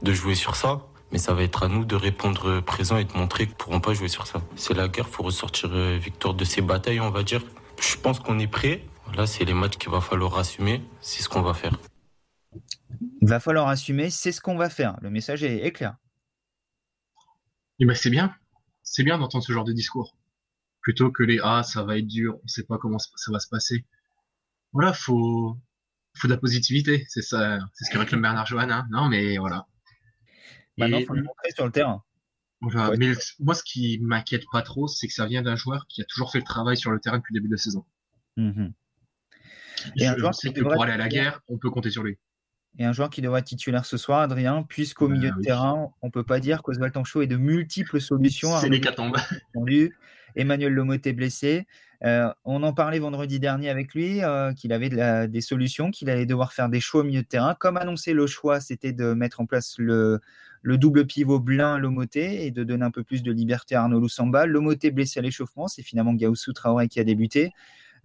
de 0.01 0.13
jouer 0.13 0.35
sur 0.35 0.55
ça. 0.55 0.81
Mais 1.11 1.19
ça 1.19 1.33
va 1.33 1.43
être 1.43 1.63
à 1.63 1.67
nous 1.67 1.85
de 1.85 1.95
répondre 1.95 2.59
présent 2.61 2.97
et 2.97 3.05
de 3.05 3.13
montrer 3.13 3.45
qu'ils 3.45 3.53
ne 3.53 3.57
pourront 3.57 3.79
pas 3.79 3.93
jouer 3.93 4.07
sur 4.07 4.25
ça. 4.25 4.41
C'est 4.55 4.73
la 4.73 4.87
guerre, 4.87 5.07
faut 5.07 5.21
ressortir 5.21 5.69
victoire 5.69 6.33
de 6.33 6.43
ces 6.43 6.61
batailles, 6.61 6.99
on 6.99 7.11
va 7.11 7.21
dire. 7.21 7.43
Je 7.79 7.95
pense 7.97 8.19
qu'on 8.19 8.39
est 8.39 8.47
prêt. 8.47 8.83
Là, 9.15 9.27
c'est 9.27 9.45
les 9.45 9.53
matchs 9.53 9.77
qu'il 9.77 9.91
va 9.91 10.01
falloir 10.01 10.37
assumer. 10.39 10.81
C'est 11.01 11.21
ce 11.21 11.29
qu'on 11.29 11.43
va 11.43 11.53
faire. 11.53 11.77
Il 13.21 13.29
va 13.29 13.39
falloir 13.39 13.67
assumer, 13.67 14.09
c'est 14.09 14.31
ce 14.31 14.41
qu'on 14.41 14.55
va 14.55 14.69
faire. 14.69 14.97
Le 15.01 15.11
message 15.11 15.43
est, 15.43 15.63
est 15.63 15.71
clair. 15.71 15.95
Et 17.79 17.85
ben 17.85 17.95
c'est 17.95 18.09
bien. 18.09 18.35
C'est 18.83 19.03
bien 19.03 19.17
d'entendre 19.17 19.43
ce 19.43 19.51
genre 19.51 19.63
de 19.63 19.73
discours. 19.73 20.17
Plutôt 20.81 21.11
que 21.11 21.23
les 21.23 21.39
Ah, 21.41 21.63
ça 21.63 21.83
va 21.83 21.97
être 21.97 22.07
dur, 22.07 22.39
on 22.43 22.47
sait 22.47 22.63
pas 22.63 22.77
comment 22.77 22.99
ça 22.99 23.31
va 23.31 23.39
se 23.39 23.47
passer. 23.47 23.85
Voilà, 24.73 24.93
faut, 24.93 25.57
faut 26.15 26.27
de 26.27 26.33
la 26.33 26.39
positivité. 26.39 27.05
C'est 27.07 27.21
ça, 27.21 27.59
c'est 27.73 27.85
ce 27.85 27.91
que 27.91 27.97
réclame 27.97 28.21
Bernard 28.21 28.45
Johan. 28.45 28.69
Hein. 28.69 28.87
Non, 28.91 29.07
mais 29.07 29.37
voilà. 29.37 29.67
Maintenant, 30.77 30.97
il 30.97 31.05
faut 31.05 31.13
le 31.13 31.23
montrer 31.23 31.51
sur 31.55 31.65
le 31.65 31.71
terrain. 31.71 32.03
Voilà. 32.61 32.89
Ouais. 32.89 32.97
Mais 32.97 33.13
moi, 33.39 33.55
ce 33.55 33.63
qui 33.63 33.99
m'inquiète 33.99 34.43
pas 34.51 34.61
trop, 34.61 34.87
c'est 34.87 35.07
que 35.07 35.13
ça 35.13 35.25
vient 35.25 35.41
d'un 35.41 35.55
joueur 35.55 35.85
qui 35.87 36.01
a 36.01 36.05
toujours 36.05 36.31
fait 36.31 36.39
le 36.39 36.45
travail 36.45 36.77
sur 36.77 36.91
le 36.91 36.99
terrain 36.99 37.17
depuis 37.17 37.33
le 37.33 37.39
début 37.39 37.49
de 37.49 37.53
la 37.53 37.61
saison. 37.61 37.85
Mm 38.37 38.49
-hmm. 38.49 38.73
Et 39.97 40.05
je 40.05 40.11
un 40.11 40.17
joueur 40.17 40.33
sais 40.33 40.51
que 40.53 40.61
pour 40.61 40.81
aller 40.81 40.93
à 40.93 40.97
la 40.97 41.09
guerre, 41.09 41.41
on 41.47 41.57
peut 41.57 41.69
compter 41.69 41.91
sur 41.91 42.03
lui. 42.03 42.17
Et 42.79 42.85
un 42.85 42.93
joueur 42.93 43.09
qui 43.09 43.21
devrait 43.21 43.41
être 43.41 43.45
titulaire 43.45 43.85
ce 43.85 43.97
soir, 43.97 44.21
Adrien, 44.21 44.63
puisqu'au 44.63 45.07
milieu 45.07 45.29
bah, 45.29 45.35
de 45.35 45.39
oui. 45.39 45.45
terrain, 45.45 45.89
on 46.01 46.09
peut 46.09 46.23
pas 46.23 46.39
dire 46.39 46.63
qu'Oswald 46.63 46.93
Tanchot 46.93 47.21
ait 47.21 47.27
de 47.27 47.37
multiples 47.37 48.01
solutions. 48.01 48.57
C'est 48.57 48.69
l'hécatombe. 48.69 49.15
Emmanuel 50.35 50.73
Lomoté 50.73 51.13
blessé. 51.13 51.67
Euh, 52.03 52.33
on 52.43 52.63
en 52.63 52.73
parlait 52.73 52.99
vendredi 52.99 53.39
dernier 53.39 53.69
avec 53.69 53.93
lui, 53.93 54.23
euh, 54.23 54.51
qu'il 54.53 54.73
avait 54.73 54.89
de 54.89 54.97
la, 54.97 55.27
des 55.27 55.39
solutions, 55.41 55.89
qu'il 55.91 56.09
allait 56.09 56.25
devoir 56.25 56.51
faire 56.51 56.67
des 56.67 56.81
choix 56.81 57.01
au 57.01 57.03
milieu 57.03 57.21
de 57.21 57.27
terrain. 57.27 57.55
Comme 57.57 57.77
annoncé, 57.77 58.13
le 58.13 58.27
choix, 58.27 58.59
c'était 58.59 58.91
de 58.91 59.13
mettre 59.13 59.39
en 59.39 59.45
place 59.45 59.75
le, 59.77 60.19
le 60.63 60.77
double 60.77 61.05
pivot 61.05 61.39
Blin 61.39 61.77
Lomoté 61.77 62.45
et 62.45 62.51
de 62.51 62.63
donner 62.63 62.83
un 62.83 62.91
peu 62.91 63.03
plus 63.03 63.23
de 63.23 63.31
liberté 63.31 63.75
à 63.75 63.83
Arnaud 63.83 63.99
Loussamba. 63.99 64.45
Lomoté 64.45 64.91
blessé 64.91 65.19
à 65.19 65.21
l'échauffement, 65.21 65.67
c'est 65.67 65.83
finalement 65.83 66.13
Gaussou 66.13 66.51
Traoré 66.51 66.89
qui 66.89 66.99
a 66.99 67.03
débuté. 67.05 67.51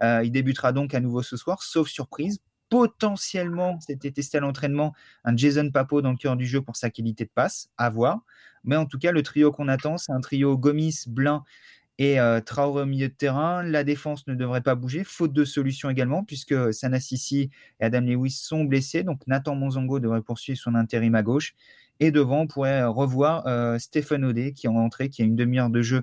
Euh, 0.02 0.22
il 0.22 0.30
débutera 0.30 0.72
donc 0.72 0.94
à 0.94 1.00
nouveau 1.00 1.22
ce 1.22 1.36
soir, 1.36 1.62
sauf 1.62 1.88
surprise. 1.88 2.38
Potentiellement, 2.68 3.78
c'était 3.80 4.10
testé 4.10 4.38
à 4.38 4.40
l'entraînement, 4.40 4.94
un 5.24 5.36
Jason 5.36 5.70
Papo 5.70 6.02
dans 6.02 6.10
le 6.10 6.16
cœur 6.16 6.36
du 6.36 6.46
jeu 6.46 6.60
pour 6.60 6.76
sa 6.76 6.90
qualité 6.90 7.24
de 7.24 7.30
passe, 7.34 7.70
à 7.78 7.88
voir. 7.88 8.20
Mais 8.64 8.76
en 8.76 8.84
tout 8.84 8.98
cas, 8.98 9.12
le 9.12 9.22
trio 9.22 9.52
qu'on 9.52 9.68
attend, 9.68 9.96
c'est 9.96 10.12
un 10.12 10.20
trio 10.20 10.58
Gomis, 10.58 11.04
Blin 11.06 11.44
et 11.98 12.20
euh, 12.20 12.40
Traoré 12.40 12.82
au 12.82 12.86
milieu 12.86 13.08
de 13.08 13.14
terrain. 13.14 13.62
La 13.62 13.84
défense 13.84 14.26
ne 14.26 14.34
devrait 14.34 14.60
pas 14.60 14.74
bouger, 14.74 15.04
faute 15.04 15.32
de 15.32 15.44
solution 15.44 15.90
également, 15.90 16.24
puisque 16.24 16.72
Sanassisi 16.72 17.50
et 17.80 17.84
Adam 17.84 18.00
Lewis 18.00 18.32
sont 18.32 18.64
blessés. 18.64 19.02
Donc 19.02 19.26
Nathan 19.26 19.54
Monzongo 19.54 19.98
devrait 19.98 20.22
poursuivre 20.22 20.58
son 20.58 20.74
intérim 20.74 21.14
à 21.14 21.22
gauche. 21.22 21.54
Et 22.00 22.10
devant, 22.10 22.42
on 22.42 22.46
pourrait 22.46 22.84
revoir 22.84 23.46
euh, 23.46 23.78
Stéphane 23.78 24.24
Audet 24.24 24.52
qui 24.52 24.66
est 24.66 24.70
en 24.70 24.76
entrée, 24.76 25.08
qui 25.08 25.22
a 25.22 25.24
une 25.24 25.36
demi-heure 25.36 25.70
de 25.70 25.82
jeu 25.82 26.02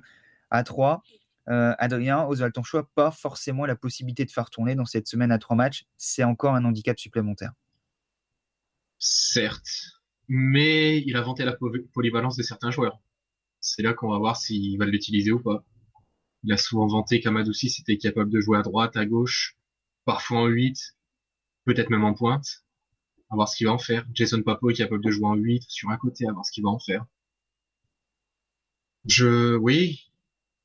à 0.50 0.62
3. 0.62 1.02
Euh, 1.48 1.74
Adrien, 1.78 2.24
Oswald 2.24 2.52
Tonchou 2.52 2.78
n'a 2.78 2.82
pas 2.94 3.10
forcément 3.10 3.66
la 3.66 3.76
possibilité 3.76 4.24
de 4.24 4.30
faire 4.30 4.50
tourner 4.50 4.74
dans 4.74 4.84
cette 4.84 5.06
semaine 5.06 5.30
à 5.30 5.38
trois 5.38 5.56
matchs. 5.56 5.84
C'est 5.96 6.24
encore 6.24 6.54
un 6.54 6.64
handicap 6.64 6.98
supplémentaire. 6.98 7.52
Certes, 8.98 10.00
mais 10.28 11.02
il 11.02 11.16
a 11.16 11.22
vanté 11.22 11.44
la 11.44 11.56
polyvalence 11.92 12.36
de 12.36 12.42
certains 12.42 12.70
joueurs. 12.70 13.00
C'est 13.60 13.82
là 13.82 13.94
qu'on 13.94 14.10
va 14.10 14.18
voir 14.18 14.36
s'il 14.36 14.78
va 14.78 14.86
l'utiliser 14.86 15.32
ou 15.32 15.40
pas. 15.40 15.64
Il 16.42 16.52
a 16.52 16.56
souvent 16.56 16.86
vanté 16.86 17.20
qu'Amadouci 17.20 17.74
était 17.80 17.98
capable 17.98 18.30
de 18.30 18.40
jouer 18.40 18.58
à 18.58 18.62
droite, 18.62 18.96
à 18.96 19.06
gauche, 19.06 19.56
parfois 20.04 20.40
en 20.40 20.46
8, 20.46 20.96
peut-être 21.64 21.90
même 21.90 22.04
en 22.04 22.14
pointe. 22.14 22.64
À 23.30 23.34
voir 23.34 23.48
ce 23.48 23.56
qu'il 23.56 23.66
va 23.66 23.72
en 23.72 23.78
faire. 23.78 24.06
Jason 24.14 24.42
Papo 24.42 24.70
est 24.70 24.74
capable 24.74 25.04
de 25.04 25.10
jouer 25.10 25.26
en 25.26 25.34
8 25.34 25.64
sur 25.68 25.90
un 25.90 25.96
côté, 25.96 26.26
à 26.28 26.32
voir 26.32 26.44
ce 26.44 26.52
qu'il 26.52 26.62
va 26.62 26.70
en 26.70 26.78
faire. 26.78 27.04
Je, 29.04 29.56
oui, 29.56 30.05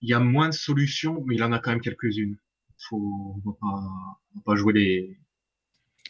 il 0.01 0.09
y 0.09 0.13
a 0.13 0.19
moins 0.19 0.49
de 0.49 0.53
solutions, 0.53 1.23
mais 1.25 1.35
il 1.35 1.43
en 1.43 1.51
a 1.51 1.59
quand 1.59 1.71
même 1.71 1.81
quelques-unes. 1.81 2.37
Faut, 2.89 3.35
on 3.45 3.49
va 3.49 3.55
pas, 3.59 3.67
on 3.67 4.37
va 4.37 4.41
pas 4.45 4.55
jouer 4.55 4.73
les, 4.73 5.17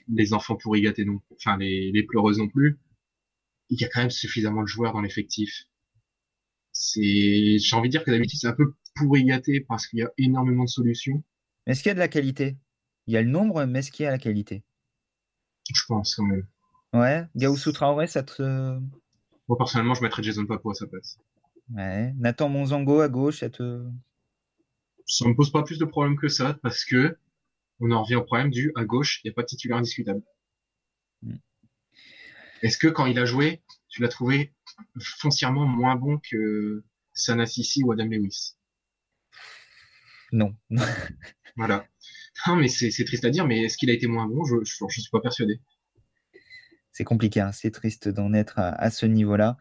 les 0.08 0.34
enfants 0.34 0.56
pourri 0.56 0.82
gâtés 0.82 1.06
non, 1.06 1.22
enfin 1.34 1.58
les, 1.58 1.92
les 1.92 2.04
pleureuses 2.04 2.38
non 2.38 2.48
plus. 2.48 2.80
Il 3.70 3.80
y 3.80 3.86
a 3.86 3.90
quand 3.90 4.02
même 4.02 4.10
suffisamment 4.10 4.62
de 4.62 4.68
joueurs 4.68 4.94
dans 4.94 5.02
l'effectif. 5.02 5.66
C'est, 6.72 7.58
j'ai 7.60 7.76
envie 7.76 7.90
de 7.90 7.92
dire 7.92 8.04
que 8.06 8.12
d'habitude 8.12 8.40
c'est 8.40 8.48
un 8.48 8.54
peu 8.54 8.74
pourri 8.96 9.26
gâté 9.26 9.60
parce 9.62 9.88
qu'il 9.88 10.00
y 10.00 10.04
a 10.04 10.12
énormément 10.18 10.64
de 10.64 10.70
solutions. 10.70 11.24
Est-ce 11.66 11.84
qu'il 11.84 11.90
y 11.90 11.92
a 11.92 11.96
de 11.96 12.00
la 12.00 12.08
qualité? 12.08 12.58
Il 13.08 13.14
y 13.14 13.18
a 13.18 13.22
le 13.22 13.30
nombre, 13.30 13.66
mais 13.66 13.80
est-ce 13.80 13.92
qu'il 13.92 14.04
y 14.04 14.08
a 14.08 14.12
la 14.12 14.18
qualité? 14.18 14.64
Je 15.74 15.82
pense 15.88 16.16
quand 16.16 16.26
même. 16.26 16.48
Ouais, 16.94 17.26
Gaussou 17.36 17.72
Traoré, 17.72 18.08
ça 18.08 18.24
te. 18.24 18.80
Moi 19.48 19.58
personnellement, 19.58 19.94
je 19.94 20.02
mettrais 20.02 20.24
Jason 20.24 20.46
Papo 20.46 20.72
à 20.72 20.74
sa 20.74 20.88
place. 20.88 21.18
Ouais. 21.70 22.14
Nathan 22.18 22.50
Monzango 22.50 23.00
à 23.02 23.10
gauche, 23.10 23.40
ça 23.40 23.50
te. 23.50 23.86
Ça 25.06 25.28
me 25.28 25.36
pose 25.36 25.52
pas 25.52 25.64
plus 25.64 25.78
de 25.78 25.86
problèmes 25.86 26.18
que 26.18 26.28
ça 26.28 26.58
parce 26.62 26.86
que 26.86 27.18
on 27.80 27.92
en 27.92 28.04
revient 28.04 28.16
au 28.16 28.24
problème 28.24 28.50
du 28.50 28.72
à 28.76 28.86
gauche, 28.86 29.22
il 29.24 29.28
n'y 29.28 29.32
a 29.32 29.34
pas 29.34 29.42
de 29.42 29.48
titulaire 29.48 29.78
indiscutable. 29.78 30.22
Mm. 31.24 31.36
Est-ce 32.62 32.78
que 32.78 32.88
quand 32.88 33.08
il 33.08 33.18
a 33.18 33.26
joué, 33.26 33.62
tu 33.90 34.02
l'as 34.02 34.08
trouvé 34.08 34.54
foncièrement 35.00 35.66
moins 35.66 35.96
bon 35.96 36.20
que 36.20 36.84
Sanassisi 37.14 37.84
ou 37.84 37.92
Adam 37.92 38.06
Lewis? 38.06 38.56
Non. 40.32 40.56
voilà. 41.58 41.88
Non, 42.48 42.56
mais 42.56 42.68
c'est 42.68 43.04
triste 43.04 43.26
à 43.26 43.30
dire, 43.30 43.46
mais 43.46 43.64
est-ce 43.64 43.78
qu'il 43.78 43.90
a 43.90 43.94
été 43.94 44.08
moins 44.08 44.28
bon? 44.28 44.44
Je 44.46 44.56
ne 44.58 44.90
suis 44.90 45.10
pas 45.12 45.20
persuadé. 45.20 45.60
C'est 46.92 47.04
compliqué, 47.04 47.40
hein. 47.40 47.52
c'est 47.52 47.72
triste 47.72 48.10
d'en 48.10 48.34
être 48.34 48.60
à, 48.60 48.70
à 48.70 48.90
ce 48.90 49.06
niveau-là. 49.06 49.58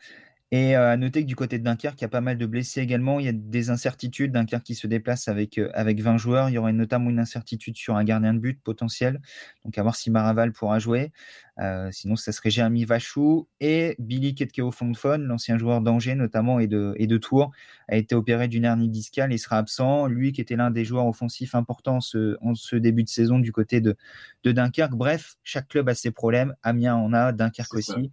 Et 0.53 0.77
euh, 0.77 0.91
à 0.91 0.97
noter 0.97 1.23
que 1.23 1.29
du 1.29 1.37
côté 1.37 1.61
de 1.61 1.65
Dunkerque, 1.65 2.01
il 2.01 2.03
y 2.03 2.05
a 2.05 2.09
pas 2.09 2.21
mal 2.21 2.37
de 2.37 2.45
blessés 2.45 2.81
également. 2.81 3.21
Il 3.21 3.27
y 3.27 3.29
a 3.29 3.33
des 3.33 3.71
incertitudes. 3.71 4.33
Dunkerque 4.33 4.65
qui 4.65 4.75
se 4.75 4.89
déplace 4.89 5.29
avec, 5.29 5.59
euh, 5.59 5.71
avec 5.75 6.01
20 6.01 6.17
joueurs. 6.17 6.49
Il 6.49 6.55
y 6.55 6.59
aurait 6.59 6.73
notamment 6.73 7.09
une 7.09 7.21
incertitude 7.21 7.77
sur 7.77 7.95
un 7.95 8.03
gardien 8.03 8.35
de 8.35 8.41
but 8.41 8.61
potentiel. 8.61 9.21
Donc 9.65 9.79
à 9.79 9.83
voir 9.83 9.95
si 9.95 10.11
Maraval 10.11 10.53
pourra 10.53 10.81
jouer. 10.81 11.13
Euh, 11.61 11.91
sinon, 11.93 12.17
ça 12.17 12.33
serait 12.33 12.51
Jérémy 12.51 12.85
Vachou 12.85 13.47
et 13.61 13.95
Billy 14.01 14.35
Ketkeo 14.35 14.73
Fondfon, 14.73 15.19
l'ancien 15.19 15.59
joueur 15.59 15.83
d'Angers 15.83 16.15
notamment 16.15 16.59
et 16.59 16.67
de, 16.67 16.95
et 16.97 17.07
de 17.07 17.19
Tours, 17.19 17.53
a 17.89 17.97
été 17.97 18.15
opéré 18.17 18.49
d'une 18.49 18.65
hernie 18.65 18.89
discale 18.89 19.33
et 19.33 19.39
sera 19.39 19.59
absent. 19.59 20.07
Lui 20.07 20.33
qui 20.33 20.41
était 20.41 20.57
l'un 20.57 20.73
des 20.73 20.85
joueurs 20.85 21.07
offensifs 21.07 21.55
importants 21.55 21.97
en 21.97 22.01
ce, 22.01 22.37
en 22.41 22.55
ce 22.55 22.75
début 22.75 23.05
de 23.05 23.09
saison 23.09 23.39
du 23.39 23.53
côté 23.53 23.81
de, 23.81 23.97
de 24.43 24.51
Dunkerque. 24.53 24.95
Bref, 24.95 25.37
chaque 25.45 25.69
club 25.69 25.89
a 25.89 25.95
ses 25.95 26.11
problèmes. 26.11 26.57
Amiens 26.65 26.97
en 26.97 27.13
a, 27.13 27.31
Dunkerque 27.33 27.75
aussi. 27.75 28.11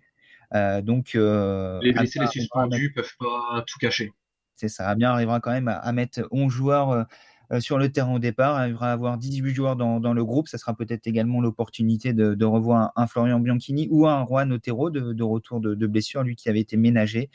Donc, 0.54 1.16
euh, 1.16 1.80
les 1.82 1.93
blessés, 1.93 2.20
les 2.20 2.28
suspendus 2.28 2.91
peuvent 2.93 3.16
pas 3.20 3.64
tout 3.68 3.78
cacher. 3.80 4.12
C'est 4.56 4.70
ça. 4.70 4.88
Amiens 4.89 5.12
arrivera 5.12 5.39
quand 5.39 5.52
même 5.52 5.68
à, 5.68 5.91
mettre 5.91 6.28
11 6.32 6.52
joueurs 6.52 7.06
euh, 7.52 7.60
sur 7.60 7.78
le 7.78 7.91
terrain 7.91 8.16
au 8.16 8.20
départ, 8.20 8.56
arrivera 8.56 8.89
à 8.89 8.93
avoir 8.93 9.18
18 9.18 9.54
joueurs 9.54 9.76
dans, 9.76 10.00
dans 10.00 10.14
le 10.14 10.26
groupe. 10.26 10.48
Ça 10.48 10.58
sera 10.58 10.76
peut-être 10.76 11.08
également 11.08 11.41
l'opportunité 11.41 12.14
de, 12.14 12.34
de, 12.34 12.45
revoir 12.45 12.91
un, 12.95 13.08
Florian 13.08 13.39
Bianchini 13.39 13.88
ou 13.91 14.08
un 14.08 14.26
Juan 14.26 14.52
Otero 14.52 14.89
de, 14.89 15.14
de 15.14 15.24
retour 15.24 15.60
de, 15.60 15.76
de, 15.76 15.88
blessure, 15.88 16.24
lui 16.24 16.36
qui 16.36 16.50
avait 16.50 16.60
été 16.60 16.76
ménagé. 16.76 17.30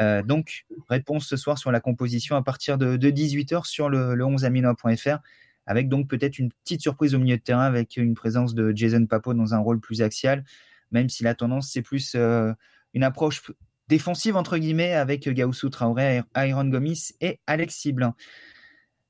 Euh, 0.00 0.22
donc, 0.22 0.64
réponse 0.88 1.26
ce 1.26 1.36
soir 1.36 1.58
sur 1.58 1.70
la 1.70 1.80
composition 1.80 2.36
à 2.36 2.42
partir 2.42 2.78
de, 2.78 2.96
18h 2.96 3.66
sur 3.66 3.90
le, 3.90 4.14
le 4.14 4.24
11aminois.fr 4.24 5.18
avec 5.66 5.88
donc 5.88 6.08
peut-être 6.08 6.38
une 6.38 6.50
petite 6.64 6.80
surprise 6.80 7.14
au 7.14 7.18
milieu 7.18 7.36
de 7.36 7.42
terrain 7.42 7.64
avec 7.64 7.96
une 7.96 8.14
présence 8.14 8.54
de 8.54 8.72
Jason 8.74 9.06
Papo 9.06 9.32
dans 9.32 9.54
un 9.54 9.58
rôle 9.58 9.80
plus 9.80 10.02
axial 10.02 10.44
même 10.92 11.08
si 11.08 11.24
la 11.24 11.34
tendance 11.34 11.70
c'est 11.70 11.82
plus 11.82 12.14
euh, 12.14 12.52
une 12.94 13.04
approche 13.04 13.42
défensive 13.88 14.36
entre 14.36 14.58
guillemets 14.58 14.94
avec 14.94 15.28
Gaussou 15.28 15.68
Traoré, 15.70 16.22
Iron 16.36 16.64
Gomis 16.64 17.12
et 17.20 17.40
Alex 17.46 17.74
Ciblin. 17.76 18.14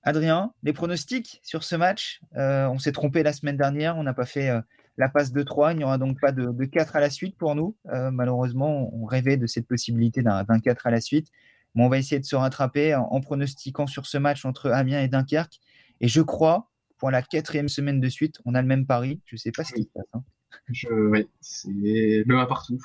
Adrien, 0.05 0.53
les 0.65 0.73
pronostics 0.73 1.41
sur 1.45 1.63
ce 1.63 1.77
match 1.77 2.21
euh, 2.37 2.67
On 2.67 2.79
s'est 2.79 2.91
trompé 2.91 3.23
la 3.23 3.33
semaine 3.33 3.57
dernière, 3.57 3.97
on 3.97 4.03
n'a 4.03 4.15
pas 4.15 4.27
fait 4.27 4.49
euh, 4.49 4.61
la 4.97 5.09
passe 5.09 5.33
de 5.33 5.43
3, 5.43 5.73
il 5.73 5.79
n'y 5.79 5.85
aura 5.85 5.99
donc 5.99 6.21
pas 6.21 6.33
de, 6.33 6.51
de 6.51 6.65
4 6.65 6.97
à 6.97 7.01
la 7.01 7.11
suite 7.11 7.37
pour 7.37 7.55
nous. 7.55 7.77
malheureusement, 7.85 8.95
on 8.95 9.07
rêvait 9.07 9.39
de 9.39 9.47
cette 9.47 9.67
possibilité 9.67 10.23
d'un 10.23 10.45
4 10.45 10.87
à 10.87 10.91
la 10.91 11.01
suite. 11.01 11.29
Mais 11.75 11.85
on 11.85 11.89
va 11.89 11.99
essayer 11.99 12.21
de 12.21 12.27
se 12.27 12.37
rattraper 12.37 12.95
en, 12.95 13.21
pronostiquant 13.21 13.87
sur 13.87 14.07
ce 14.07 14.19
match 14.19 14.45
entre 14.45 14.71
Amiens 14.71 15.01
et 15.01 15.09
Dunkerque. 15.09 15.61
Et 16.01 16.09
je 16.09 16.21
crois, 16.21 16.71
pour 16.99 17.11
la 17.11 17.23
quatrième 17.23 17.69
semaine 17.69 18.01
de 18.01 18.09
suite, 18.09 18.41
on 18.45 18.55
a 18.55 18.63
le 18.63 18.69
même 18.69 18.87
pari. 18.87 19.21
Je 19.27 19.37
ne 19.37 19.39
sais 19.39 19.53
pas 19.53 19.65
ce 19.65 19.73
qui 19.73 19.85
se 19.85 19.89
passe. 19.89 20.05
Hein. 20.13 20.23
Je, 20.69 20.89
oui, 20.89 21.29
c'est 21.41 21.69
le 21.71 22.37
1 22.37 22.47
partout. 22.47 22.81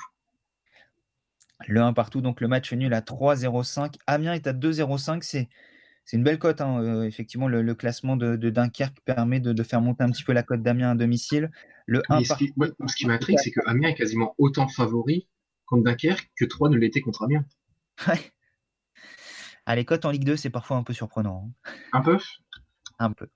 Le 1.66 1.80
1 1.80 1.92
partout, 1.92 2.20
donc 2.20 2.40
le 2.40 2.48
match 2.48 2.72
nul 2.72 2.92
à 2.94 3.00
3-0-5. 3.00 3.96
Amiens 4.06 4.34
est 4.34 4.46
à 4.46 4.52
2-0-5. 4.52 5.22
C'est, 5.22 5.48
c'est 6.04 6.16
une 6.16 6.24
belle 6.24 6.38
cote. 6.38 6.60
Hein. 6.60 6.82
Euh, 6.82 7.02
effectivement, 7.04 7.48
le, 7.48 7.74
classement 7.74 8.16
de, 8.16 8.36
Dunkerque 8.36 9.00
permet 9.04 9.40
de, 9.40 9.62
faire 9.62 9.80
monter 9.80 10.04
un 10.04 10.10
petit 10.10 10.24
peu 10.24 10.32
la 10.32 10.42
cote 10.42 10.62
d'Amiens 10.62 10.92
à 10.92 10.94
domicile. 10.94 11.50
Le 11.86 12.02
1 12.08 12.24
ce, 12.24 12.34
qui, 12.34 12.54
ce 12.86 12.96
qui 12.96 13.06
m'intrigue, 13.06 13.38
c'est 13.38 13.50
que 13.50 13.60
Amiens 13.66 13.88
est 13.88 13.94
quasiment 13.94 14.34
autant 14.38 14.68
favori 14.68 15.26
contre 15.66 15.84
Dunkerque 15.84 16.30
que 16.36 16.44
3 16.44 16.70
ne 16.70 16.76
l'était 16.76 17.00
contre 17.00 17.24
Amiens. 17.24 17.44
Ouais. 18.06 18.32
Ah, 19.66 19.76
les 19.76 19.84
cotes 19.84 20.06
en 20.06 20.10
Ligue 20.10 20.24
2, 20.24 20.36
c'est 20.36 20.48
parfois 20.48 20.78
un 20.78 20.82
peu 20.82 20.94
surprenant. 20.94 21.52
Hein. 21.66 21.72
Un 21.92 22.00
peu? 22.00 22.18
Un 22.98 23.12
peu. 23.12 23.28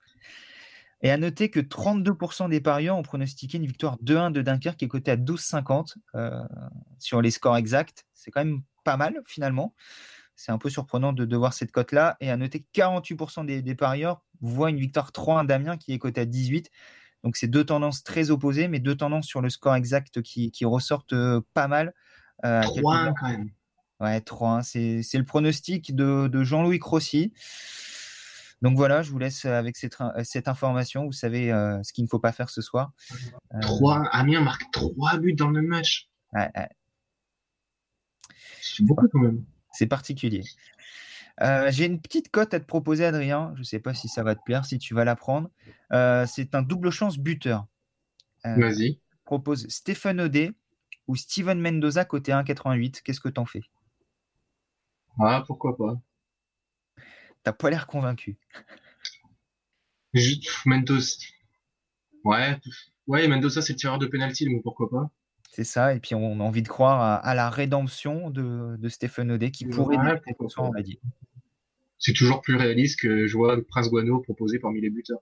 Et 1.02 1.10
à 1.10 1.16
noter 1.16 1.50
que 1.50 1.60
32% 1.60 2.48
des 2.48 2.60
parieurs 2.60 2.96
ont 2.96 3.02
pronostiqué 3.02 3.58
une 3.58 3.66
victoire 3.66 3.98
2-1 4.02 4.30
de 4.30 4.40
Dunkerque 4.40 4.78
qui 4.78 4.84
est 4.84 4.88
cotée 4.88 5.10
à 5.10 5.16
12,50 5.16 5.96
euh, 6.14 6.42
sur 6.98 7.20
les 7.20 7.32
scores 7.32 7.56
exacts. 7.56 8.06
C'est 8.14 8.30
quand 8.30 8.44
même 8.44 8.62
pas 8.84 8.96
mal 8.96 9.20
finalement. 9.26 9.74
C'est 10.36 10.52
un 10.52 10.58
peu 10.58 10.70
surprenant 10.70 11.12
de, 11.12 11.24
de 11.24 11.36
voir 11.36 11.52
cette 11.54 11.72
cote-là. 11.72 12.16
Et 12.20 12.30
à 12.30 12.36
noter 12.36 12.60
que 12.60 12.66
48% 12.72 13.44
des, 13.44 13.62
des, 13.62 13.74
parieurs 13.74 14.22
voient 14.40 14.70
une 14.70 14.78
victoire 14.78 15.10
3-1 15.10 15.46
d'Amiens 15.46 15.76
qui 15.76 15.92
est 15.92 15.98
cotée 15.98 16.22
à 16.22 16.24
18. 16.24 16.70
Donc 17.24 17.36
c'est 17.36 17.48
deux 17.48 17.64
tendances 17.64 18.02
très 18.04 18.30
opposées, 18.30 18.68
mais 18.68 18.78
deux 18.78 18.96
tendances 18.96 19.26
sur 19.26 19.40
le 19.40 19.50
score 19.50 19.74
exact 19.74 20.22
qui, 20.22 20.50
qui 20.50 20.64
ressortent 20.64 21.12
euh, 21.12 21.40
pas 21.52 21.68
mal. 21.68 21.94
Euh, 22.44 22.62
3-1 22.62 23.12
quand 23.18 23.28
même. 23.28 23.50
Ouais, 24.00 24.18
3-1. 24.18 24.62
C'est 25.02 25.18
le 25.18 25.24
pronostic 25.24 25.94
de, 25.94 26.28
de 26.28 26.44
Jean-Louis 26.44 26.78
Crossi. 26.78 27.32
Donc 28.62 28.76
voilà, 28.76 29.02
je 29.02 29.10
vous 29.10 29.18
laisse 29.18 29.44
avec 29.44 29.76
cette, 29.76 29.96
cette 30.22 30.48
information. 30.48 31.04
Vous 31.04 31.12
savez 31.12 31.52
euh, 31.52 31.82
ce 31.82 31.92
qu'il 31.92 32.04
ne 32.04 32.08
faut 32.08 32.20
pas 32.20 32.32
faire 32.32 32.48
ce 32.48 32.62
soir. 32.62 32.92
Euh... 33.54 33.60
3, 33.60 34.08
Amiens 34.12 34.40
marque 34.40 34.62
3 34.72 35.18
buts 35.18 35.34
dans 35.34 35.50
le 35.50 35.62
match. 35.62 36.08
Ouais, 36.32 36.48
ouais. 36.56 36.68
C'est 38.62 38.84
beaucoup 38.84 39.08
quand 39.08 39.18
même. 39.18 39.44
C'est 39.72 39.86
particulier. 39.86 40.44
Euh, 41.40 41.70
J'ai 41.70 41.86
une 41.86 42.00
petite 42.00 42.30
cote 42.30 42.54
à 42.54 42.60
te 42.60 42.64
proposer, 42.64 43.04
Adrien. 43.04 43.52
Je 43.54 43.60
ne 43.60 43.64
sais 43.64 43.80
pas 43.80 43.94
si 43.94 44.08
ça 44.08 44.22
va 44.22 44.34
te 44.34 44.42
plaire, 44.44 44.64
si 44.64 44.78
tu 44.78 44.94
vas 44.94 45.04
la 45.04 45.16
prendre. 45.16 45.50
Euh, 45.92 46.24
c'est 46.26 46.54
un 46.54 46.62
double 46.62 46.90
chance 46.90 47.18
buteur. 47.18 47.66
Euh, 48.46 48.54
Vas-y. 48.56 49.00
Propose 49.24 49.66
Stéphane 49.68 50.20
Odé 50.20 50.52
ou 51.08 51.16
Steven 51.16 51.60
Mendoza 51.60 52.04
côté 52.04 52.32
1,88. 52.32 53.02
Qu'est-ce 53.02 53.20
que 53.20 53.28
t'en 53.28 53.46
fais? 53.46 53.62
Ah, 55.18 55.42
pourquoi 55.46 55.76
pas 55.76 56.00
T'as 57.42 57.52
pas 57.52 57.70
l'air 57.70 57.86
convaincu. 57.86 58.36
Mendoza. 60.66 61.16
Ouais, 62.24 62.58
ouais, 63.06 63.26
Mendoza 63.26 63.62
c'est 63.62 63.72
le 63.72 63.78
tireur 63.78 63.98
de 63.98 64.06
penalty, 64.06 64.44
donc 64.44 64.62
pourquoi 64.62 64.90
pas. 64.90 65.10
C'est 65.50 65.64
ça, 65.64 65.94
et 65.94 66.00
puis 66.00 66.14
on 66.14 66.40
a 66.40 66.42
envie 66.42 66.62
de 66.62 66.68
croire 66.68 67.20
à, 67.24 67.34
la 67.34 67.50
rédemption 67.50 68.30
de, 68.30 68.76
de 68.78 68.88
Stéphane 68.88 69.30
Odé 69.32 69.50
qui 69.50 69.66
pourrait 69.66 69.98
ouais, 69.98 70.20
on 70.56 70.72
l'a 70.72 70.82
dit. 70.82 70.98
C'est 71.98 72.14
toujours 72.14 72.40
plus 72.40 72.56
réaliste 72.56 73.00
que 73.00 73.26
je 73.26 73.36
vois 73.36 73.56
Prince 73.68 73.90
Guano 73.90 74.20
proposé 74.20 74.58
parmi 74.58 74.80
les 74.80 74.90
buteurs. 74.90 75.20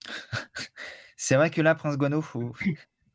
c'est 1.16 1.36
vrai 1.36 1.50
que 1.50 1.62
là, 1.62 1.74
Prince 1.74 1.96
Guano, 1.96 2.20
faut. 2.20 2.52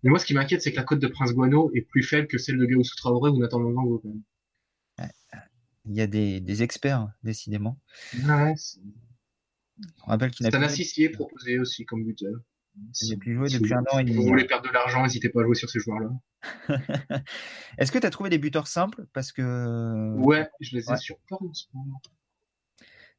Mais 0.03 0.09
moi, 0.09 0.19
ce 0.19 0.25
qui 0.25 0.33
m'inquiète, 0.33 0.61
c'est 0.61 0.71
que 0.71 0.77
la 0.77 0.83
cote 0.83 0.99
de 0.99 1.07
Prince 1.07 1.33
Guano 1.33 1.69
est 1.75 1.81
plus 1.81 2.01
faible 2.01 2.27
que 2.27 2.37
celle 2.37 2.57
de 2.57 2.65
Gaussou 2.65 2.95
Traoré 2.95 3.29
ou 3.29 3.37
Nathan 3.37 3.59
Longango. 3.59 3.99
Quand 3.99 4.09
même. 4.09 4.21
Il 5.85 5.95
y 5.95 6.01
a 6.01 6.07
des, 6.07 6.39
des 6.39 6.63
experts, 6.63 7.11
décidément. 7.23 7.79
Ouais, 8.13 8.53
On 10.05 10.11
rappelle 10.11 10.31
qu'il 10.31 10.47
n'a 10.47 10.57
un 10.57 10.61
assistier 10.61 11.09
proposé 11.09 11.59
aussi 11.59 11.85
comme 11.85 12.03
buteur. 12.03 12.33
Il 13.01 13.09
n'a 13.09 13.17
plus 13.17 13.35
joué 13.35 13.49
depuis 13.49 13.73
un 13.73 13.83
an 13.91 13.99
et 13.99 14.03
demi. 14.03 14.13
Si 14.13 14.17
vous 14.17 14.27
voulez 14.27 14.45
perdre 14.45 14.67
de 14.67 14.73
l'argent, 14.73 15.03
n'hésitez 15.03 15.29
pas 15.29 15.41
à 15.41 15.43
jouer 15.43 15.55
sur 15.55 15.69
ces 15.69 15.79
joueurs-là. 15.79 16.09
Est-ce 17.77 17.91
que 17.91 17.99
tu 17.99 18.05
as 18.05 18.09
trouvé 18.09 18.29
des 18.29 18.37
buteurs 18.37 18.67
simples? 18.67 19.05
Parce 19.13 19.31
que. 19.31 20.15
Ouais, 20.17 20.49
je 20.59 20.75
les 20.75 20.83
ai 20.83 20.91
ouais. 20.91 20.97
sur 20.97 21.17
en 21.31 21.53
ce 21.53 21.65
moment. 21.73 22.01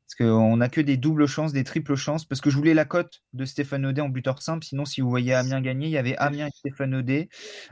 Parce 0.04 0.30
qu'on 0.30 0.56
n'a 0.58 0.68
que 0.68 0.80
des 0.80 0.96
doubles 0.96 1.26
chances, 1.26 1.52
des 1.52 1.64
triples 1.64 1.96
chances. 1.96 2.24
Parce 2.24 2.40
que 2.40 2.50
je 2.50 2.56
voulais 2.56 2.74
la 2.74 2.84
cote 2.84 3.22
de 3.32 3.44
Stéphane 3.44 3.86
Odé 3.86 4.00
en 4.00 4.08
buteur 4.08 4.42
simple. 4.42 4.64
Sinon, 4.64 4.84
si 4.84 5.00
vous 5.00 5.08
voyez 5.08 5.32
Amiens 5.32 5.60
gagner, 5.60 5.86
il 5.86 5.92
y 5.92 5.98
avait 5.98 6.16
Amiens 6.16 6.48
et 6.48 6.50
Stéphane 6.50 6.94
Odé. 6.94 7.28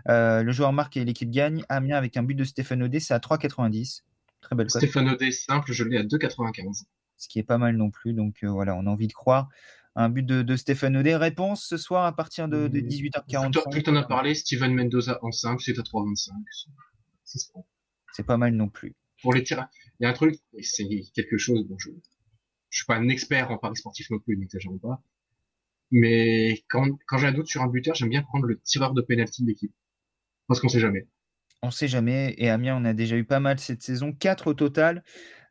Euh, 0.09 0.43
le 0.43 0.53
joueur 0.53 0.72
marque 0.72 0.97
et 0.97 1.05
l'équipe 1.05 1.30
gagne. 1.30 1.64
Amiens 1.68 1.97
avec 1.97 2.16
un 2.16 2.22
but 2.22 2.34
de 2.34 2.45
Stéphane 2.45 2.82
Odé, 2.82 3.01
c'est 3.01 3.14
à 3.14 3.18
3,90. 3.18 4.03
Très 4.41 4.57
belle 4.57 4.66
cote. 4.68 4.80
Stéphane 4.80 5.09
Odé 5.09 5.32
simple, 5.32 5.72
je 5.72 5.84
l'ai 5.84 5.99
à 5.99 6.03
2,95. 6.03 6.84
Ce 7.16 7.28
qui 7.28 7.38
est 7.38 7.45
pas 7.45 7.59
mal 7.59 7.76
non 7.76 7.91
plus. 7.91 8.12
Donc 8.12 8.43
euh, 8.43 8.49
voilà, 8.49 8.74
on 8.76 8.86
a 8.86 8.91
envie 8.91 9.09
de 9.09 9.12
croire. 9.12 9.49
Un 9.97 10.09
but 10.09 10.24
de, 10.24 10.43
de 10.43 10.57
Stéphane 10.57 10.97
Odé. 10.97 11.16
Réponse 11.16 11.64
ce 11.66 11.76
soir 11.76 12.07
à 12.07 12.14
partir 12.14 12.49
de, 12.49 12.68
de 12.68 12.80
18h45. 12.80 13.74
Vu 13.74 13.82
que 13.82 13.91
en 13.91 13.97
as 13.97 14.05
parlé, 14.05 14.34
Steven 14.34 14.74
Mendoza 14.74 15.18
en 15.22 15.32
simple, 15.32 15.62
c'est 15.62 15.78
à 15.78 15.82
3,25. 15.82 16.32
C'est 18.12 18.26
pas 18.26 18.36
mal 18.36 18.55
non 18.55 18.68
plus. 18.68 18.95
Pour 19.22 19.34
les 19.34 19.43
tirs, 19.43 19.68
il 19.99 20.05
y 20.05 20.07
a 20.07 20.11
un 20.11 20.14
truc, 20.14 20.36
c'est 20.62 20.88
quelque 21.14 21.36
chose 21.36 21.66
dont 21.68 21.76
je, 21.78 21.91
je 22.70 22.78
suis 22.78 22.86
pas 22.86 22.97
un 22.97 23.09
expert 23.09 23.51
en 23.51 23.59
paris 23.59 23.76
sportif 23.76 24.09
non 24.11 24.18
plus, 24.18 24.36
n'exagérons 24.38 24.78
pas. 24.78 25.03
Mais 25.91 26.64
quand, 26.68 26.86
quand 27.07 27.18
j'ai 27.18 27.26
un 27.26 27.32
doute 27.32 27.49
sur 27.49 27.62
un 27.62 27.66
buteur, 27.66 27.95
j'aime 27.95 28.09
bien 28.09 28.22
prendre 28.22 28.47
le 28.47 28.59
tireur 28.61 28.95
de 28.95 29.03
pénalty 29.03 29.43
de 29.43 29.49
l'équipe. 29.49 29.74
Parce 30.47 30.61
qu'on 30.61 30.68
sait 30.68 30.80
jamais. 30.80 31.07
On 31.63 31.71
sait 31.71 31.89
jamais. 31.89 32.35
Et 32.39 32.49
Amiens, 32.49 32.77
on 32.81 32.85
a 32.85 32.95
déjà 32.95 33.17
eu 33.17 33.25
pas 33.25 33.41
mal 33.41 33.59
cette 33.59 33.83
saison. 33.83 34.13
Quatre 34.13 34.49
au 34.49 34.55
total. 34.55 35.03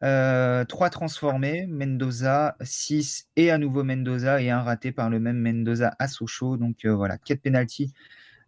Euh, 0.02 0.66
trois 0.66 0.90
transformés. 0.90 1.68
Mendoza, 1.68 2.56
six 2.62 3.28
et 3.36 3.52
à 3.52 3.58
nouveau 3.58 3.84
Mendoza 3.84 4.42
et 4.42 4.50
un 4.50 4.62
raté 4.62 4.92
par 4.92 5.10
le 5.10 5.20
même 5.20 5.40
Mendoza 5.40 5.96
à 6.00 6.08
Sochaux. 6.08 6.58
Donc 6.58 6.86
euh, 6.86 6.96
voilà, 6.96 7.18
quatre 7.18 7.42
pénalties 7.42 7.94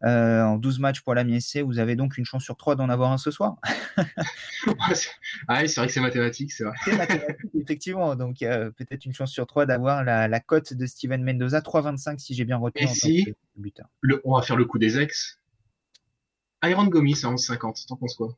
euh, 0.03 0.41
en 0.41 0.57
12 0.57 0.79
matchs 0.79 1.01
pour 1.01 1.13
l'Amiens 1.13 1.39
SC. 1.39 1.59
Vous 1.59 1.77
avez 1.77 1.95
donc 1.95 2.17
une 2.17 2.25
chance 2.25 2.43
sur 2.43 2.57
trois 2.57 2.75
d'en 2.75 2.89
avoir 2.89 3.11
un 3.11 3.17
ce 3.17 3.29
soir. 3.29 3.57
ah 3.97 5.59
oui, 5.61 5.69
c'est 5.69 5.75
vrai 5.75 5.87
que 5.87 5.93
c'est 5.93 6.01
mathématique, 6.01 6.51
c'est 6.51 6.63
vrai. 6.63 6.75
C'est 6.83 6.97
mathématique, 6.97 7.51
effectivement. 7.53 8.15
Donc 8.15 8.41
euh, 8.41 8.71
peut-être 8.71 9.05
une 9.05 9.13
chance 9.13 9.31
sur 9.31 9.45
trois 9.45 9.67
d'avoir 9.67 10.03
la, 10.03 10.27
la 10.27 10.39
cote 10.39 10.73
de 10.73 10.85
Steven 10.87 11.23
Mendoza, 11.23 11.59
3,25 11.59 12.17
si 12.17 12.33
j'ai 12.33 12.45
bien 12.45 12.57
retenu. 12.57 12.85
Et 12.85 12.87
si 12.87 13.35
le, 14.01 14.21
on 14.23 14.35
va 14.35 14.41
faire 14.41 14.55
le 14.55 14.65
coup 14.65 14.79
des 14.79 14.99
ex. 14.99 15.40
Iron 16.63 16.87
Gomis 16.87 17.19
à 17.23 17.29
11,50, 17.29 17.87
t'en 17.87 17.95
penses 17.95 18.15
quoi? 18.15 18.37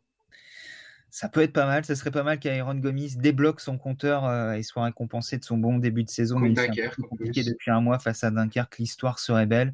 Ça 1.09 1.29
peut 1.29 1.41
être 1.41 1.53
pas 1.53 1.67
mal, 1.67 1.85
ça 1.85 1.95
serait 1.95 2.09
pas 2.09 2.23
mal 2.23 2.39
qu'Iron 2.39 2.73
Gomis 2.73 3.15
débloque 3.17 3.59
son 3.59 3.77
compteur 3.77 4.25
euh, 4.25 4.53
et 4.53 4.63
soit 4.63 4.85
récompensé 4.85 5.37
de 5.37 5.43
son 5.43 5.57
bon 5.57 5.77
début 5.77 6.03
de 6.03 6.09
saison. 6.09 6.39
mais 6.39 6.55
c'est 6.55 7.07
compliqué 7.07 7.43
depuis 7.43 7.69
un 7.69 7.81
mois 7.81 7.99
face 7.99 8.23
à 8.23 8.31
Dunkerque, 8.31 8.79
l'histoire 8.79 9.19
serait 9.19 9.45
belle. 9.45 9.73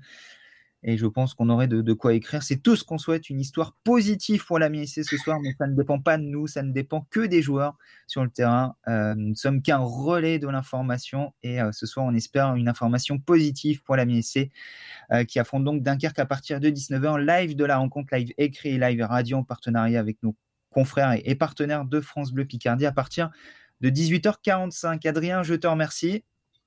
Et 0.84 0.98
je 0.98 1.06
pense 1.06 1.34
qu'on 1.34 1.50
aurait 1.50 1.68
de, 1.68 1.94
quoi 1.94 2.14
écrire. 2.14 2.42
C'est 2.42 2.58
tout 2.58 2.76
ce 2.78 2.86
qu'on 2.86 2.98
souhaite, 2.98 3.30
une 3.30 3.42
histoire 3.42 3.76
positive 3.84 4.46
pour 4.46 4.60
la 4.60 4.70
MSC 4.70 5.04
ce 5.04 5.18
soir, 5.18 5.38
mais 5.42 5.54
ça 5.58 5.68
ne 5.68 5.76
dépend 5.76 6.00
pas 6.00 6.18
de 6.18 6.24
nous, 6.24 6.48
ça 6.48 6.64
ne 6.64 6.72
dépend 6.72 7.06
que 7.10 7.26
des 7.26 7.42
joueurs 7.42 7.78
sur 8.08 8.24
le 8.24 8.30
terrain. 8.30 8.76
Euh, 8.88 9.14
nous 9.16 9.30
ne 9.30 9.36
sommes 9.36 9.62
qu'un 9.62 9.80
relais 9.80 10.40
de 10.40 10.48
l'information 10.48 11.34
et 11.44 11.62
euh, 11.62 11.72
ce 11.74 11.86
soir, 11.86 12.06
on 12.06 12.14
espère 12.14 12.56
une 12.56 12.70
information 12.70 13.20
positive 13.20 13.84
pour 13.84 13.98
la 13.98 14.06
MSC 14.06 14.52
euh, 15.12 15.26
qui 15.26 15.40
affronte 15.40 15.66
donc 15.66 15.84
Dunkerque 15.84 16.20
à 16.20 16.26
partir 16.26 16.62
de 16.62 16.70
19h, 16.70 17.26
live 17.26 17.56
de 17.58 17.66
la 17.66 17.78
rencontre, 17.78 18.16
live 18.16 18.34
écrit 18.38 18.70
et 18.70 18.78
live 18.78 19.02
radio 19.02 19.38
en 19.38 19.44
partenariat 19.44 20.00
avec 20.00 20.24
nos 20.24 20.36
confrères 20.70 21.12
et, 21.12 21.24
et 21.26 21.36
partenaires 21.36 21.84
de 21.84 22.00
France 22.00 22.32
Bleu 22.32 22.46
Picardie 22.46 22.86
à 22.86 22.94
partir 22.94 23.32
de 23.82 23.90
18h45. 23.90 25.06
Adrien, 25.08 25.44
je 25.44 25.56
te 25.56 25.68
remercie. 25.68 26.24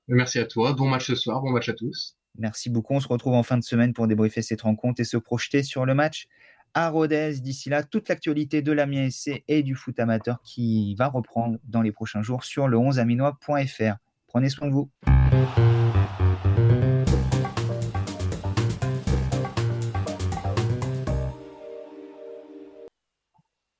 Merci 0.07 0.39
à 0.39 0.45
toi. 0.45 0.73
Bon 0.73 0.87
match 0.87 1.07
ce 1.07 1.15
soir. 1.15 1.41
Bon 1.41 1.51
match 1.51 1.69
à 1.69 1.73
tous. 1.73 2.15
Merci 2.37 2.69
beaucoup. 2.69 2.93
On 2.93 2.99
se 2.99 3.07
retrouve 3.07 3.33
en 3.33 3.43
fin 3.43 3.57
de 3.57 3.63
semaine 3.63 3.93
pour 3.93 4.07
débriefer 4.07 4.41
cette 4.41 4.61
rencontre 4.61 5.01
et 5.01 5.03
se 5.03 5.17
projeter 5.17 5.63
sur 5.63 5.85
le 5.85 5.93
match 5.93 6.27
à 6.73 6.89
Rodez. 6.89 7.39
D'ici 7.39 7.69
là, 7.69 7.83
toute 7.83 8.09
l'actualité 8.09 8.61
de 8.61 8.71
la 8.71 8.87
SC 9.09 9.43
et 9.47 9.63
du 9.63 9.75
foot 9.75 9.99
amateur 9.99 10.41
qui 10.43 10.95
va 10.95 11.07
reprendre 11.07 11.59
dans 11.63 11.81
les 11.81 11.91
prochains 11.91 12.23
jours 12.23 12.43
sur 12.43 12.67
le 12.67 12.77
11aminois.fr. 12.77 13.97
Prenez 14.27 14.49
soin 14.49 14.67
de 14.67 14.73
vous. 14.73 14.89